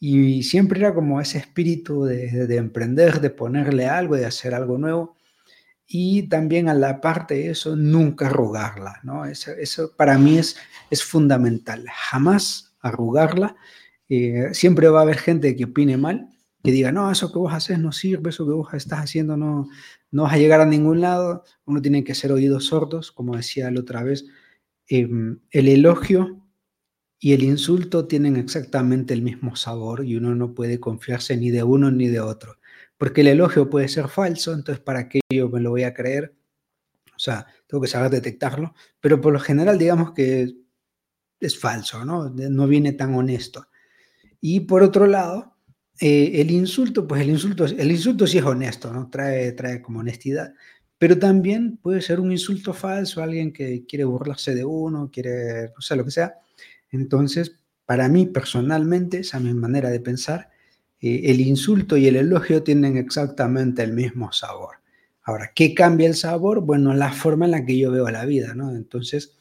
y 0.00 0.42
siempre 0.42 0.80
era 0.80 0.94
como 0.94 1.20
ese 1.20 1.38
espíritu 1.38 2.04
de, 2.04 2.56
emprender, 2.56 3.20
de 3.20 3.30
ponerle 3.30 3.86
algo, 3.86 4.16
de 4.16 4.26
hacer 4.26 4.54
algo 4.54 4.78
nuevo. 4.78 5.16
Y 5.86 6.28
también 6.28 6.68
a 6.68 6.74
la 6.74 7.00
parte 7.00 7.34
de 7.34 7.50
eso, 7.50 7.76
nunca 7.76 8.26
arrugarla, 8.28 9.00
¿no? 9.02 9.26
Eso, 9.26 9.52
eso 9.52 9.92
para 9.96 10.18
mí 10.18 10.38
es, 10.38 10.56
es 10.90 11.04
fundamental, 11.04 11.84
jamás 11.92 12.74
arrugarla. 12.80 13.56
Eh, 14.08 14.48
siempre 14.52 14.88
va 14.88 15.00
a 15.00 15.02
haber 15.02 15.18
gente 15.18 15.54
que 15.54 15.64
opine 15.64 15.96
mal, 15.96 16.30
que 16.64 16.72
diga, 16.72 16.92
no, 16.92 17.10
eso 17.10 17.32
que 17.32 17.38
vos 17.38 17.52
haces 17.52 17.78
no 17.78 17.92
sirve, 17.92 18.30
eso 18.30 18.46
que 18.46 18.52
vos 18.52 18.72
estás 18.74 19.00
haciendo 19.00 19.36
no, 19.36 19.68
no 20.10 20.22
vas 20.24 20.32
a 20.32 20.38
llegar 20.38 20.60
a 20.60 20.66
ningún 20.66 21.00
lado. 21.00 21.44
Uno 21.66 21.82
tiene 21.82 22.04
que 22.04 22.14
ser 22.14 22.32
oídos 22.32 22.66
sordos, 22.66 23.12
como 23.12 23.36
decía 23.36 23.70
la 23.70 23.80
otra 23.80 24.02
vez, 24.02 24.24
Em, 24.90 25.38
el 25.52 25.68
elogio 25.68 26.39
y 27.22 27.34
el 27.34 27.44
insulto 27.44 28.06
tienen 28.06 28.36
exactamente 28.36 29.12
el 29.12 29.20
mismo 29.20 29.54
sabor 29.54 30.04
y 30.06 30.16
uno 30.16 30.34
no 30.34 30.54
puede 30.54 30.80
confiarse 30.80 31.36
ni 31.36 31.50
de 31.50 31.62
uno 31.62 31.90
ni 31.90 32.08
de 32.08 32.20
otro. 32.20 32.56
Porque 32.96 33.20
el 33.20 33.28
elogio 33.28 33.68
puede 33.68 33.88
ser 33.88 34.08
falso, 34.08 34.54
entonces 34.54 34.82
¿para 34.82 35.08
qué 35.08 35.20
yo 35.30 35.50
me 35.50 35.60
lo 35.60 35.70
voy 35.70 35.84
a 35.84 35.92
creer? 35.92 36.34
O 37.14 37.18
sea, 37.18 37.46
tengo 37.66 37.82
que 37.82 37.88
saber 37.88 38.10
detectarlo, 38.10 38.74
pero 39.00 39.20
por 39.20 39.34
lo 39.34 39.38
general 39.38 39.78
digamos 39.78 40.12
que 40.12 40.56
es 41.38 41.58
falso, 41.58 42.04
¿no? 42.06 42.30
No 42.30 42.66
viene 42.66 42.92
tan 42.92 43.14
honesto. 43.14 43.68
Y 44.40 44.60
por 44.60 44.82
otro 44.82 45.06
lado, 45.06 45.56
eh, 46.00 46.40
el 46.40 46.50
insulto, 46.50 47.06
pues 47.06 47.20
el 47.20 47.30
insulto, 47.30 47.66
el 47.66 47.90
insulto 47.90 48.26
sí 48.26 48.38
es 48.38 48.44
honesto, 48.44 48.90
¿no? 48.92 49.10
Trae, 49.10 49.52
trae 49.52 49.82
como 49.82 50.00
honestidad, 50.00 50.54
pero 50.96 51.18
también 51.18 51.76
puede 51.76 52.00
ser 52.00 52.20
un 52.20 52.32
insulto 52.32 52.72
falso, 52.72 53.22
alguien 53.22 53.52
que 53.52 53.84
quiere 53.86 54.04
burlarse 54.04 54.54
de 54.54 54.64
uno, 54.64 55.10
quiere, 55.12 55.68
no 55.74 55.80
sé, 55.82 55.96
lo 55.96 56.04
que 56.04 56.10
sea. 56.10 56.34
Entonces, 56.90 57.56
para 57.86 58.08
mí 58.08 58.26
personalmente, 58.26 59.18
esa 59.20 59.38
es 59.38 59.44
mi 59.44 59.54
manera 59.54 59.90
de 59.90 60.00
pensar, 60.00 60.50
eh, 61.00 61.22
el 61.24 61.40
insulto 61.40 61.96
y 61.96 62.06
el 62.06 62.16
elogio 62.16 62.62
tienen 62.62 62.96
exactamente 62.96 63.82
el 63.82 63.92
mismo 63.92 64.32
sabor. 64.32 64.76
Ahora, 65.22 65.52
¿qué 65.54 65.74
cambia 65.74 66.08
el 66.08 66.14
sabor? 66.14 66.60
Bueno, 66.60 66.94
la 66.94 67.12
forma 67.12 67.46
en 67.46 67.52
la 67.52 67.64
que 67.64 67.78
yo 67.78 67.90
veo 67.90 68.08
la 68.10 68.24
vida, 68.24 68.54
¿no? 68.54 68.74
Entonces, 68.74 69.36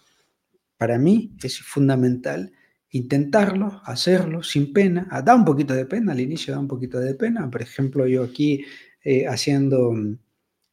para 0.78 0.98
mí 0.98 1.36
es 1.44 1.60
fundamental 1.60 2.52
intentarlo, 2.92 3.82
hacerlo 3.86 4.44
sin 4.44 4.74
pena. 4.74 5.08
Ah, 5.12 5.22
da 5.22 5.36
un 5.36 5.46
poquito 5.46 5.74
de 5.74 5.86
pena, 5.86 6.14
al 6.14 6.20
inicio 6.20 6.54
da 6.54 6.60
un 6.60 6.68
poquito 6.68 7.00
de 7.00 7.16
pena. 7.16 7.50
Por 7.50 7.62
ejemplo, 7.62 8.08
yo 8.08 8.24
aquí 8.24 8.66
eh, 9.04 9.28
haciendo 9.28 9.94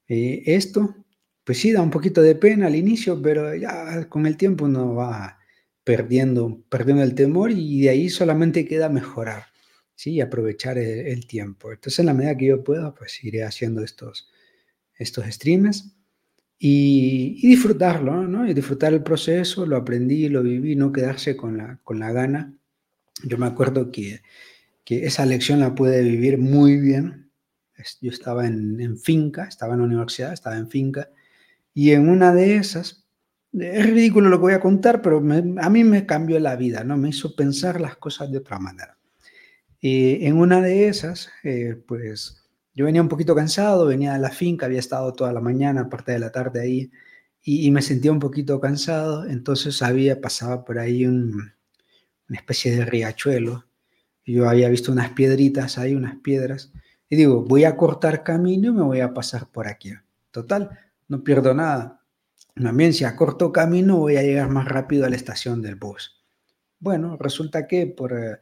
eh, 0.08 0.42
esto, 0.46 0.94
pues 1.44 1.58
sí, 1.58 1.72
da 1.72 1.82
un 1.82 1.90
poquito 1.90 2.22
de 2.22 2.34
pena 2.34 2.66
al 2.66 2.74
inicio, 2.76 3.20
pero 3.20 3.54
ya 3.54 4.08
con 4.08 4.26
el 4.26 4.36
tiempo 4.36 4.64
uno 4.64 4.94
va 4.94 5.35
perdiendo, 5.86 6.64
perdiendo 6.68 7.04
el 7.04 7.14
temor 7.14 7.52
y 7.52 7.82
de 7.82 7.90
ahí 7.90 8.08
solamente 8.08 8.66
queda 8.66 8.88
mejorar, 8.88 9.44
¿sí? 9.94 10.14
Y 10.14 10.20
aprovechar 10.20 10.78
el, 10.78 11.28
tiempo. 11.28 11.70
Entonces, 11.70 12.00
en 12.00 12.06
la 12.06 12.14
medida 12.14 12.36
que 12.36 12.46
yo 12.46 12.64
pueda, 12.64 12.92
pues 12.92 13.22
iré 13.22 13.44
haciendo 13.44 13.84
estos, 13.84 14.28
estos 14.96 15.26
streams 15.26 15.94
y, 16.58 17.46
disfrutarlo, 17.46 18.26
¿no? 18.26 18.50
Y 18.50 18.52
disfrutar 18.52 18.94
el 18.94 19.04
proceso, 19.04 19.64
lo 19.64 19.76
aprendí, 19.76 20.28
lo 20.28 20.42
viví, 20.42 20.74
no 20.74 20.90
quedarse 20.90 21.36
con 21.36 21.56
la, 21.56 21.78
con 21.84 22.00
la 22.00 22.10
gana. 22.10 22.52
Yo 23.22 23.38
me 23.38 23.46
acuerdo 23.46 23.92
que, 23.92 24.22
que 24.84 25.06
esa 25.06 25.24
lección 25.24 25.60
la 25.60 25.76
pude 25.76 26.02
vivir 26.02 26.36
muy 26.36 26.78
bien. 26.78 27.30
Yo 28.00 28.10
estaba 28.10 28.48
en, 28.48 28.80
en, 28.80 28.98
finca, 28.98 29.44
estaba 29.44 29.74
en 29.74 29.80
la 29.80 29.86
universidad, 29.86 30.32
estaba 30.32 30.56
en 30.56 30.68
finca, 30.68 31.10
y 31.72 31.92
en 31.92 32.08
una 32.08 32.34
de 32.34 32.56
esas, 32.56 33.05
es 33.52 33.86
ridículo 33.86 34.28
lo 34.28 34.38
que 34.38 34.42
voy 34.42 34.52
a 34.54 34.60
contar, 34.60 35.02
pero 35.02 35.18
a 35.18 35.70
mí 35.70 35.84
me 35.84 36.06
cambió 36.06 36.38
la 36.38 36.56
vida, 36.56 36.84
¿no? 36.84 36.96
Me 36.96 37.10
hizo 37.10 37.34
pensar 37.34 37.80
las 37.80 37.96
cosas 37.96 38.30
de 38.30 38.38
otra 38.38 38.58
manera. 38.58 38.96
Y 39.80 40.26
en 40.26 40.36
una 40.36 40.60
de 40.60 40.88
esas, 40.88 41.30
eh, 41.44 41.80
pues 41.86 42.42
yo 42.74 42.84
venía 42.84 43.02
un 43.02 43.08
poquito 43.08 43.34
cansado, 43.34 43.86
venía 43.86 44.14
de 44.14 44.18
la 44.18 44.30
finca, 44.30 44.66
había 44.66 44.78
estado 44.78 45.12
toda 45.12 45.32
la 45.32 45.40
mañana, 45.40 45.88
parte 45.88 46.12
de 46.12 46.18
la 46.18 46.32
tarde 46.32 46.60
ahí, 46.60 46.90
y, 47.42 47.70
me 47.70 47.80
sentía 47.80 48.10
un 48.10 48.18
poquito 48.18 48.60
cansado, 48.60 49.24
entonces 49.24 49.80
había, 49.80 50.20
pasaba 50.20 50.64
por 50.64 50.80
ahí 50.80 51.06
una 51.06 51.54
especie 52.30 52.74
de 52.74 52.84
riachuelo, 52.84 53.66
yo 54.26 54.48
había 54.48 54.68
visto 54.68 54.90
unas 54.90 55.10
piedritas 55.10 55.78
ahí, 55.78 55.94
unas 55.94 56.16
piedras, 56.16 56.72
y 57.08 57.16
digo, 57.16 57.44
voy 57.44 57.64
a 57.64 57.76
cortar 57.76 58.24
camino 58.24 58.68
y 58.68 58.72
me 58.72 58.82
voy 58.82 59.00
a 59.00 59.14
pasar 59.14 59.48
por 59.48 59.68
aquí. 59.68 59.92
Total, 60.32 60.70
no 61.06 61.22
pierdo 61.22 61.54
nada. 61.54 62.04
También 62.62 62.94
si 62.94 63.04
acorto 63.04 63.52
camino 63.52 63.98
voy 63.98 64.16
a 64.16 64.22
llegar 64.22 64.48
más 64.48 64.66
rápido 64.66 65.04
a 65.04 65.10
la 65.10 65.16
estación 65.16 65.60
del 65.60 65.74
bus. 65.74 66.24
Bueno, 66.78 67.16
resulta 67.18 67.66
que 67.66 67.86
por, 67.86 68.12
eh, 68.14 68.38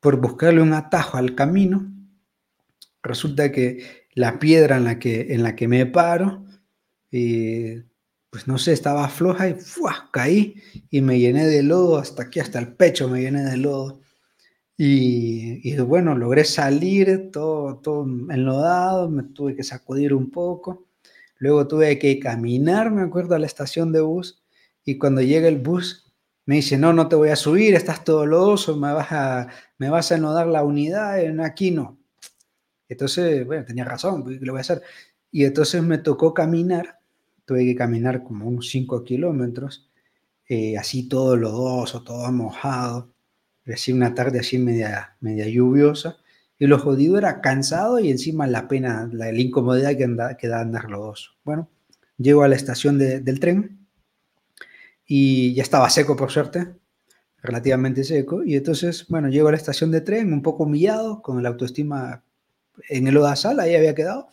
por 0.00 0.20
buscarle 0.20 0.60
un 0.60 0.72
atajo 0.72 1.16
al 1.16 1.36
camino, 1.36 1.88
resulta 3.02 3.52
que 3.52 4.08
la 4.14 4.40
piedra 4.40 4.76
en 4.76 4.84
la 4.84 4.98
que, 4.98 5.32
en 5.34 5.44
la 5.44 5.54
que 5.54 5.68
me 5.68 5.86
paro, 5.86 6.44
eh, 7.12 7.84
pues 8.28 8.48
no 8.48 8.58
sé, 8.58 8.72
estaba 8.72 9.08
floja 9.08 9.48
y 9.48 9.56
caí 10.12 10.56
y 10.90 11.00
me 11.00 11.18
llené 11.20 11.46
de 11.46 11.62
lodo 11.62 11.98
hasta 11.98 12.24
aquí, 12.24 12.40
hasta 12.40 12.58
el 12.58 12.74
pecho 12.74 13.08
me 13.08 13.22
llené 13.22 13.44
de 13.44 13.56
lodo. 13.56 14.00
Y, 14.76 15.60
y, 15.68 15.76
bueno, 15.80 16.16
logré 16.16 16.44
salir 16.44 17.30
todo, 17.30 17.78
todo 17.78 18.04
enlodado, 18.04 19.10
me 19.10 19.24
tuve 19.24 19.54
que 19.54 19.62
sacudir 19.62 20.14
un 20.14 20.30
poco. 20.30 20.89
Luego 21.40 21.66
tuve 21.66 21.98
que 21.98 22.20
caminar, 22.20 22.90
me 22.90 23.02
acuerdo, 23.02 23.34
a 23.34 23.38
la 23.38 23.46
estación 23.46 23.92
de 23.92 24.02
bus. 24.02 24.42
Y 24.84 24.98
cuando 24.98 25.22
llega 25.22 25.48
el 25.48 25.58
bus, 25.58 26.12
me 26.44 26.56
dice, 26.56 26.76
no, 26.76 26.92
no 26.92 27.08
te 27.08 27.16
voy 27.16 27.30
a 27.30 27.36
subir, 27.36 27.74
estás 27.74 28.04
todo 28.04 28.26
lodoso, 28.26 28.76
me 28.76 28.92
vas 28.92 29.10
a, 29.10 29.48
me 29.78 29.88
vas 29.88 30.12
a 30.12 30.18
la 30.18 30.62
unidad, 30.62 31.18
aquí 31.42 31.70
no. 31.70 31.98
Entonces, 32.88 33.46
bueno, 33.46 33.64
tenía 33.64 33.84
razón, 33.84 34.24
¿qué 34.24 34.44
lo 34.44 34.52
voy 34.52 34.58
a 34.58 34.62
hacer? 34.62 34.82
Y 35.30 35.44
entonces 35.44 35.82
me 35.82 35.98
tocó 35.98 36.34
caminar, 36.34 36.98
tuve 37.46 37.64
que 37.64 37.74
caminar 37.74 38.22
como 38.22 38.46
unos 38.46 38.68
5 38.68 39.02
kilómetros, 39.04 39.88
eh, 40.46 40.76
así 40.76 41.08
todo 41.08 41.36
lodoso, 41.36 42.04
todo 42.04 42.30
mojado, 42.32 43.14
así 43.66 43.92
una 43.92 44.14
tarde 44.14 44.40
así 44.40 44.58
media, 44.58 45.16
media 45.20 45.48
lluviosa, 45.48 46.18
y 46.60 46.66
lo 46.66 46.78
jodido 46.78 47.16
era 47.16 47.40
cansado 47.40 47.98
y 47.98 48.10
encima 48.10 48.46
la 48.46 48.68
pena, 48.68 49.08
la, 49.12 49.32
incomodidad 49.32 49.96
que, 49.96 50.04
anda, 50.04 50.36
que 50.36 50.46
da 50.46 50.60
andar 50.60 50.90
lodoso. 50.90 51.32
Bueno, 51.42 51.70
llego 52.18 52.42
a 52.42 52.48
la 52.48 52.54
estación 52.54 52.98
del 52.98 53.40
tren 53.40 53.88
y 55.06 55.54
ya 55.54 55.62
estaba 55.62 55.88
seco 55.88 56.16
por 56.16 56.30
suerte, 56.30 56.68
relativamente 57.42 58.04
seco, 58.04 58.44
y 58.44 58.56
entonces, 58.56 59.06
bueno, 59.08 59.30
llego 59.30 59.48
a 59.48 59.52
la 59.52 59.56
estación 59.56 59.90
de 59.90 60.02
tren 60.02 60.34
un 60.34 60.42
poco 60.42 60.64
humillado, 60.64 61.22
con 61.22 61.42
la 61.42 61.48
autoestima 61.48 62.24
en 62.90 63.08
el 63.08 63.16
Odasal, 63.16 63.58
ahí 63.58 63.74
había 63.74 63.94
quedado. 63.94 64.28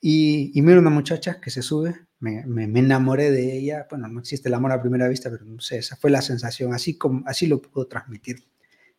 Y, 0.00 0.50
y 0.58 0.62
miro 0.62 0.80
una 0.80 0.90
muchacha 0.90 1.40
que 1.42 1.50
se 1.50 1.60
sube, 1.60 1.94
me, 2.20 2.46
me, 2.46 2.78
enamoré 2.78 3.30
de 3.30 3.54
ella. 3.56 3.86
Bueno, 3.90 4.08
no 4.08 4.20
existe 4.20 4.48
el 4.48 4.54
amor 4.54 4.72
a 4.72 4.80
primera 4.80 5.08
vista, 5.08 5.30
pero 5.30 5.44
no 5.44 5.60
sé, 5.60 5.78
esa 5.78 5.96
fue 5.96 6.10
la 6.10 6.22
sensación, 6.22 6.72
así, 6.72 6.96
como, 6.96 7.22
así 7.26 7.46
lo 7.46 7.60
puedo 7.60 7.86
transmitir. 7.86 8.44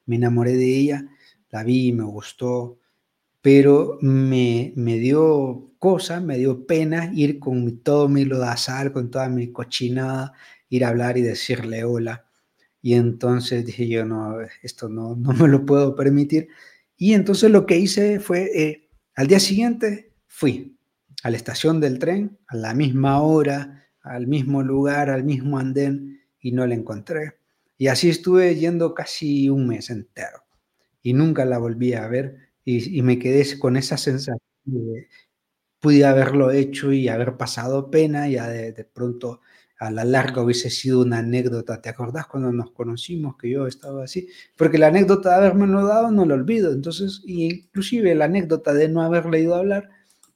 Me 0.05 0.17
enamoré 0.17 0.53
de 0.53 0.77
ella, 0.77 1.09
la 1.55 1.63
vi, 1.63 1.93
me 1.93 2.03
gustó, 2.03 2.79
pero 3.41 3.97
me, 4.01 4.73
me 4.75 4.97
dio 4.99 5.71
cosa, 5.79 6.19
me 6.19 6.37
dio 6.37 6.67
pena 6.67 7.11
ir 7.15 7.39
con 7.39 7.79
todo 7.79 8.09
mi 8.09 8.25
lodazal, 8.25 8.91
con 8.91 9.09
toda 9.09 9.29
mi 9.29 9.53
cochinada, 9.53 10.33
ir 10.67 10.83
a 10.83 10.89
hablar 10.89 11.17
y 11.17 11.21
decirle 11.21 11.85
hola. 11.85 12.25
Y 12.81 12.95
entonces 12.95 13.65
dije 13.65 13.87
yo, 13.87 14.03
no, 14.03 14.35
esto 14.63 14.89
no, 14.89 15.15
no 15.15 15.31
me 15.31 15.47
lo 15.47 15.65
puedo 15.65 15.95
permitir. 15.95 16.49
Y 16.97 17.13
entonces 17.13 17.49
lo 17.49 17.65
que 17.65 17.77
hice 17.77 18.19
fue, 18.19 18.51
eh, 18.53 18.89
al 19.15 19.27
día 19.27 19.39
siguiente 19.39 20.11
fui 20.27 20.77
a 21.23 21.29
la 21.29 21.37
estación 21.37 21.79
del 21.79 21.99
tren, 21.99 22.37
a 22.47 22.57
la 22.57 22.73
misma 22.73 23.21
hora, 23.21 23.87
al 24.01 24.27
mismo 24.27 24.61
lugar, 24.61 25.09
al 25.09 25.23
mismo 25.23 25.57
andén, 25.57 26.19
y 26.41 26.51
no 26.51 26.67
la 26.67 26.75
encontré. 26.75 27.37
Y 27.77 27.87
así 27.87 28.09
estuve 28.09 28.55
yendo 28.55 28.93
casi 28.93 29.49
un 29.49 29.67
mes 29.67 29.89
entero. 29.89 30.44
Y 31.05 31.13
nunca 31.13 31.45
la 31.45 31.59
volví 31.59 31.93
a 31.93 32.07
ver 32.07 32.37
y, 32.65 33.01
me 33.03 33.19
quedé 33.19 33.59
con 33.59 33.77
esa 33.77 33.95
sensación 33.95 34.39
de 34.63 35.07
pude 35.79 36.03
haberlo 36.03 36.49
hecho 36.49 36.91
y 36.91 37.09
haber 37.09 37.37
pasado 37.37 37.91
pena, 37.91 38.27
ya 38.27 38.47
de, 38.47 38.71
de 38.71 38.85
pronto 38.85 39.41
a 39.77 39.91
la 39.91 40.03
larga 40.03 40.41
hubiese 40.41 40.71
sido 40.71 41.01
una 41.01 41.19
anécdota. 41.19 41.79
¿Te 41.79 41.89
acordás 41.89 42.25
cuando 42.25 42.51
nos 42.51 42.71
conocimos 42.71 43.37
que 43.37 43.51
yo 43.51 43.67
estaba 43.67 44.05
así? 44.05 44.27
Porque 44.57 44.79
la 44.79 44.87
anécdota 44.87 45.29
de 45.29 45.35
haberme 45.35 45.67
dado 45.67 46.09
no 46.09 46.25
la 46.25 46.33
olvido. 46.33 46.73
Entonces, 46.73 47.21
inclusive 47.27 48.15
la 48.15 48.25
anécdota 48.25 48.73
de 48.73 48.89
no 48.89 49.03
haber 49.03 49.27
leído 49.27 49.53
hablar, 49.53 49.89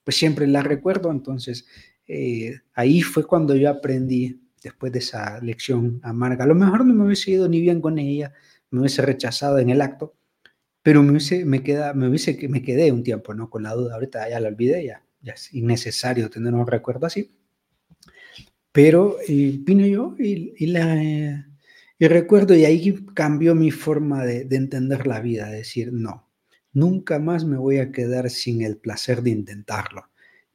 pues 0.04 0.18
siempre 0.18 0.46
la 0.46 0.62
recuerdo. 0.62 1.10
Entonces, 1.10 1.66
eh, 2.08 2.60
ahí 2.76 3.02
fue 3.02 3.26
cuando 3.26 3.56
yo 3.56 3.72
aprendí, 3.72 4.40
después 4.62 4.92
de 4.92 5.00
esa 5.00 5.40
lección 5.42 6.00
amarga. 6.04 6.44
A 6.44 6.48
lo 6.48 6.54
mejor 6.56 6.86
no 6.86 6.94
me 6.94 7.06
hubiese 7.06 7.32
ido 7.32 7.50
ni 7.50 7.60
bien 7.60 7.82
con 7.82 7.98
ella, 7.98 8.34
me 8.70 8.82
hubiese 8.82 9.02
rechazado 9.02 9.58
en 9.60 9.70
el 9.70 9.82
acto, 9.82 10.16
pero 10.82 11.04
me 11.04 11.12
hubiese, 11.12 11.46
me 11.46 11.64
queda, 11.64 11.94
me 11.94 12.10
me 12.10 12.62
quedé 12.62 12.92
un 12.92 13.04
tiempo, 13.04 13.34
¿no? 13.34 13.50
Con 13.50 13.64
la 13.64 13.74
duda. 13.74 13.96
Ahorita 13.96 14.30
ya 14.30 14.40
la 14.40 14.50
olvidé, 14.50 14.86
ya, 14.86 15.04
ya 15.22 15.34
es 15.34 15.54
innecesario 15.54 16.30
tener 16.30 16.54
un 16.54 16.68
recuerdo 16.68 17.06
así 17.06 17.32
pero 18.72 19.18
eh, 19.28 19.60
yo 19.66 20.16
y, 20.18 20.68
la, 20.68 21.04
y 21.98 22.08
recuerdo, 22.08 22.56
y 22.56 22.66
ahí 22.66 22.96
cambió 23.14 23.56
mi 23.56 23.72
forma 23.72 24.26
de, 24.26 24.48
entender 24.52 25.08
la 25.08 25.20
vida, 25.20 25.50
decir, 25.50 25.92
no, 25.92 26.30
nunca 26.72 27.20
más 27.20 27.46
me 27.46 27.58
voy 27.58 27.80
a 27.80 27.92
quedar 27.92 28.30
sin 28.30 28.62
el 28.62 28.78
placer 28.78 29.22
de 29.22 29.32
intentarlo. 29.32 30.06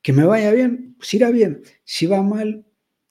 Que 0.01 0.13
me 0.13 0.25
vaya 0.25 0.53
bien, 0.53 0.95
pues 0.99 1.13
irá 1.15 1.31
bien. 1.31 1.63
Si 1.85 2.07
va 2.07 2.23
mal, 2.23 2.67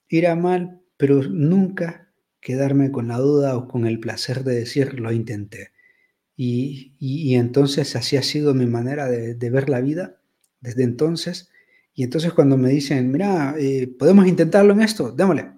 irá 0.10 0.36
mal, 0.36 0.82
pero 0.98 1.24
nunca 1.24 2.12
quedarme 2.40 2.92
con 2.92 3.08
la 3.08 3.18
duda 3.18 3.58
o 3.58 3.68
con 3.68 3.86
el 3.86 4.00
placer 4.00 4.44
de 4.44 4.56
decir, 4.56 5.00
lo 5.00 5.12
intenté. 5.12 5.73
Y, 6.36 7.36
entonces 7.36 7.96
así 7.96 8.18
ha 8.18 8.24
sido 8.24 8.54
mi 8.54 8.66
manera 8.66 9.08
de, 9.08 9.36
de 9.36 9.50
ver 9.50 9.70
la 9.70 9.82
vida 9.82 10.20
desde 10.62 10.84
entonces 10.84 11.52
y 11.94 12.04
entonces 12.04 12.34
cuando 12.34 12.58
me 12.58 12.70
dicen, 12.70 13.12
mira, 13.12 13.56
eh, 13.60 13.88
podemos 13.88 14.28
intentarlo 14.28 14.74
en 14.74 14.82
esto, 14.82 15.12
démosle, 15.12 15.52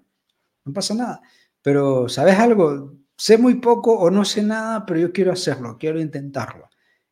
no 0.66 0.74
pasa 0.74 0.94
nada. 0.96 1.22
Pero, 1.62 2.10
¿sabes 2.10 2.38
algo? 2.40 2.94
Sé 3.18 3.38
muy 3.38 3.56
poco 3.56 3.98
o 3.98 4.12
no 4.12 4.26
sé 4.26 4.44
nada, 4.44 4.86
pero 4.86 5.00
yo 5.00 5.14
quiero 5.14 5.32
hacerlo, 5.32 5.78
quiero 5.80 6.00
intentarlo. 6.02 6.70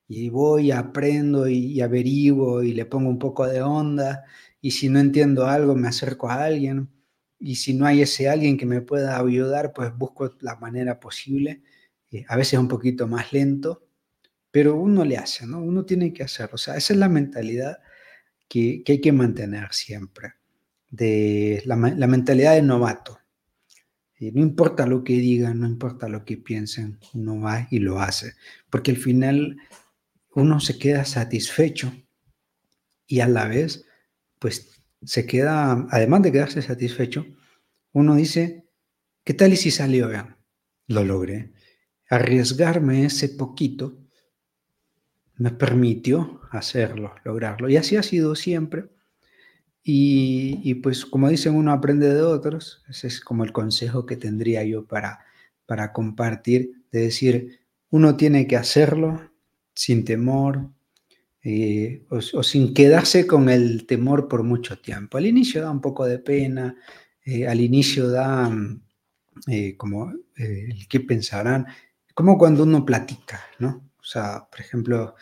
Y 0.07 0.29
voy, 0.29 0.71
aprendo 0.71 1.47
y, 1.47 1.57
y 1.73 1.81
averiguo 1.81 2.63
y 2.63 2.73
le 2.73 2.85
pongo 2.85 3.09
un 3.09 3.19
poco 3.19 3.47
de 3.47 3.61
onda. 3.61 4.25
Y 4.61 4.71
si 4.71 4.89
no 4.89 4.99
entiendo 4.99 5.47
algo, 5.47 5.75
me 5.75 5.87
acerco 5.87 6.29
a 6.29 6.43
alguien. 6.45 6.89
Y 7.39 7.55
si 7.55 7.73
no 7.73 7.85
hay 7.85 8.01
ese 8.01 8.29
alguien 8.29 8.57
que 8.57 8.65
me 8.65 8.81
pueda 8.81 9.19
ayudar, 9.19 9.73
pues 9.73 9.95
busco 9.97 10.31
la 10.41 10.55
manera 10.57 10.99
posible. 10.99 11.63
Eh, 12.13 12.25
a 12.29 12.37
veces 12.37 12.59
un 12.59 12.67
poquito 12.67 13.07
más 13.07 13.33
lento, 13.33 13.87
pero 14.51 14.75
uno 14.75 15.03
le 15.03 15.17
hace, 15.17 15.47
¿no? 15.47 15.59
Uno 15.59 15.83
tiene 15.83 16.13
que 16.13 16.23
hacerlo. 16.23 16.55
O 16.55 16.57
sea, 16.59 16.77
esa 16.77 16.93
es 16.93 16.99
la 16.99 17.09
mentalidad 17.09 17.79
que, 18.47 18.83
hay 18.87 19.01
que 19.01 19.11
mantener 19.11 19.73
siempre, 19.73 20.35
de 20.91 21.63
la, 21.65 21.75
mentalidad 21.75 22.53
de 22.53 22.61
novato. 22.61 23.19
Y 24.19 24.31
no 24.31 24.41
importa 24.41 24.85
lo 24.85 25.03
que 25.03 25.13
digan, 25.13 25.59
no 25.59 25.67
importa 25.67 26.07
lo 26.07 26.23
que 26.23 26.37
piensen, 26.37 26.99
uno 27.15 27.41
va 27.41 27.67
y 27.71 27.79
lo 27.79 27.99
hace, 27.99 28.35
porque 28.69 28.91
al 28.91 28.97
final 28.97 29.57
uno 30.35 30.59
se 30.59 30.77
queda 30.77 31.03
satisfecho 31.03 31.91
y 33.07 33.21
a 33.21 33.27
la 33.27 33.47
vez, 33.47 33.85
pues 34.37 34.83
se 35.03 35.25
queda, 35.25 35.87
además 35.89 36.21
de 36.21 36.31
quedarse 36.31 36.61
satisfecho, 36.61 37.25
uno 37.91 38.15
dice, 38.15 38.65
¿qué 39.23 39.33
tal 39.33 39.51
y 39.53 39.57
si 39.57 39.71
salió? 39.71 40.07
Vean, 40.07 40.37
lo 40.87 41.03
logré. 41.03 41.53
Arriesgarme 42.09 43.05
ese 43.05 43.29
poquito 43.29 43.97
me 45.37 45.51
permitió 45.51 46.41
hacerlo, 46.51 47.15
lograrlo. 47.23 47.69
Y 47.69 47.77
así 47.77 47.95
ha 47.95 48.03
sido 48.03 48.35
siempre. 48.35 48.85
Y, 49.85 50.75
pues 50.75 51.05
como 51.05 51.27
dicen, 51.27 51.55
uno 51.55 51.73
aprende 51.73 52.13
de 52.13 52.21
otros. 52.21 52.83
Ese 52.87 53.07
es 53.07 53.19
como 53.19 53.43
el 53.43 53.51
consejo 53.51 54.05
que 54.05 54.15
tendría 54.15 54.63
yo 54.63 54.85
para, 54.85 55.25
para 55.65 55.91
compartir, 55.91 56.85
de 56.91 57.01
decir, 57.01 57.59
uno 57.89 58.15
tiene 58.15 58.47
que 58.47 58.55
hacerlo 58.55 59.31
sin 59.75 60.05
temor 60.05 60.69
eh, 61.41 62.05
o, 62.09 62.21
sin 62.21 62.73
quedarse 62.73 63.27
con 63.27 63.49
el 63.49 63.85
temor 63.85 64.29
por 64.29 64.43
mucho 64.43 64.79
tiempo. 64.79 65.17
Al 65.17 65.25
inicio 65.25 65.61
da 65.61 65.71
un 65.71 65.81
poco 65.81 66.05
de 66.05 66.19
pena, 66.19 66.77
eh, 67.25 67.45
al 67.47 67.59
inicio 67.59 68.07
da 68.09 68.49
eh, 69.47 69.75
como 69.75 70.13
el 70.37 70.87
que 70.87 71.01
pensarán, 71.01 71.67
como 72.13 72.37
cuando 72.37 72.63
uno 72.63 72.85
platica, 72.85 73.41
¿no? 73.59 73.89
O 73.99 74.03
sea, 74.03 74.47
por 74.49 74.59
ejemplo, 74.59 75.15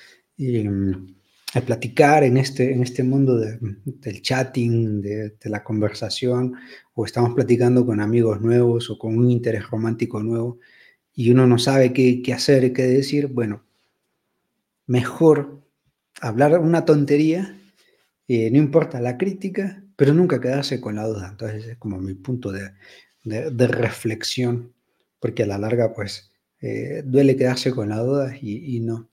al 1.54 1.64
platicar 1.64 2.24
en 2.24 2.38
este, 2.38 2.74
en 2.74 2.84
este 2.84 3.04
mundo 3.04 3.38
del 3.38 4.22
chatting, 4.22 5.02
de, 5.02 5.34
la 5.44 5.64
conversación, 5.64 6.56
o 6.94 7.06
estamos 7.06 7.34
platicando 7.34 7.86
con 7.86 8.00
amigos 8.00 8.42
nuevos 8.42 8.89
o 8.89 8.98
con 8.98 9.18
un 9.18 9.30
interés 9.30 9.70
romántico 9.70 10.22
nuevo, 10.24 10.60
y 11.14 11.32
uno 11.32 11.46
no 11.46 11.60
sabe 11.60 11.94
qué, 11.94 12.22
qué 12.22 12.34
hacer, 12.34 12.74
qué 12.74 12.84
decir, 12.84 13.28
bueno, 13.28 13.64
mejor 14.88 15.62
hablar 16.22 16.60
una 16.60 16.86
tontería, 16.86 17.58
eh, 18.28 18.50
no 18.50 18.58
importa 18.58 19.02
la 19.02 19.18
crítica, 19.18 19.84
pero 19.96 20.14
nunca 20.14 20.39
quedarse 20.39 20.80
con 20.80 20.96
la 20.96 21.06
duda. 21.06 21.28
Entonces 21.30 21.66
es 21.66 21.78
como 21.78 22.00
mi 22.00 22.14
punto 22.14 22.52
de, 22.52 22.72
de, 23.24 23.68
reflexión, 23.68 24.74
porque 25.20 25.44
a 25.44 25.48
la 25.48 25.58
larga, 25.58 25.94
pues, 25.94 26.30
eh, 26.62 27.01
duele 27.05 27.36
quedarse 27.36 27.72
con 27.72 27.89
la 27.89 27.97
duda 27.99 28.36
y, 28.39 28.80
no. 28.82 29.09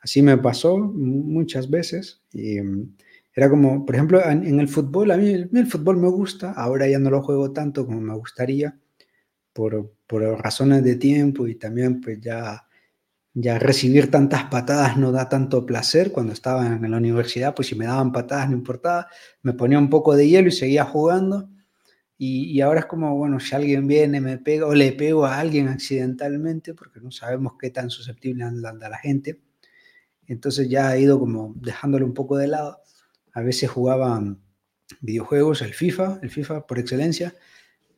Así 0.00 0.22
me 0.22 0.38
pasó 0.38 0.78
muchas 0.78 1.68
veces. 1.68 2.22
Y, 2.32 2.60
mm, 2.60 2.96
era 3.34 3.50
como, 3.50 3.84
por 3.86 3.94
ejemplo, 3.94 4.22
en, 4.24 4.60
el 4.60 4.68
fútbol, 4.68 5.10
a 5.10 5.16
mí, 5.16 5.30
el 5.30 5.66
fútbol 5.66 5.96
me 5.96 6.08
gusta, 6.08 6.52
ahora 6.52 6.86
ya 6.88 6.98
no 6.98 7.10
lo 7.10 7.22
juego 7.22 7.52
tanto 7.52 7.86
como 7.86 8.00
me 8.00 8.14
gustaría, 8.14 8.78
por, 9.52 9.94
por 10.06 10.22
razones 10.22 10.84
de 10.84 10.96
tiempo 10.96 11.46
y 11.48 11.54
también 11.56 12.00
pues 12.00 12.20
ya, 12.20 12.66
ya 13.34 13.58
recibir 13.58 14.10
tantas 14.10 14.44
patadas 14.44 14.96
no 14.96 15.12
da 15.12 15.28
tanto 15.28 15.66
placer. 15.66 16.12
Cuando 16.12 16.32
estaba 16.32 16.66
en 16.66 16.90
la 16.90 16.96
universidad, 16.98 17.54
pues 17.54 17.68
si 17.68 17.74
me 17.74 17.86
daban 17.86 18.12
patadas 18.12 18.50
no 18.50 18.56
importaba, 18.56 19.08
me 19.42 19.54
ponía 19.54 19.78
un 19.78 19.90
poco 19.90 20.14
de 20.14 20.28
hielo 20.28 20.48
y 20.48 20.52
seguía 20.52 20.84
jugando 20.84 21.48
y, 22.24 22.60
ahora 22.60 22.80
es 22.80 22.86
como, 22.86 23.16
bueno, 23.16 23.40
si 23.40 23.52
alguien 23.56 23.88
viene, 23.88 24.20
me 24.20 24.38
pega 24.38 24.66
o 24.66 24.74
le 24.74 24.92
pego 24.92 25.26
a 25.26 25.40
alguien 25.40 25.66
accidentalmente, 25.66 26.72
porque 26.72 27.00
no 27.00 27.10
sabemos 27.10 27.54
qué 27.58 27.70
tan 27.70 27.90
susceptible 27.90 28.44
anda 28.44 28.88
la 28.88 28.98
gente. 28.98 29.40
Entonces 30.28 30.68
ya 30.68 30.94
he 30.94 31.00
ido 31.00 31.18
como 31.18 31.52
dejándolo 31.56 32.06
un 32.06 32.14
poco 32.14 32.36
de 32.36 32.46
lado. 32.46 32.80
A 33.32 33.42
veces 33.42 33.68
jugaban 33.70 34.40
videojuegos, 35.00 35.62
el 35.62 35.74
FIFA, 35.74 36.20
el 36.22 36.30
FIFA 36.30 36.64
por 36.68 36.78
excelencia, 36.78 37.34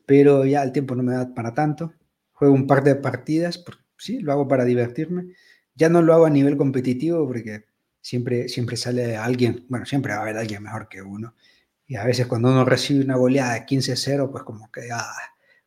pero 0.07 0.43
ya 0.43 0.63
el 0.63 0.71
tiempo 0.71 0.95
no 0.95 1.03
me 1.03 1.13
da 1.13 1.31
para 1.35 1.53
tanto. 1.53 1.93
Juego 2.33 2.55
un 2.55 2.65
par 2.65 2.83
de 2.83 2.95
partidas, 2.95 3.63
sí, 3.95 4.21
lo 4.21 4.31
hago 4.31 4.47
para 4.47 4.65
divertirme. 4.65 5.35
Ya 5.75 5.89
no 5.89 6.01
lo 6.01 6.15
hago 6.15 6.25
a 6.25 6.31
nivel 6.31 6.57
competitivo 6.57 7.27
porque 7.27 7.65
siempre, 8.01 8.49
siempre 8.49 8.75
sale 8.75 9.17
alguien, 9.17 9.67
bueno, 9.69 9.85
siempre 9.85 10.13
va 10.13 10.19
a 10.19 10.21
haber 10.23 10.37
alguien 10.37 10.63
mejor 10.63 10.89
que 10.89 11.03
uno. 11.03 11.35
Y 11.87 11.95
a 11.95 12.05
veces 12.05 12.27
cuando 12.27 12.49
uno 12.49 12.65
recibe 12.65 13.03
una 13.03 13.15
goleada 13.15 13.53
de 13.53 13.65
15-0, 13.65 14.31
pues 14.31 14.43
como 14.43 14.71
que, 14.71 14.81
ah, 14.91 15.13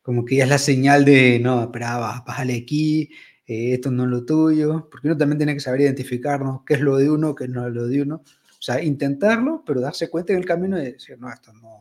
como 0.02 0.24
que 0.24 0.36
ya 0.36 0.44
es 0.44 0.50
la 0.50 0.58
señal 0.58 1.04
de, 1.04 1.38
no, 1.38 1.62
espera, 1.62 1.98
bájale 1.98 2.56
aquí, 2.56 3.10
eh, 3.46 3.74
esto 3.74 3.90
no 3.90 4.04
es 4.04 4.10
lo 4.10 4.24
tuyo, 4.24 4.88
porque 4.90 5.08
uno 5.08 5.16
también 5.16 5.38
tiene 5.38 5.54
que 5.54 5.60
saber 5.60 5.82
identificarnos 5.82 6.62
qué 6.66 6.74
es 6.74 6.80
lo 6.80 6.96
de 6.96 7.10
uno, 7.10 7.34
qué 7.34 7.48
no 7.48 7.66
es 7.68 7.74
lo 7.74 7.86
de 7.86 8.02
uno. 8.02 8.16
O 8.16 8.62
sea, 8.62 8.82
intentarlo, 8.82 9.62
pero 9.64 9.80
darse 9.80 10.10
cuenta 10.10 10.32
en 10.32 10.40
el 10.40 10.44
camino 10.44 10.76
de 10.76 10.92
decir, 10.94 11.18
no, 11.18 11.32
esto 11.32 11.52
no, 11.52 11.80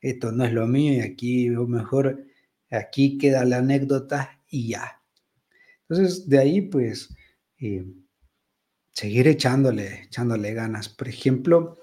esto 0.00 0.32
no 0.32 0.44
es 0.44 0.52
lo 0.52 0.66
mío 0.66 0.92
y 0.94 1.00
aquí 1.00 1.48
lo 1.48 1.66
mejor, 1.66 2.24
aquí 2.70 3.16
queda 3.16 3.44
la 3.44 3.58
anécdota 3.58 4.40
y 4.48 4.68
ya. 4.68 5.00
Entonces, 5.88 6.28
de 6.28 6.38
ahí, 6.38 6.60
pues, 6.62 7.14
eh, 7.58 7.86
seguir 8.92 9.26
echándole, 9.28 10.04
echándole 10.04 10.54
ganas. 10.54 10.88
Por 10.88 11.08
ejemplo, 11.08 11.78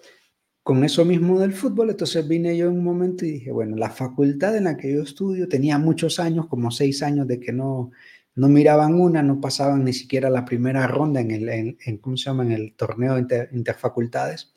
con 0.64 0.84
eso 0.84 1.06
mismo 1.06 1.40
del 1.40 1.54
fútbol, 1.54 1.90
entonces 1.90 2.28
vine 2.28 2.56
yo 2.56 2.68
en 2.68 2.78
un 2.78 2.84
momento 2.84 3.26
y 3.26 3.32
dije, 3.32 3.52
bueno, 3.52 3.76
la 3.76 3.90
facultad 3.90 4.56
en 4.56 4.66
la 4.66 4.78
que 4.78 4.94
yo 4.94 5.02
estudio 5.02 5.48
tenía 5.48 5.78
muchos 5.80 6.20
años, 6.20 6.48
como 6.48 6.70
seis 6.72 7.02
años 7.02 7.28
de 7.28 7.40
que 7.40 7.52
no, 7.52 7.92
no 8.36 8.48
miraban 8.48 9.00
una, 9.00 9.24
no 9.24 9.42
pasaban 9.42 9.84
ni 9.84 9.94
siquiera 9.94 10.30
la 10.30 10.46
primera 10.46 10.88
ronda 10.88 11.20
en 11.22 11.32
el, 11.32 11.50
en, 11.50 11.98
¿cómo 11.98 12.18
se 12.18 12.26
llama? 12.26 12.44
En 12.44 12.52
el 12.52 12.74
torneo 12.76 13.18
interfacultades. 13.52 14.54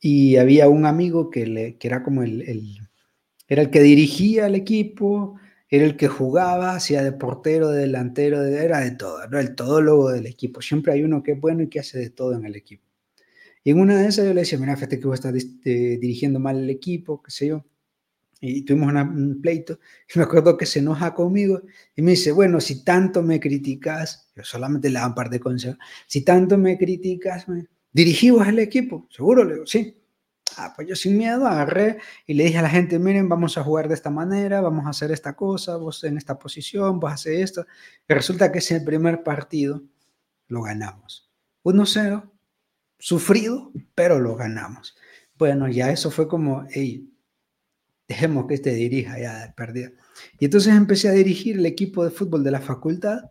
Y 0.00 0.36
había 0.36 0.68
un 0.68 0.86
amigo 0.86 1.30
que, 1.30 1.46
le, 1.46 1.76
que 1.76 1.88
era 1.88 2.02
como 2.02 2.22
el, 2.22 2.42
el, 2.42 2.78
era 3.48 3.62
el 3.62 3.70
que 3.70 3.82
dirigía 3.82 4.46
el 4.46 4.54
equipo, 4.54 5.38
era 5.68 5.84
el 5.84 5.96
que 5.96 6.08
jugaba, 6.08 6.74
hacía 6.74 7.02
de 7.02 7.12
portero, 7.12 7.70
de 7.70 7.82
delantero, 7.82 8.42
era 8.44 8.80
de 8.80 8.92
todo, 8.92 9.26
¿no? 9.28 9.38
el 9.38 9.54
todólogo 9.54 10.10
del 10.10 10.26
equipo. 10.26 10.62
Siempre 10.62 10.94
hay 10.94 11.04
uno 11.04 11.22
que 11.22 11.32
es 11.32 11.40
bueno 11.40 11.62
y 11.62 11.68
que 11.68 11.80
hace 11.80 11.98
de 11.98 12.10
todo 12.10 12.34
en 12.34 12.46
el 12.46 12.56
equipo. 12.56 12.89
Y 13.62 13.70
en 13.70 13.80
una 13.80 14.00
de 14.00 14.08
esas 14.08 14.26
yo 14.26 14.34
le 14.34 14.40
decía, 14.40 14.58
mira, 14.58 14.74
fíjate 14.76 14.98
que 14.98 15.06
vos 15.06 15.14
estás 15.14 15.34
eh, 15.64 15.98
dirigiendo 16.00 16.40
mal 16.40 16.58
el 16.58 16.70
equipo, 16.70 17.22
qué 17.22 17.30
sé 17.30 17.48
yo. 17.48 17.64
Y 18.40 18.62
tuvimos 18.64 18.92
un 18.94 19.40
pleito. 19.42 19.78
Y 20.14 20.18
me 20.18 20.24
acuerdo 20.24 20.56
que 20.56 20.64
se 20.64 20.78
enoja 20.78 21.14
conmigo 21.14 21.60
y 21.94 22.00
me 22.02 22.12
dice, 22.12 22.32
bueno, 22.32 22.58
si 22.60 22.82
tanto 22.84 23.22
me 23.22 23.38
criticas, 23.38 24.30
yo 24.34 24.44
solamente 24.44 24.88
le 24.88 24.94
daba 24.94 25.08
un 25.08 25.14
par 25.14 25.28
de 25.28 25.40
consejos, 25.40 25.78
si 26.06 26.22
tanto 26.22 26.56
me 26.56 26.78
criticas, 26.78 27.48
me... 27.48 27.66
el 27.94 28.58
equipo, 28.58 29.06
seguro, 29.10 29.44
le 29.44 29.54
digo, 29.54 29.66
sí. 29.66 29.96
Ah, 30.56 30.72
pues 30.74 30.88
yo 30.88 30.96
sin 30.96 31.16
miedo 31.16 31.46
agarré 31.46 31.98
y 32.26 32.34
le 32.34 32.44
dije 32.44 32.58
a 32.58 32.62
la 32.62 32.70
gente, 32.70 32.98
miren, 32.98 33.28
vamos 33.28 33.56
a 33.56 33.62
jugar 33.62 33.88
de 33.88 33.94
esta 33.94 34.10
manera, 34.10 34.60
vamos 34.60 34.86
a 34.86 34.90
hacer 34.90 35.12
esta 35.12 35.36
cosa, 35.36 35.76
vos 35.76 36.02
en 36.04 36.16
esta 36.16 36.38
posición, 36.38 36.98
vos 36.98 37.12
haces 37.12 37.40
esto. 37.40 37.66
Y 38.08 38.14
resulta 38.14 38.50
que 38.50 38.58
ese 38.58 38.80
primer 38.80 39.22
partido 39.22 39.82
lo 40.48 40.62
ganamos. 40.62 41.30
1-0, 41.62 42.29
sufrido, 43.00 43.72
pero 43.96 44.20
lo 44.20 44.36
ganamos. 44.36 44.96
Bueno, 45.36 45.68
ya 45.68 45.90
eso 45.90 46.10
fue 46.10 46.28
como, 46.28 46.66
hey, 46.70 47.12
dejemos 48.06 48.46
que 48.46 48.54
este 48.54 48.74
dirija 48.74 49.18
ya 49.18 49.46
de 49.46 49.52
perdida. 49.52 49.90
Y 50.38 50.44
entonces 50.44 50.74
empecé 50.74 51.08
a 51.08 51.12
dirigir 51.12 51.58
el 51.58 51.66
equipo 51.66 52.04
de 52.04 52.10
fútbol 52.10 52.44
de 52.44 52.50
la 52.52 52.60
facultad 52.60 53.30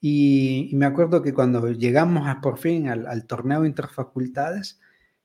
y, 0.00 0.70
me 0.74 0.86
acuerdo 0.86 1.22
que 1.22 1.32
cuando 1.32 1.70
llegamos 1.72 2.28
a, 2.28 2.40
por 2.40 2.58
fin 2.58 2.88
al, 2.88 3.06
al, 3.06 3.26
torneo 3.26 3.64
interfacultades, 3.64 4.78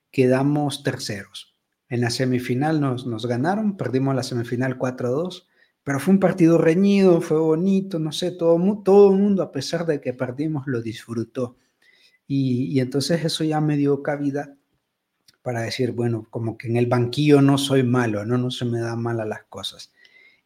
quedamos 0.09 0.84
terceros. 0.84 1.57
En 1.89 2.01
la 2.01 2.09
semifinal 2.09 2.80
nos, 2.80 3.05
nos 3.05 3.26
ganaron, 3.26 3.76
perdimos 3.76 4.15
la 4.15 4.24
semifinal 4.24 4.78
4-2, 4.78 5.47
pero 5.84 5.99
fue 5.99 6.13
un 6.13 6.20
partido 6.20 6.57
reñido, 6.57 7.20
fue 7.20 7.39
bonito, 7.39 7.99
no 7.99 8.11
sé, 8.11 8.32
todo, 8.32 8.82
todo 8.84 9.11
el 9.11 9.20
mundo, 9.20 9.43
a 9.43 9.51
pesar 9.51 9.86
de 9.86 9.99
que 9.99 10.13
perdimos, 10.13 10.65
lo 10.67 10.82
disfrutó. 10.82 11.57
Y, 12.32 12.80
entonces 12.80 13.25
eso 13.25 13.43
ya 13.43 13.59
me 13.59 13.75
dio 13.75 14.03
cabida 14.03 14.55
para 15.41 15.61
decir, 15.61 15.93
bueno, 15.93 16.27
como 16.30 16.59
que 16.59 16.67
en 16.67 16.77
el 16.77 16.86
banquillo 16.86 17.41
no 17.41 17.57
soy 17.57 17.82
malo, 17.82 18.23
no, 18.23 18.38
no 18.38 18.51
se 18.51 18.65
me 18.65 18.80
dan 18.80 19.01
mal 19.01 19.17
las 19.27 19.45
cosas. 19.45 19.91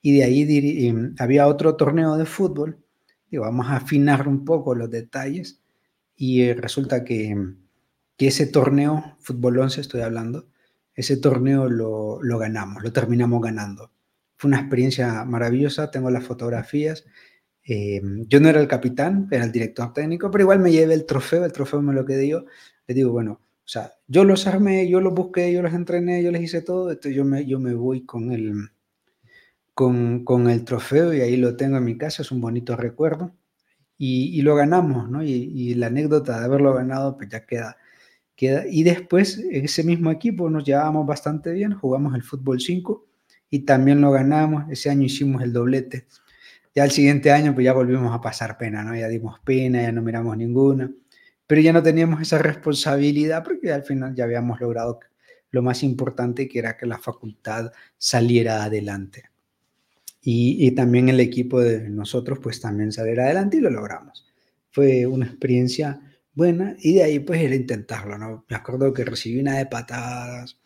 Y 0.01 0.15
de 0.15 0.23
ahí 0.23 0.88
em, 0.88 1.13
había 1.19 1.45
otro 1.45 1.75
torneo 1.75 2.15
de 2.15 2.25
fútbol, 2.25 2.79
digo, 3.29 3.43
vamos 3.43 3.67
a 3.67 3.75
afinar 3.77 4.29
un 4.29 4.45
poco 4.45 4.75
los 4.75 4.89
detalles, 4.89 5.61
y 6.15 6.43
eh, 6.43 6.53
resulta 6.53 7.03
que, 7.03 7.36
que, 8.15 8.27
ese 8.27 8.47
torneo, 8.47 9.17
fútbol 9.19 9.59
11 9.59 9.81
estoy 9.81 10.01
hablando, 10.01 10.47
ese 10.95 11.17
torneo 11.17 11.67
lo, 11.67 12.23
lo 12.23 12.38
ganamos, 12.38 12.81
lo 12.81 12.93
terminamos 12.93 13.41
ganando. 13.41 13.91
Fue 14.38 14.47
una 14.47 14.61
experiencia 14.61 15.25
maravillosa, 15.25 15.91
tengo 15.91 16.09
las 16.11 16.23
fotografías, 16.23 17.03
eh, 17.66 18.01
yo 18.28 18.39
no 18.39 18.49
era 18.49 18.59
el 18.59 18.68
capitán, 18.68 19.28
era 19.32 19.45
el 19.45 19.51
director 19.51 19.93
técnico, 19.93 20.30
pero 20.30 20.43
igual 20.43 20.59
me 20.59 20.72
llevé 20.72 20.93
el 20.93 21.05
trofeo, 21.05 21.45
el 21.45 21.53
trofeo 21.53 21.82
me 21.82 21.93
lo 21.93 22.05
quedé 22.05 22.28
yo. 22.28 22.45
Le 22.88 22.93
digo, 22.93 23.11
bueno, 23.11 23.39
o 23.66 23.68
sea, 23.68 23.93
yo 24.07 24.26
los 24.26 24.45
armé, 24.47 24.89
yo 24.89 24.99
los 24.99 25.14
busqué, 25.14 25.51
yo 25.53 25.61
los 25.61 25.74
entrené, 25.74 26.22
yo 26.24 26.32
les 26.32 26.41
hice 26.41 26.61
todo, 26.61 26.89
entonces 26.89 27.16
yo 27.16 27.24
me, 27.26 27.45
yo 27.45 27.59
me 27.59 27.74
voy 27.74 28.05
con 28.05 28.32
el, 28.32 28.53
con, 29.74 30.26
con 30.26 30.49
el 30.49 30.66
trofeo 30.66 31.14
y 31.14 31.22
ahí 31.22 31.38
lo 31.38 31.55
tengo 31.55 31.78
en 31.78 31.86
mi 31.86 31.97
casa, 31.97 32.22
es 32.24 32.32
un 32.32 32.41
bonito 32.41 32.76
recuerdo. 32.76 33.34
Y, 33.97 34.38
y 34.38 34.41
lo 34.41 34.55
ganamos, 34.55 35.09
¿no? 35.09 35.24
Y, 35.24 35.32
y, 35.32 35.76
la 35.76 35.88
anécdota 35.88 36.39
de 36.39 36.45
haberlo 36.45 36.74
ganado, 36.74 37.16
pues 37.18 37.30
ya 37.30 37.45
queda, 37.45 37.78
queda. 38.36 38.66
Y 38.70 38.84
después, 38.84 39.38
en 39.39 39.66
ese 39.66 39.84
mismo 39.84 40.11
equipo 40.11 40.49
nos 40.49 40.66
llevábamos 40.66 41.07
bastante 41.07 41.53
bien, 41.53 41.74
jugamos 41.74 42.16
el 42.16 42.24
fútbol 42.24 42.59
5 42.59 43.05
y 43.49 43.59
también 43.61 44.01
lo 44.01 44.11
ganamos. 44.11 44.66
Ese 44.72 44.89
año 44.89 45.03
hicimos 45.03 45.43
el 45.43 45.53
doblete 45.53 46.07
ya 46.76 46.84
el 46.84 46.91
siguiente 46.91 47.32
año 47.32 47.53
pues 47.53 47.65
ya 47.65 47.74
volvimos 47.74 48.13
a 48.13 48.21
pasar 48.21 48.57
pena, 48.57 48.84
¿no? 48.84 48.95
Ya 48.95 49.07
dimos 49.07 49.39
pena, 49.41 49.82
ya 49.82 49.91
no 49.91 50.01
miramos 50.01 50.38
ninguna. 50.38 50.91
pero 51.47 51.61
ya 51.61 51.74
no 51.74 51.84
teníamos 51.84 52.21
esa 52.21 52.38
responsabilidad 52.39 53.43
porque 53.43 53.71
al 53.71 53.84
final 53.84 54.15
ya 54.15 54.24
habíamos 54.26 54.59
logrado 54.61 54.99
lo 55.51 55.61
más 55.61 55.84
importante 55.84 56.47
que 56.47 56.59
era 56.59 56.78
que 56.78 56.88
la 56.88 56.97
facultad 56.97 57.71
saliera 57.97 58.63
adelante. 58.63 59.26
Y, 60.26 60.71
también 60.71 61.09
el 61.09 61.19
equipo 61.19 61.59
de 61.59 61.89
nosotros 61.89 62.39
pues 62.41 62.61
también 62.61 62.91
saliera 62.93 63.26
adelante 63.26 63.57
y 63.57 63.59
lo 63.61 63.69
logramos. 63.69 64.26
Fue 64.71 65.05
una 65.05 65.26
experiencia 65.26 65.99
buena 66.34 66.76
y 66.80 66.95
de 66.95 67.03
ahí 67.03 67.19
pues 67.19 67.41
era 67.41 67.55
intentarlo, 67.55 68.17
¿no? 68.17 68.45
Me 68.49 68.55
acuerdo 68.55 68.93
que 68.93 69.05
recibí 69.05 69.41
una 69.41 69.57
de 69.57 69.65
patadas, 69.65 70.57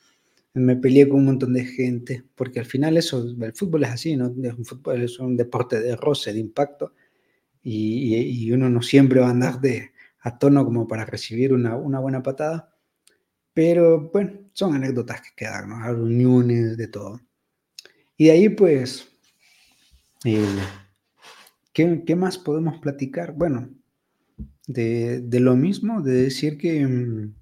me 0.58 0.76
peleé 0.76 1.08
con 1.08 1.20
un 1.20 1.26
montón 1.26 1.54
de 1.54 1.66
gente, 1.66 2.24
porque 2.36 2.60
al 2.60 2.66
final 2.66 2.98
eso, 2.98 3.24
el 3.40 3.54
fútbol 3.54 3.84
es 3.84 3.90
así, 3.90 4.16
¿no? 4.16 4.30
Un 4.30 4.66
fútbol 4.66 5.04
es 5.04 5.20
un 5.20 5.38
deporte 5.38 5.80
de 5.80 5.96
roce, 5.96 6.34
de 6.34 6.40
impacto, 6.40 6.94
y, 7.64 8.52
uno 8.52 8.70
no 8.70 8.82
siempre 8.82 9.20
va 9.20 9.28
a 9.28 9.32
andar 9.32 9.60
de, 9.60 9.92
a 10.22 10.38
tono 10.38 10.64
como 10.64 10.88
para 10.88 11.06
recibir 11.06 11.54
una, 11.54 11.76
una, 11.76 12.00
buena 12.00 12.24
patada, 12.24 12.74
pero 13.54 14.10
bueno, 14.12 14.40
son 14.54 14.76
anécdotas 14.76 15.22
que 15.22 15.30
quedan, 15.36 15.70
¿no? 15.70 15.84
Reuniones, 15.84 16.78
de 16.78 16.88
todo. 16.88 17.20
Y 18.16 18.26
de 18.26 18.32
ahí 18.32 18.50
pues, 18.50 19.10
¿qué, 21.74 22.04
¿qué, 22.06 22.16
más 22.16 22.38
podemos 22.38 22.80
platicar? 22.80 23.34
Bueno, 23.34 23.70
de, 24.66 25.22
de 25.22 25.40
lo 25.40 25.56
mismo, 25.56 26.02
de 26.02 26.24
decir 26.24 26.58
que, 26.58 26.86
mm, 26.86 27.36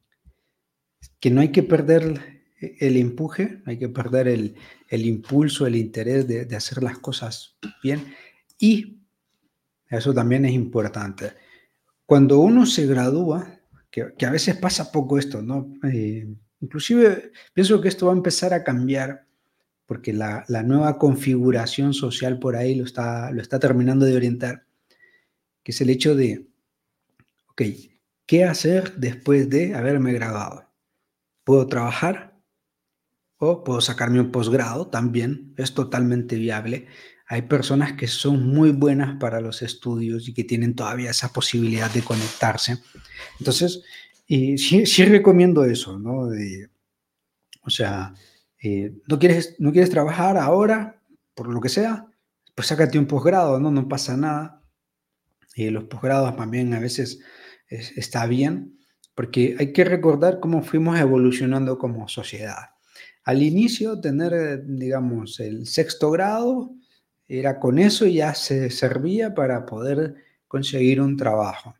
que 1.20 1.30
no 1.30 1.42
hay 1.42 1.52
que 1.52 1.64
perder 1.64 2.35
el 2.80 2.98
empuje, 2.98 3.62
hay 3.66 3.78
que 3.78 3.90
perder 3.90 4.28
el, 4.28 4.56
impulso, 4.90 5.66
el 5.66 5.76
interés 5.76 6.28
de, 6.28 6.56
hacer 6.56 6.84
las 6.84 7.00
cosas 7.00 7.58
bien. 7.84 8.14
Y 8.60 9.00
eso 9.90 10.14
también 10.14 10.46
es 10.46 10.54
importante. 10.54 11.34
Cuando 12.06 12.40
uno 12.40 12.66
se 12.66 12.86
gradúa, 12.86 13.60
que, 13.92 14.26
a 14.26 14.32
veces 14.32 14.58
pasa 14.58 14.92
poco 14.92 15.18
esto, 15.18 15.42
¿no? 15.42 15.74
Eh, 15.84 16.28
inclusive 16.62 17.32
pienso 17.54 17.80
que 17.82 17.88
esto 17.88 18.08
va 18.08 18.14
a 18.14 18.18
empezar 18.18 18.54
a 18.54 18.64
cambiar 18.64 19.26
porque 19.86 20.14
la, 20.14 20.46
nueva 20.64 20.98
configuración 20.98 21.94
social 21.94 22.40
por 22.40 22.56
ahí 22.56 22.76
lo 22.76 22.86
está, 22.86 23.32
lo 23.32 23.42
está 23.42 23.60
terminando 23.60 24.06
de 24.06 24.16
orientar, 24.16 24.66
que 25.64 25.72
es 25.72 25.82
el 25.82 25.90
hecho 25.90 26.16
de, 26.16 26.48
ok, 27.50 27.62
¿qué 28.26 28.44
hacer 28.44 28.96
después 28.96 29.50
de 29.50 29.76
haberme 29.76 30.14
graduado? 30.14 30.70
¿Puedo 31.44 31.68
trabajar? 31.68 32.35
O 33.38 33.64
puedo 33.64 33.82
sacarme 33.82 34.20
un 34.20 34.32
posgrado 34.32 34.88
también, 34.88 35.54
es 35.58 35.74
totalmente 35.74 36.36
viable. 36.38 36.88
Hay 37.28 37.44
personas 37.44 37.94
que 37.94 38.08
son 38.08 38.48
muy 38.48 38.72
buenas 38.72 39.18
para 39.20 39.42
los 39.42 39.62
estudios 39.62 40.28
y 40.28 40.34
que 40.34 40.44
tienen 40.44 40.76
todavía 40.76 41.12
esa 41.12 41.34
posibilidad 41.34 41.92
de 41.92 42.04
conectarse. 42.04 42.78
Entonces, 43.40 43.84
y 44.28 44.58
sí, 44.58 44.86
sí 44.86 45.06
recomiendo 45.06 45.66
eso, 45.66 46.00
¿no? 46.00 46.30
o 47.64 47.70
sea, 47.70 48.14
eh, 48.62 48.94
¿no, 49.08 49.20
quieres, 49.20 49.56
no 49.60 49.72
quieres 49.72 49.90
trabajar 49.90 50.38
ahora, 50.38 51.02
por 51.34 51.48
lo 51.50 51.60
que 51.62 51.70
sea, 51.70 52.06
pues 52.54 52.68
sácate 52.68 52.98
un 52.98 53.08
posgrado, 53.08 53.60
¿no? 53.60 53.72
No 53.72 53.88
pasa 53.88 54.16
nada. 54.16 54.64
Y 55.56 55.70
los 55.70 55.86
posgrados 55.86 56.36
también 56.36 56.74
a 56.74 56.80
veces 56.80 57.20
está 57.68 58.26
bien, 58.28 58.80
porque 59.16 59.56
hay 59.60 59.74
que 59.74 59.84
recordar 59.84 60.40
cómo 60.40 60.64
fuimos 60.64 61.00
evolucionando 61.00 61.78
como 61.78 62.08
sociedad. 62.08 62.75
Al 63.26 63.42
inicio, 63.42 64.00
tener, 64.00 64.34
eh, 64.34 64.62
digamos, 64.64 65.40
el 65.40 65.66
sexto 65.66 66.12
grado, 66.12 66.76
era 67.28 67.60
con 67.60 67.80
eso 67.80 68.06
ya 68.06 68.36
se 68.36 68.70
servía 68.70 69.34
para 69.34 69.66
poder 69.66 70.16
conseguir 70.48 71.02
un 71.02 71.18
trabajo. 71.18 71.76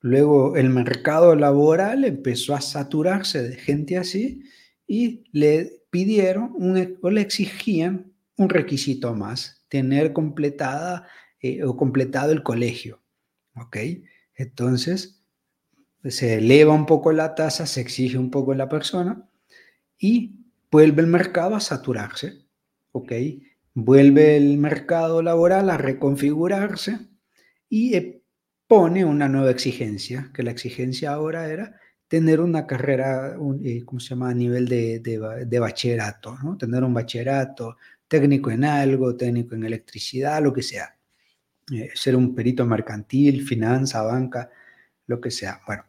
Luego 0.00 0.56
el 0.56 0.68
mercado 0.68 1.34
laboral 1.34 2.04
empezó 2.04 2.54
a 2.54 2.60
saturarse 2.60 3.42
de 3.42 3.56
gente 3.56 3.96
así 3.96 4.42
y 4.86 5.24
le 5.32 5.82
pidieron 5.88 6.54
o 7.00 7.10
le 7.10 7.20
exigían 7.22 8.12
un 8.36 8.50
requisito 8.50 9.14
más, 9.14 9.64
tener 9.68 10.12
completada 10.12 11.08
eh, 11.40 11.64
o 11.64 11.78
completado 11.78 12.30
el 12.30 12.42
colegio. 12.42 13.00
¿Ok? 13.56 13.78
Entonces 14.34 15.24
se 16.04 16.34
eleva 16.34 16.74
un 16.74 16.84
poco 16.84 17.10
la 17.12 17.34
tasa, 17.34 17.64
se 17.64 17.80
exige 17.80 18.18
un 18.18 18.30
poco 18.30 18.52
la 18.52 18.68
persona 18.68 19.30
y 19.98 20.44
vuelve 20.70 21.02
el 21.02 21.08
mercado 21.08 21.54
a 21.54 21.60
saturarse, 21.60 22.46
¿ok? 22.92 23.12
Vuelve 23.74 24.36
el 24.36 24.58
mercado 24.58 25.22
laboral 25.22 25.70
a 25.70 25.76
reconfigurarse 25.76 26.98
y 27.68 27.94
eh, 27.94 28.22
pone 28.66 29.04
una 29.04 29.28
nueva 29.28 29.50
exigencia, 29.50 30.30
que 30.34 30.42
la 30.42 30.50
exigencia 30.50 31.12
ahora 31.12 31.48
era 31.48 31.80
tener 32.08 32.40
una 32.40 32.66
carrera, 32.66 33.36
eh, 33.62 33.82
¿cómo 33.84 34.00
se 34.00 34.10
llama?, 34.10 34.30
a 34.30 34.34
nivel 34.34 34.68
de, 34.68 35.00
de, 35.00 35.58
bachillerato, 35.58 36.36
¿no? 36.42 36.56
Tener 36.56 36.84
un 36.84 36.94
bachillerato, 36.94 37.76
técnico 38.06 38.50
en 38.50 38.64
algo, 38.64 39.16
técnico 39.16 39.54
en 39.54 39.64
electricidad, 39.64 40.42
lo 40.42 40.52
que 40.52 40.62
sea. 40.62 40.96
Eh, 41.72 41.90
ser 41.94 42.14
un 42.16 42.34
perito 42.34 42.66
mercantil, 42.66 43.46
finanza, 43.46 44.02
banca, 44.02 44.50
lo 45.06 45.20
que 45.20 45.30
sea. 45.30 45.60
Bueno, 45.66 45.84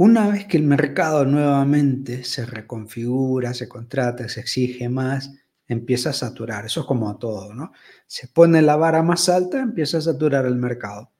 una 0.00 0.28
vez 0.28 0.46
que 0.46 0.56
el 0.56 0.62
mercado 0.62 1.26
nuevamente 1.26 2.24
se 2.24 2.46
reconfigura, 2.46 3.52
se 3.52 3.68
contrata, 3.68 4.30
se 4.30 4.40
exige 4.40 4.88
más, 4.88 5.34
empieza 5.68 6.08
a 6.08 6.14
saturar. 6.14 6.64
Eso 6.64 6.80
es 6.80 6.86
como 6.86 7.18
todo, 7.18 7.52
¿no? 7.52 7.72
Se 8.06 8.26
pone 8.26 8.62
la 8.62 8.76
vara 8.76 9.02
más 9.02 9.28
alta, 9.28 9.60
empieza 9.60 9.98
a 9.98 10.00
saturar 10.00 10.46
el 10.46 10.56
mercado. 10.56 11.10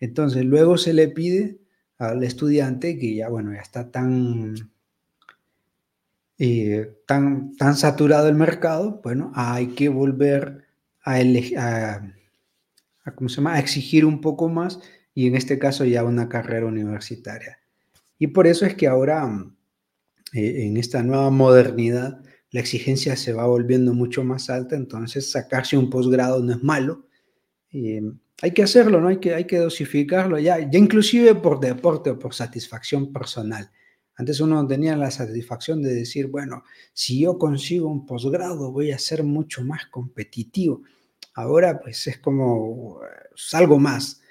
Entonces, 0.00 0.44
luego 0.44 0.76
se 0.76 0.92
le 0.92 1.06
pide 1.06 1.60
al 1.98 2.24
estudiante 2.24 2.98
que 2.98 3.14
ya, 3.14 3.28
bueno, 3.28 3.52
ya 3.52 3.60
está 3.60 3.92
tan, 3.92 4.56
eh, 6.38 6.96
tan, 7.06 7.54
tan 7.54 7.76
saturado 7.76 8.28
el 8.28 8.34
mercado, 8.34 9.00
bueno, 9.04 9.30
hay 9.36 9.68
que 9.68 9.88
volver 9.88 10.66
a, 11.04 12.02
¿cómo 13.14 13.28
se 13.28 13.36
llama? 13.36 13.54
a 13.54 13.60
exigir 13.60 14.04
un 14.04 14.20
poco 14.20 14.48
más 14.48 14.80
y 15.14 15.28
en 15.28 15.36
este 15.36 15.60
caso 15.60 15.84
ya 15.84 16.02
una 16.02 16.28
carrera 16.28 16.66
universitaria. 16.66 17.60
Y 18.18 18.28
por 18.28 18.46
eso 18.46 18.66
es 18.66 18.74
que 18.74 18.86
ahora, 18.86 19.28
eh, 20.32 20.66
en 20.66 20.76
esta 20.76 21.02
nueva 21.02 21.30
modernidad, 21.30 22.22
la 22.50 22.60
exigencia 22.60 23.16
se 23.16 23.32
va 23.32 23.46
volviendo 23.46 23.92
mucho 23.92 24.24
más 24.24 24.48
alta, 24.48 24.76
entonces 24.76 25.30
sacarse 25.30 25.76
un 25.76 25.90
posgrado 25.90 26.42
no 26.42 26.52
es 26.52 26.62
malo. 26.62 27.06
Eh, 27.72 28.02
hay 28.42 28.50
que 28.52 28.62
hacerlo, 28.62 29.00
¿no? 29.00 29.08
Hay 29.08 29.18
que, 29.18 29.34
hay 29.34 29.44
que 29.44 29.58
dosificarlo 29.58 30.38
ya, 30.38 30.58
ya 30.58 30.78
inclusive 30.78 31.34
por 31.34 31.60
deporte 31.60 32.10
o 32.10 32.18
por 32.18 32.34
satisfacción 32.34 33.12
personal. 33.12 33.70
Antes 34.14 34.40
uno 34.40 34.66
tenía 34.66 34.96
la 34.96 35.10
satisfacción 35.10 35.82
de 35.82 35.94
decir, 35.94 36.28
bueno, 36.28 36.64
si 36.94 37.20
yo 37.20 37.38
consigo 37.38 37.88
un 37.88 38.06
posgrado 38.06 38.72
voy 38.72 38.90
a 38.90 38.98
ser 38.98 39.22
mucho 39.22 39.62
más 39.62 39.86
competitivo. 39.86 40.82
Ahora 41.34 41.78
pues 41.80 42.06
es 42.06 42.18
como 42.18 43.00
es 43.34 43.54
algo 43.54 43.78
más 43.78 44.22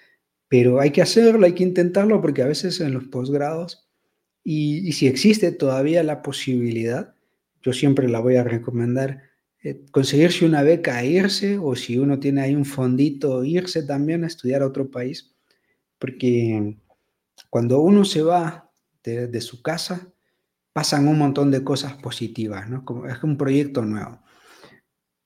pero 0.48 0.80
hay 0.80 0.92
que 0.92 1.02
hacerlo, 1.02 1.46
hay 1.46 1.54
que 1.54 1.64
intentarlo 1.64 2.22
porque 2.22 2.42
a 2.42 2.48
veces 2.48 2.80
en 2.82 2.94
los 2.94 3.06
posgrados, 3.06 3.90
y, 4.44 4.92
si 4.94 5.08
existe 5.08 5.52
todavía 5.52 6.04
la 6.04 6.22
posibilidad, 6.22 7.16
yo 7.64 7.74
siempre 7.74 8.08
la 8.08 8.20
voy 8.20 8.36
a 8.36 8.44
recomendar, 8.44 9.24
eh, 9.64 9.84
conseguirse 9.92 10.46
una 10.46 10.62
beca 10.62 11.02
e 11.02 11.08
irse, 11.08 11.58
o 11.58 11.76
si 11.76 11.98
uno 11.98 12.20
tiene 12.20 12.42
ahí 12.42 12.54
un 12.56 12.66
fondito, 12.66 13.44
irse 13.44 13.82
también 13.82 14.24
a 14.24 14.28
estudiar 14.28 14.62
a 14.62 14.68
otro 14.68 14.92
país, 14.92 15.36
porque 15.98 16.78
cuando 17.50 17.80
uno 17.80 18.06
se 18.06 18.22
va 18.22 18.72
de, 19.04 19.42
su 19.42 19.64
casa, 19.64 20.14
pasan 20.74 21.08
un 21.08 21.18
montón 21.18 21.50
de 21.50 21.64
cosas 21.64 21.94
positivas, 21.94 22.70
¿no? 22.70 22.84
Es 23.08 23.24
un 23.24 23.38
proyecto 23.38 23.84
nuevo. 23.84 24.20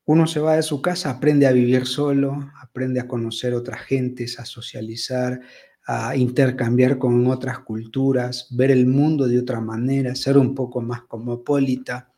Uno 0.05 0.27
se 0.27 0.39
va 0.39 0.55
de 0.55 0.63
su 0.63 0.81
casa, 0.81 1.09
aprende 1.09 1.45
a 1.47 1.51
vivir 1.51 1.85
solo, 1.85 2.51
aprende 2.69 2.99
a 2.99 3.07
conocer 3.07 3.53
otras 3.53 3.81
gentes, 3.81 4.39
a 4.39 4.45
socializar, 4.45 5.39
a 5.85 6.15
intercambiar 6.15 6.99
con 6.99 7.25
otras 7.27 7.59
culturas, 7.59 8.47
ver 8.51 8.69
el 8.69 8.85
mundo 8.85 9.27
de 9.27 9.39
otra 9.39 9.59
manera, 9.59 10.13
ser 10.13 10.37
un 10.37 10.53
poco 10.53 10.81
más 10.81 11.01
cosmopolita. 11.01 12.13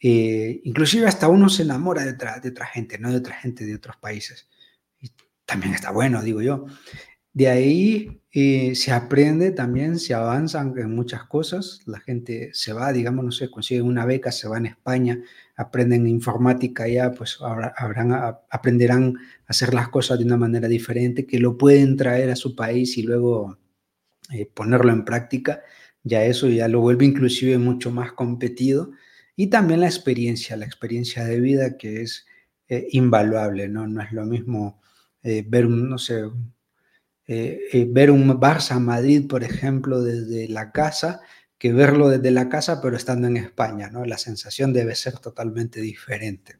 Eh, 0.00 0.60
inclusive 0.64 1.06
hasta 1.06 1.28
uno 1.28 1.48
se 1.48 1.62
enamora 1.62 2.04
de 2.04 2.12
otra, 2.12 2.40
de 2.40 2.48
otra 2.48 2.66
gente, 2.66 2.98
no 2.98 3.10
de 3.10 3.18
otra 3.18 3.36
gente 3.36 3.64
de 3.64 3.76
otros 3.76 3.96
países. 3.96 4.48
Y 5.00 5.12
también 5.44 5.74
está 5.74 5.92
bueno, 5.92 6.22
digo 6.22 6.42
yo. 6.42 6.66
De 7.32 7.48
ahí 7.48 8.20
eh, 8.32 8.74
se 8.74 8.90
aprende 8.90 9.52
también, 9.52 10.00
se 10.00 10.14
avanzan 10.14 10.74
en 10.76 10.92
muchas 10.92 11.22
cosas. 11.24 11.82
La 11.86 12.00
gente 12.00 12.50
se 12.52 12.72
va, 12.72 12.92
digamos, 12.92 13.24
no 13.24 13.30
sé, 13.30 13.48
consigue 13.48 13.80
una 13.80 14.06
beca, 14.06 14.32
se 14.32 14.48
va 14.48 14.58
en 14.58 14.66
España, 14.66 15.22
aprenden 15.58 16.06
informática 16.06 16.86
ya, 16.86 17.10
pues 17.10 17.38
habrán, 17.40 18.12
aprenderán 18.48 19.16
a 19.16 19.20
hacer 19.48 19.74
las 19.74 19.88
cosas 19.88 20.18
de 20.18 20.24
una 20.24 20.36
manera 20.36 20.68
diferente, 20.68 21.26
que 21.26 21.40
lo 21.40 21.58
pueden 21.58 21.96
traer 21.96 22.30
a 22.30 22.36
su 22.36 22.54
país 22.54 22.96
y 22.96 23.02
luego 23.02 23.58
eh, 24.32 24.46
ponerlo 24.46 24.92
en 24.92 25.04
práctica. 25.04 25.62
Ya 26.04 26.24
eso 26.24 26.48
ya 26.48 26.68
lo 26.68 26.80
vuelve 26.80 27.06
inclusive 27.06 27.58
mucho 27.58 27.90
más 27.90 28.12
competido. 28.12 28.92
Y 29.34 29.48
también 29.48 29.80
la 29.80 29.88
experiencia, 29.88 30.56
la 30.56 30.64
experiencia 30.64 31.24
de 31.24 31.40
vida 31.40 31.76
que 31.76 32.02
es 32.02 32.24
eh, 32.68 32.86
invaluable, 32.92 33.68
¿no? 33.68 33.88
No 33.88 34.00
es 34.00 34.12
lo 34.12 34.24
mismo 34.26 34.80
ver, 35.22 35.68
no 35.68 35.98
sé, 35.98 36.22
eh, 37.26 37.86
ver 37.90 38.12
un 38.12 38.28
Barça 38.40 38.78
Madrid, 38.78 39.26
por 39.28 39.42
ejemplo, 39.42 40.02
desde 40.02 40.48
la 40.48 40.70
casa, 40.70 41.20
que 41.58 41.72
verlo 41.72 42.08
desde 42.08 42.30
la 42.30 42.48
casa, 42.48 42.80
pero 42.80 42.96
estando 42.96 43.26
en 43.26 43.36
España, 43.36 43.90
¿no? 43.90 44.04
La 44.04 44.16
sensación 44.16 44.72
debe 44.72 44.94
ser 44.94 45.18
totalmente 45.18 45.80
diferente. 45.80 46.58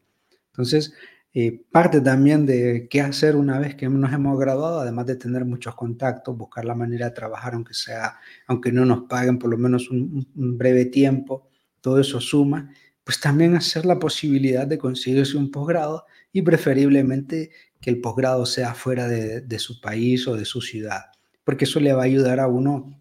Entonces, 0.51 0.93
eh, 1.33 1.63
parte 1.71 2.01
también 2.01 2.47
de 2.47 2.89
qué 2.91 3.01
hacer 3.01 3.37
una 3.37 3.61
vez 3.61 3.77
que 3.77 3.89
nos 3.89 4.13
hemos 4.13 4.39
graduado, 4.41 4.81
además 4.81 5.07
de 5.07 5.17
tener 5.17 5.45
muchos 5.45 5.75
contactos, 5.77 6.37
buscar 6.37 6.65
la 6.65 6.75
manera 6.75 7.07
de 7.07 7.15
trabajar, 7.15 7.55
aunque 7.55 7.75
sea, 7.75 8.17
aunque 8.47 8.73
no 8.73 8.85
nos 8.85 9.05
paguen 9.05 9.39
por 9.39 9.51
lo 9.51 9.57
menos 9.57 9.89
un, 9.91 10.27
breve 10.35 10.87
tiempo, 10.87 11.49
todo 11.81 12.01
eso 12.01 12.21
suma, 12.21 12.73
pues 13.05 13.21
también 13.21 13.55
hacer 13.55 13.87
la 13.87 13.99
posibilidad 14.01 14.67
de 14.67 14.79
conseguirse 14.79 15.37
un 15.37 15.51
posgrado 15.51 16.07
y 16.33 16.43
preferiblemente 16.43 17.51
que 17.81 17.91
el 17.91 18.01
posgrado 18.01 18.45
sea 18.45 18.75
fuera 18.75 19.07
de, 19.07 19.41
de 19.43 19.59
su 19.61 19.81
país 19.81 20.27
o 20.27 20.37
de 20.37 20.45
su 20.45 20.61
ciudad, 20.61 21.05
porque 21.45 21.67
eso 21.67 21.79
le 21.79 21.93
va 21.93 22.03
a 22.03 22.07
ayudar 22.07 22.41
a 22.41 22.49
uno 22.49 23.01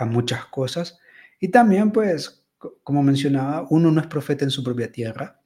a 0.00 0.06
muchas 0.06 0.46
cosas. 0.46 0.98
Y 1.38 1.48
también, 1.48 1.92
pues, 1.92 2.46
como 2.82 3.02
mencionaba, 3.02 3.66
uno 3.70 3.90
no 3.90 4.00
es 4.00 4.06
profeta 4.06 4.44
en 4.44 4.50
su 4.50 4.62
propia 4.62 4.90
tierra. 4.90 5.40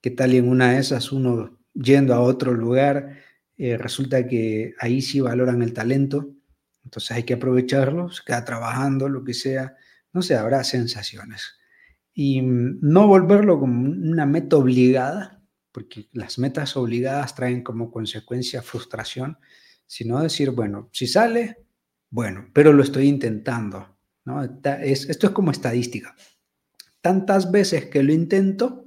¿Qué 0.00 0.10
tal 0.10 0.34
y 0.34 0.38
en 0.38 0.48
una 0.48 0.72
de 0.72 0.78
esas 0.78 1.12
uno 1.12 1.58
yendo 1.74 2.14
a 2.14 2.20
otro 2.20 2.54
lugar, 2.54 3.18
eh, 3.56 3.76
resulta 3.76 4.26
que 4.26 4.74
ahí 4.78 5.02
sí 5.02 5.20
valoran 5.20 5.62
el 5.62 5.72
talento, 5.72 6.30
entonces 6.84 7.10
hay 7.12 7.24
que 7.24 7.34
aprovecharlo, 7.34 8.10
se 8.10 8.22
queda 8.24 8.44
trabajando, 8.44 9.08
lo 9.08 9.24
que 9.24 9.34
sea, 9.34 9.76
no 10.12 10.22
sé, 10.22 10.36
habrá 10.36 10.64
sensaciones. 10.64 11.58
Y 12.14 12.40
mm, 12.42 12.78
no 12.82 13.06
volverlo 13.06 13.58
como 13.58 13.90
una 13.90 14.26
meta 14.26 14.56
obligada, 14.56 15.42
porque 15.72 16.08
las 16.12 16.38
metas 16.38 16.76
obligadas 16.76 17.34
traen 17.34 17.62
como 17.62 17.90
consecuencia 17.90 18.62
frustración, 18.62 19.38
sino 19.86 20.22
decir, 20.22 20.50
bueno, 20.50 20.88
si 20.92 21.06
sale, 21.06 21.65
bueno, 22.16 22.48
pero 22.54 22.72
lo 22.72 22.82
estoy 22.82 23.08
intentando. 23.08 23.94
¿no? 24.24 24.42
esto 24.42 25.26
es 25.26 25.32
como 25.34 25.50
estadística. 25.50 26.16
Tantas 27.02 27.52
veces 27.52 27.90
que 27.90 28.02
lo 28.02 28.10
intento, 28.10 28.86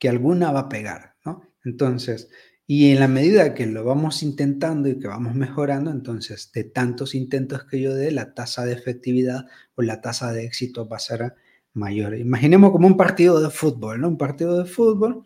que 0.00 0.08
alguna 0.08 0.50
va 0.50 0.62
a 0.62 0.68
pegar. 0.68 1.14
¿no? 1.24 1.54
Entonces, 1.64 2.28
y 2.66 2.90
en 2.90 2.98
la 2.98 3.06
medida 3.06 3.54
que 3.54 3.66
lo 3.66 3.84
vamos 3.84 4.24
intentando 4.24 4.88
y 4.88 4.98
que 4.98 5.06
vamos 5.06 5.36
mejorando, 5.36 5.92
entonces 5.92 6.50
de 6.52 6.64
tantos 6.64 7.14
intentos 7.14 7.66
que 7.66 7.80
yo 7.80 7.94
dé, 7.94 8.10
la 8.10 8.34
tasa 8.34 8.64
de 8.64 8.72
efectividad 8.72 9.46
o 9.76 9.82
la 9.82 10.00
tasa 10.00 10.32
de 10.32 10.44
éxito 10.44 10.88
va 10.88 10.96
a 10.96 10.98
ser 10.98 11.34
mayor. 11.72 12.16
Imaginemos 12.16 12.72
como 12.72 12.88
un 12.88 12.96
partido 12.96 13.40
de 13.40 13.50
fútbol, 13.50 14.00
¿no? 14.00 14.08
Un 14.08 14.18
partido 14.18 14.58
de 14.58 14.68
fútbol, 14.68 15.24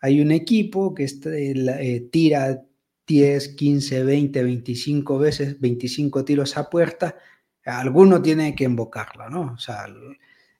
hay 0.00 0.22
un 0.22 0.30
equipo 0.30 0.94
que 0.94 1.04
este, 1.04 1.50
eh, 1.50 2.08
tira 2.10 2.64
10, 3.08 3.48
15, 3.56 4.04
20, 4.04 4.42
25 4.42 5.18
veces, 5.18 5.58
25 5.58 6.24
tiros 6.24 6.56
a 6.58 6.68
puerta, 6.68 7.16
alguno 7.64 8.20
tiene 8.20 8.54
que 8.54 8.64
invocarla, 8.64 9.30
¿no? 9.30 9.54
O 9.54 9.58
sea, 9.58 9.86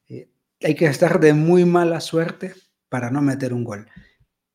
eh, 0.09 0.31
hay 0.63 0.75
que 0.75 0.87
estar 0.87 1.21
de 1.21 1.35
muy 1.35 1.67
mala 1.67 2.01
suerte 2.01 2.55
para 2.89 3.11
no 3.11 3.21
meter 3.21 3.53
un 3.53 3.65
gol. 3.65 3.87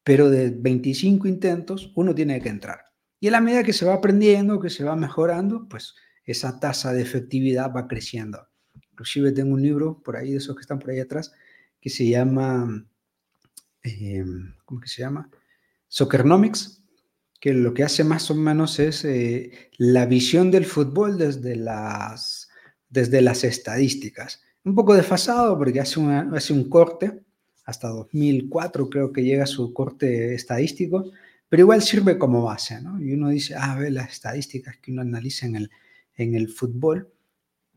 Pero 0.03 0.29
de 0.29 0.49
25 0.49 1.27
intentos, 1.27 1.93
uno 1.95 2.13
tiene 2.15 2.41
que 2.41 2.49
entrar. 2.49 2.79
Y 3.19 3.27
a 3.27 3.31
la 3.31 3.41
medida 3.41 3.63
que 3.63 3.73
se 3.73 3.85
va 3.85 3.93
aprendiendo, 3.93 4.59
que 4.59 4.71
se 4.71 4.83
va 4.83 4.95
mejorando, 4.95 5.67
pues 5.69 5.95
esa 6.25 6.59
tasa 6.59 6.93
de 6.93 7.01
efectividad 7.03 7.71
va 7.73 7.87
creciendo. 7.87 8.47
Inclusive 8.91 9.31
tengo 9.31 9.53
un 9.53 9.61
libro 9.61 10.01
por 10.03 10.17
ahí, 10.17 10.31
de 10.31 10.37
esos 10.37 10.55
que 10.55 10.61
están 10.61 10.79
por 10.79 10.89
ahí 10.89 10.99
atrás, 10.99 11.31
que 11.79 11.89
se 11.89 12.09
llama, 12.09 12.85
eh, 13.83 14.25
¿cómo 14.65 14.81
que 14.81 14.87
se 14.87 15.01
llama? 15.01 15.29
Soccernomics, 15.87 16.82
que 17.43 17.53
lo 17.53 17.73
que 17.73 17.83
hace 17.83 18.05
más 18.05 18.31
o 18.31 18.35
menos 18.35 18.79
es 18.79 19.03
eh, 19.03 19.69
la 19.77 20.05
visión 20.05 20.49
del 20.49 20.63
fútbol 20.65 21.17
desde 21.17 21.57
las, 21.57 22.47
desde 22.87 23.21
las 23.21 23.43
estadísticas. 23.43 24.41
Un 24.63 24.73
poco 24.75 24.95
desfasado 24.95 25.57
porque 25.57 25.81
hace, 25.81 25.99
hace 25.99 26.53
un 26.53 26.69
corte, 26.69 27.19
hasta 27.65 27.89
2004 27.89 28.89
creo 28.89 29.11
que 29.11 29.25
llega 29.25 29.45
su 29.45 29.73
corte 29.73 30.33
estadístico, 30.33 31.11
pero 31.49 31.63
igual 31.63 31.81
sirve 31.81 32.17
como 32.17 32.43
base, 32.43 32.81
¿no? 32.81 32.97
Y 33.03 33.11
uno 33.11 33.27
dice, 33.27 33.55
ah, 33.57 33.75
ve 33.77 33.91
las 33.91 34.13
estadísticas 34.13 34.77
que 34.77 34.93
uno 34.93 35.01
analiza 35.01 35.45
en 35.45 35.57
el, 35.57 35.71
en 36.15 36.35
el 36.35 36.47
fútbol, 36.47 37.11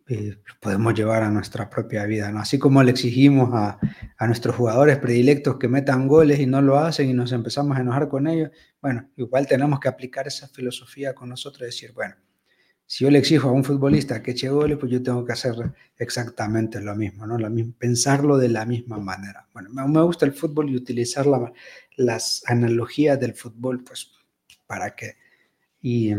eh, 0.09 0.39
podemos 0.61 0.95
llevar 0.95 1.25
a 1.25 1.31
nuestra 1.31 1.69
propia 1.69 2.05
vida, 2.05 2.31
¿no? 2.31 2.39
Así 2.41 2.59
como 2.59 2.83
le 2.83 2.93
exigimos 2.93 3.51
a, 3.53 3.79
a, 4.17 4.27
nuestros 4.27 4.55
jugadores 4.55 4.99
predilectos 4.99 5.57
que 5.57 5.67
metan 5.67 6.07
goles 6.07 6.39
y 6.39 6.47
no 6.47 6.63
lo 6.63 6.79
hacen 6.79 7.09
y 7.09 7.13
nos 7.13 7.33
empezamos 7.33 7.77
a 7.77 7.81
enojar 7.81 8.09
con 8.09 8.29
ellos, 8.29 8.51
bueno, 8.81 9.11
igual 9.17 9.49
tenemos 9.49 9.81
que 9.81 9.89
aplicar 9.89 10.29
esa 10.29 10.47
filosofía 10.49 11.15
con 11.15 11.29
nosotros 11.29 11.63
y 11.63 11.67
decir, 11.67 11.93
bueno, 11.93 12.15
si 12.87 13.05
yo 13.05 13.11
le 13.11 13.19
exijo 13.19 13.49
a 13.49 13.53
un 13.53 13.65
futbolista 13.65 14.23
que 14.23 14.31
eche 14.31 14.49
goles, 14.49 14.79
pues 14.79 14.93
yo 14.93 15.03
tengo 15.03 15.25
que 15.25 15.33
hacer 15.33 15.55
exactamente 15.99 16.81
lo 16.81 16.95
mismo, 16.95 17.27
¿no? 17.27 17.37
pensarlo 17.77 18.39
de 18.39 18.49
la 18.49 18.65
misma 18.65 18.99
manera. 18.99 19.49
Bueno, 19.53 19.71
me, 19.71 20.03
gusta 20.03 20.25
el 20.25 20.33
fútbol 20.33 20.71
y 20.71 20.77
utilizar 20.77 21.27
la, 21.27 21.53
las 21.97 22.45
analogías 22.47 23.19
del 23.19 23.35
fútbol, 23.35 23.83
pues, 23.83 24.13
para 24.69 24.95
que... 24.95 25.17
Y, 25.83 26.15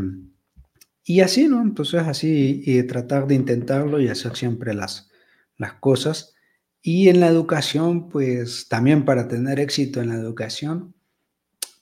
y 1.10 1.22
así, 1.22 1.47
¿no? 1.47 1.62
Entonces 1.62 2.01
así, 2.01 2.62
y 2.66 2.84
tratar 2.84 3.28
de 3.28 3.36
intentarlo 3.36 4.01
y 4.01 4.10
hacer 4.10 4.36
siempre 4.36 4.74
las, 4.74 5.10
las 5.55 5.76
cosas. 5.76 6.36
Y 6.82 7.08
en 7.08 7.22
la 7.22 7.28
educación, 7.28 8.10
pues 8.10 8.68
también 8.68 9.05
para 9.05 9.30
tener 9.30 9.58
éxito 9.62 10.01
en 10.01 10.10
la 10.10 10.16
educación, 10.16 10.93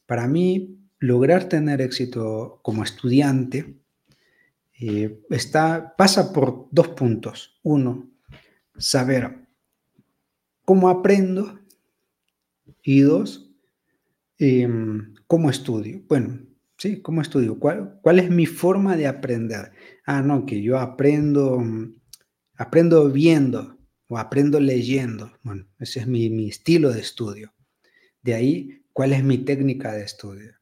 para 0.05 0.27
mí 0.27 0.77
lograr 0.99 1.49
tener 1.49 1.81
éxito 1.81 2.59
como 2.61 2.83
estudiante 2.83 3.79
eh, 4.79 5.19
está, 5.31 5.95
pasa 5.97 6.31
por 6.31 6.67
dos 6.69 6.89
puntos. 6.89 7.59
Uno, 7.63 8.07
saber 8.77 9.47
cómo 10.65 10.87
aprendo 10.87 11.59
y 12.83 12.99
dos, 12.99 13.49
em, 14.37 15.15
cómo 15.25 15.49
estudio. 15.49 16.03
Bueno, 16.07 16.45
Sí, 16.85 17.01
¿cómo 17.01 17.23
estudio? 17.23 17.57
¿Cuál, 17.57 17.97
¿Cuál 18.03 18.19
es 18.19 18.29
mi 18.29 18.45
forma 18.45 18.95
de 18.95 19.07
aprender? 19.07 19.71
Ah, 20.05 20.21
no, 20.21 20.45
que 20.45 20.61
yo 20.61 20.77
aprendo, 20.77 21.59
aprendo 22.57 23.09
viendo 23.09 23.79
o 24.07 24.19
aprendo 24.19 24.59
leyendo. 24.59 25.31
Bueno, 25.41 25.65
ese 25.79 26.01
es 26.01 26.05
mi, 26.05 26.29
mi 26.29 26.47
estilo 26.49 26.93
de 26.93 27.01
estudio. 27.01 27.55
De 28.21 28.35
ahí, 28.35 28.83
¿cuál 28.93 29.13
es 29.13 29.23
mi 29.23 29.39
técnica 29.39 29.93
de 29.93 30.03
estudio? 30.03 30.53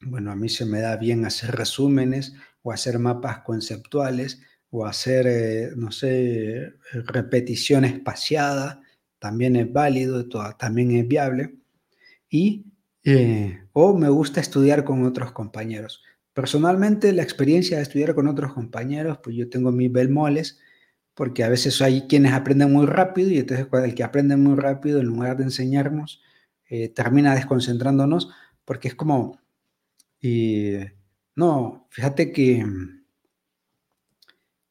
Bueno, 0.00 0.32
a 0.32 0.34
mí 0.34 0.48
se 0.48 0.66
me 0.66 0.80
da 0.80 0.96
bien 0.96 1.24
hacer 1.24 1.54
resúmenes 1.54 2.34
o 2.62 2.72
hacer 2.72 2.98
mapas 2.98 3.42
conceptuales 3.44 4.42
o 4.70 4.84
hacer, 4.84 5.28
eh, 5.28 5.70
no 5.76 5.92
sé, 5.92 6.72
repetición 6.90 7.84
espaciada. 7.84 8.82
También 9.20 9.54
es 9.54 9.72
válido, 9.72 10.28
también 10.58 10.90
es 10.90 11.06
viable. 11.06 11.54
Y 12.28 12.64
eh, 13.06 13.62
o 13.72 13.96
me 13.96 14.08
gusta 14.08 14.40
estudiar 14.40 14.84
con 14.84 15.04
otros 15.06 15.32
compañeros. 15.32 16.02
Personalmente, 16.34 17.12
la 17.12 17.22
experiencia 17.22 17.76
de 17.76 17.84
estudiar 17.84 18.14
con 18.14 18.26
otros 18.26 18.52
compañeros, 18.52 19.18
pues 19.22 19.36
yo 19.36 19.48
tengo 19.48 19.70
mis 19.72 19.92
belmoles, 19.92 20.58
porque 21.14 21.44
a 21.44 21.48
veces 21.48 21.80
hay 21.80 22.02
quienes 22.08 22.32
aprenden 22.32 22.72
muy 22.72 22.84
rápido 22.86 23.30
y 23.30 23.38
entonces 23.38 23.68
el 23.72 23.94
que 23.94 24.02
aprende 24.02 24.36
muy 24.36 24.56
rápido, 24.56 25.00
en 25.00 25.06
lugar 25.06 25.36
de 25.36 25.44
enseñarnos, 25.44 26.20
eh, 26.68 26.88
termina 26.88 27.34
desconcentrándonos, 27.34 28.30
porque 28.64 28.88
es 28.88 28.94
como, 28.96 29.38
no, 31.36 31.86
fíjate 31.90 32.32
que 32.32 32.64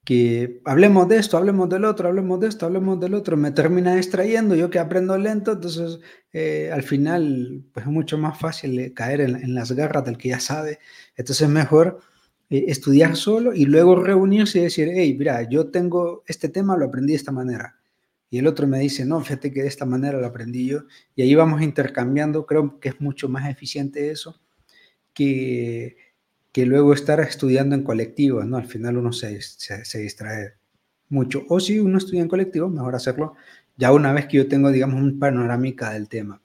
que 0.06 0.62
hablemos 0.66 1.10
de 1.10 1.18
esto, 1.18 1.36
hablemos 1.36 1.68
del 1.68 1.84
otro, 1.84 2.08
hablemos 2.08 2.39
de 2.39 2.47
esto, 2.47 2.68
hablemos 2.68 2.99
del 2.99 3.16
otro, 3.16 3.36
me 3.38 3.51
termina 3.51 3.95
distrayendo, 3.95 4.56
yo 4.56 4.70
que 4.70 4.78
aprendo 4.78 5.18
lento, 5.18 5.53
entonces 5.53 5.99
eh, 6.32 6.70
al 6.72 6.84
final 6.84 7.66
pues 7.74 7.88
es 7.88 7.91
mucho 7.91 8.18
más 8.18 8.39
fácil 8.39 8.93
caer 8.93 9.22
en, 9.22 9.56
las 9.56 9.72
garras 9.72 10.06
del 10.06 10.18
que 10.18 10.30
ya 10.30 10.39
sabe, 10.39 10.80
entonces 11.18 11.47
es 11.47 11.53
mejor 11.53 11.99
eh, 12.51 12.66
estudiar 12.68 13.16
solo 13.16 13.53
y 13.56 13.66
luego 13.66 13.95
reunirse 13.95 14.60
y 14.60 14.64
decir, 14.64 14.89
hey, 14.93 15.16
mira, 15.18 15.49
yo 15.49 15.72
tengo 15.72 16.24
este 16.28 16.49
tema, 16.49 16.78
lo 16.78 16.86
aprendí 16.86 17.14
de 17.14 17.18
esta 17.18 17.32
manera. 17.32 17.76
Y 18.30 18.39
el 18.39 18.47
otro 18.47 18.68
me 18.68 18.80
dice, 18.80 19.06
no, 19.06 19.22
fíjate 19.22 19.51
que 19.51 19.62
de 19.64 19.68
esta 19.68 19.86
manera 19.86 20.20
lo 20.20 20.28
aprendí 20.28 20.68
yo. 20.68 20.82
Y 21.16 21.22
ahí 21.22 21.36
vamos 21.36 21.62
intercambiando, 21.62 22.45
creo 22.45 22.80
que 22.80 22.89
es 22.89 23.01
mucho 23.01 23.30
más 23.30 23.49
eficiente 23.49 24.12
eso 24.12 24.39
que 25.16 25.95
que 26.56 26.66
luego 26.66 26.93
estar 26.93 27.20
estudiando 27.20 27.76
en 27.76 27.84
colectivo, 27.84 28.41
¿no? 28.45 28.56
Al 28.56 28.66
final 28.66 28.95
uno 28.95 29.12
se, 29.12 29.41
se, 29.41 29.99
distrae 29.99 30.53
mucho. 31.10 31.43
O 31.49 31.60
si 31.60 31.80
uno 31.80 31.97
estudia 31.97 32.22
en 32.22 32.30
colectivo, 32.30 32.70
mejor 32.70 32.95
hacerlo 32.95 33.34
ya 33.76 33.91
una 33.91 34.14
vez 34.14 34.28
que 34.28 34.38
yo 34.38 34.47
tengo, 34.47 34.72
digamos, 34.72 35.01
un 35.01 35.20
panorámica 35.20 35.91
del 35.91 36.08
tema. 36.08 36.41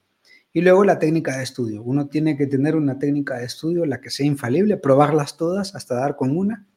Y 0.51 0.59
luego 0.63 0.83
la 0.83 0.99
técnica 0.99 1.37
de 1.37 1.43
estudio. 1.43 1.81
Uno 1.81 2.09
tiene 2.09 2.35
que 2.35 2.45
tener 2.45 2.75
una 2.75 2.99
técnica 2.99 3.37
de 3.37 3.45
estudio, 3.45 3.85
la 3.85 4.01
que 4.01 4.09
sea 4.09 4.25
infalible, 4.25 4.75
probarlas 4.75 5.37
todas 5.37 5.75
hasta 5.75 5.95
dar 5.95 6.17
con 6.17 6.35
una, 6.35 6.67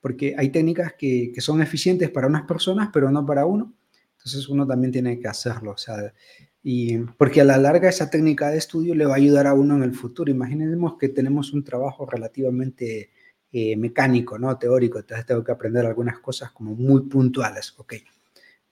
porque 0.00 0.36
hay 0.38 0.50
técnicas 0.50 0.92
que, 0.96 1.32
que 1.34 1.40
son 1.40 1.62
eficientes 1.62 2.08
para 2.08 2.28
unas 2.28 2.42
personas, 2.42 2.90
pero 2.92 3.10
no 3.10 3.26
para 3.26 3.46
uno. 3.46 3.74
Entonces 4.16 4.48
uno 4.48 4.64
también 4.64 4.92
tiene 4.92 5.18
que 5.18 5.26
hacerlo. 5.26 5.72
O 5.72 5.76
sea, 5.76 6.14
y 6.62 6.98
porque 6.98 7.40
a 7.40 7.44
la 7.44 7.56
larga 7.56 7.88
esa 7.88 8.10
técnica 8.10 8.50
de 8.50 8.58
estudio 8.58 8.94
le 8.94 9.06
va 9.06 9.14
a 9.14 9.16
ayudar 9.16 9.46
a 9.46 9.54
uno 9.54 9.76
en 9.76 9.82
el 9.82 9.94
futuro. 9.94 10.30
Imaginemos 10.30 10.98
que 10.98 11.08
tenemos 11.08 11.52
un 11.52 11.64
trabajo 11.64 12.04
relativamente 12.06 13.10
eh, 13.52 13.76
mecánico, 13.76 14.38
¿no? 14.38 14.56
Teórico, 14.58 14.98
entonces 14.98 15.26
tengo 15.26 15.42
que 15.42 15.52
aprender 15.52 15.86
algunas 15.86 16.18
cosas 16.20 16.52
como 16.52 16.74
muy 16.74 17.02
puntuales, 17.08 17.74
¿ok? 17.78 17.94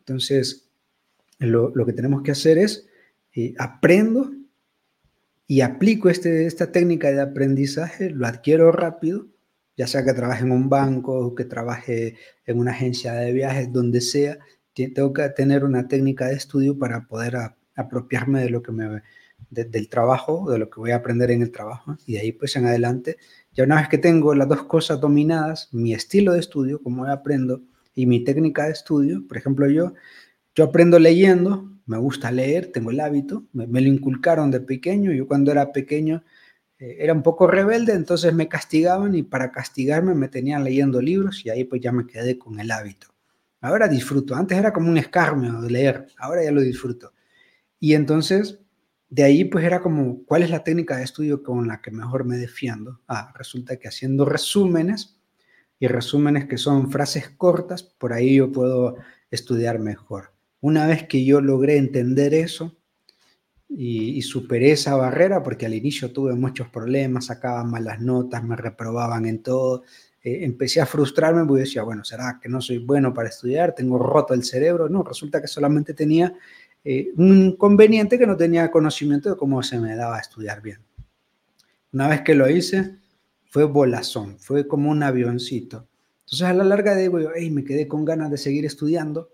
Entonces, 0.01 0.69
lo, 1.39 1.73
que 1.87 1.93
tenemos 1.93 2.23
que 2.23 2.33
hacer 2.33 2.59
es, 2.59 2.87
eh, 3.35 3.55
aprendo 3.59 4.33
y 5.47 5.63
aplico 5.63 6.11
este, 6.11 6.47
esta 6.47 6.71
técnica 6.71 7.11
de 7.11 7.21
aprendizaje, 7.23 8.11
lo 8.11 8.27
adquiero 8.27 8.71
rápido, 8.71 9.27
ya 9.77 9.87
sea 9.87 10.05
que 10.05 10.13
trabaje 10.13 10.45
en 10.45 10.53
un 10.53 10.69
banco, 10.69 11.35
que 11.35 11.45
trabaje 11.45 12.17
en 12.45 12.59
una 12.59 12.73
agencia 12.73 13.15
de 13.15 13.33
viajes, 13.33 13.73
donde 13.73 14.01
sea, 14.01 14.39
tengo 14.75 15.13
que 15.13 15.29
tener 15.31 15.65
una 15.65 15.89
técnica 15.89 16.27
de 16.27 16.35
estudio 16.35 16.79
para 16.79 17.07
poder 17.07 17.37
apropiarme 17.81 18.41
de 18.41 18.51
lo 18.51 18.63
que 18.63 18.73
me 18.73 19.03
del 19.51 19.89
trabajo, 19.89 20.51
de 20.51 20.59
lo 20.59 20.69
que 20.69 20.81
voy 20.81 20.91
a 20.91 20.97
aprender 20.97 21.31
en 21.31 21.43
el 21.43 21.53
trabajo, 21.53 21.97
y 22.07 22.15
de 22.15 22.21
ahí 22.21 22.33
pues 22.33 22.57
en 22.57 22.67
adelante, 22.67 23.17
ya 23.53 23.65
una 23.65 23.77
vez 23.77 23.89
que 23.89 23.99
tengo 23.99 24.35
las 24.35 24.49
dos 24.49 24.65
cosas 24.65 25.01
dominadas, 25.01 25.69
mi 25.73 25.95
estilo 25.95 26.33
de 26.33 26.41
estudio, 26.41 26.83
como 26.83 27.07
aprendo, 27.07 27.63
y 27.95 28.07
mi 28.07 28.23
técnica 28.25 28.67
de 28.67 28.73
estudio, 28.73 29.27
por 29.27 29.37
ejemplo, 29.37 29.69
yo, 29.69 29.95
yo 30.55 30.65
aprendo 30.65 30.99
leyendo, 30.99 31.71
me 31.87 31.99
gusta 31.99 32.31
leer, 32.31 32.71
tengo 32.73 32.91
el 32.91 33.01
hábito, 33.01 33.45
me, 33.53 33.67
lo 33.67 33.89
inculcaron 33.89 34.51
de 34.51 34.61
pequeño, 34.61 35.13
yo 35.13 35.27
cuando 35.27 35.51
era 35.51 35.73
pequeño 35.73 36.23
eh, 36.79 36.97
era 37.01 37.13
un 37.15 37.23
poco 37.23 37.47
rebelde, 37.47 37.95
entonces 37.95 38.35
me 38.35 38.49
castigaban 38.49 39.15
y 39.15 39.23
para 39.23 39.51
castigarme 39.51 40.15
me 40.15 40.29
tenían 40.29 40.63
leyendo 40.65 41.01
libros 41.01 41.45
y 41.45 41.51
ahí 41.51 41.65
pues 41.65 41.81
ya 41.81 41.91
me 41.91 42.07
quedé 42.07 42.39
con 42.39 42.61
el 42.61 42.71
hábito. 42.71 43.09
Ahora 43.61 43.89
disfruto, 43.89 44.37
antes 44.37 44.59
era 44.59 44.73
como 44.73 44.91
un 44.91 44.99
escarmio 44.99 45.61
de 45.61 45.71
leer, 45.71 46.07
ahora 46.19 46.45
ya 46.45 46.53
lo 46.53 46.61
disfruto. 46.61 47.13
Y 47.81 47.95
entonces 47.95 48.61
de 49.11 49.23
ahí 49.23 49.45
pues 49.45 49.65
era 49.65 49.81
como, 49.81 50.25
¿cuál 50.25 50.43
es 50.43 50.51
la 50.51 50.65
técnica 50.65 50.97
de 50.97 51.05
estudio 51.05 51.43
con 51.43 51.67
la 51.67 51.81
que 51.81 51.91
mejor 51.91 52.25
me 52.25 52.37
defiendo? 52.37 53.01
Ah, 53.09 53.33
resulta 53.37 53.79
que 53.79 53.89
haciendo 53.89 54.25
resúmenes 54.25 55.19
y 55.79 55.87
resúmenes 55.87 56.47
que 56.47 56.59
son 56.59 56.91
frases 56.91 57.31
cortas, 57.31 57.83
por 57.83 58.13
ahí 58.13 58.37
yo 58.37 58.53
puedo 58.53 58.97
estudiar 59.31 59.79
mejor. 59.79 60.33
Una 60.61 60.87
vez 60.87 61.07
que 61.07 61.25
yo 61.25 61.41
logré 61.41 61.77
entender 61.77 62.35
eso 62.35 62.77
y, 63.69 64.21
superé 64.23 64.73
esa 64.73 64.97
barrera, 64.97 65.43
porque 65.43 65.67
al 65.67 65.75
inicio 65.75 66.13
tuve 66.13 66.35
muchos 66.35 66.69
problemas, 66.69 67.27
sacaba 67.27 67.65
malas 67.65 68.01
notas, 68.01 68.43
me 68.43 68.57
reprobaban 68.57 69.27
en 69.27 69.43
todo, 69.43 69.85
eh, 70.23 70.41
empecé 70.43 70.81
a 70.81 70.87
frustrarme 70.87 71.45
porque 71.47 71.63
decía, 71.63 71.83
bueno, 71.83 72.03
¿será 72.03 72.39
que 72.43 72.49
no 72.49 72.61
soy 72.61 72.79
bueno 72.79 73.15
para 73.15 73.29
estudiar? 73.29 73.75
¿Tengo 73.75 73.99
roto 73.99 74.35
el 74.35 74.43
cerebro? 74.43 74.89
No, 74.89 75.03
resulta 75.03 75.41
que 75.41 75.47
solamente 75.47 75.95
tenía 75.95 76.35
eh, 76.91 77.13
un 77.19 77.49
inconveniente 77.49 78.19
que 78.19 78.27
no 78.27 78.35
tenía 78.35 78.71
conocimiento 78.71 79.29
de 79.29 79.37
cómo 79.37 79.63
se 79.63 79.79
me 79.79 79.95
daba 79.95 80.17
a 80.17 80.21
estudiar 80.21 80.63
bien. 80.63 80.79
Una 81.93 82.09
vez 82.09 82.23
que 82.23 82.35
lo 82.35 82.49
hice, 82.49 82.97
fue 83.51 83.65
bolazón, 83.65 84.39
fue 84.39 84.67
como 84.67 84.91
un 84.91 85.03
avioncito. 85.03 85.87
Entonces 86.21 86.47
a 86.49 86.55
la 86.55 86.65
larga 86.65 86.97
digo 86.97 87.21
yo, 87.21 87.29
hey, 87.37 87.51
me 87.51 87.63
quedé 87.63 87.87
con 87.87 88.07
ganas 88.07 88.31
de 88.31 88.39
seguir 88.39 88.65
estudiando, 88.65 89.29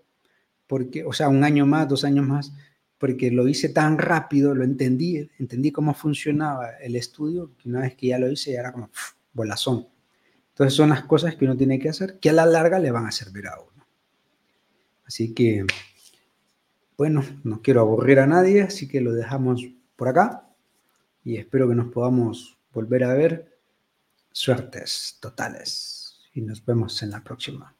porque, 0.67 1.05
o 1.05 1.13
sea, 1.13 1.29
un 1.29 1.45
año 1.45 1.65
más, 1.65 1.87
dos 1.87 2.03
años 2.03 2.27
más, 2.27 2.51
porque 2.97 3.31
lo 3.31 3.47
hice 3.47 3.69
tan 3.69 3.99
rápido, 3.99 4.53
lo 4.53 4.65
entendí, 4.65 5.29
entendí 5.39 5.71
cómo 5.71 5.93
funcionaba 5.93 6.71
el 6.81 6.97
estudio, 6.97 7.51
que 7.57 7.69
una 7.69 7.79
vez 7.79 7.95
que 7.95 8.07
ya 8.07 8.19
lo 8.19 8.29
hice 8.29 8.51
ya 8.51 8.59
era 8.59 8.73
como 8.73 8.89
bolazón. 9.31 9.87
Entonces 10.49 10.73
son 10.73 10.89
las 10.89 11.03
cosas 11.03 11.37
que 11.37 11.45
uno 11.45 11.55
tiene 11.55 11.79
que 11.79 11.87
hacer 11.87 12.19
que 12.19 12.31
a 12.31 12.33
la 12.33 12.45
larga 12.45 12.79
le 12.79 12.91
van 12.91 13.05
a 13.05 13.13
servir 13.13 13.47
a 13.47 13.57
uno. 13.61 13.87
Así 15.05 15.33
que 15.33 15.65
bueno, 16.97 17.23
no 17.43 17.61
quiero 17.61 17.81
aburrir 17.81 18.19
a 18.19 18.27
nadie, 18.27 18.61
así 18.61 18.87
que 18.87 19.01
lo 19.01 19.13
dejamos 19.13 19.61
por 19.95 20.07
acá 20.07 20.47
y 21.23 21.37
espero 21.37 21.67
que 21.67 21.75
nos 21.75 21.91
podamos 21.91 22.57
volver 22.73 23.03
a 23.03 23.13
ver. 23.13 23.57
Suertes 24.31 25.17
totales 25.19 26.19
y 26.33 26.41
nos 26.41 26.63
vemos 26.65 27.01
en 27.03 27.11
la 27.11 27.23
próxima. 27.23 27.74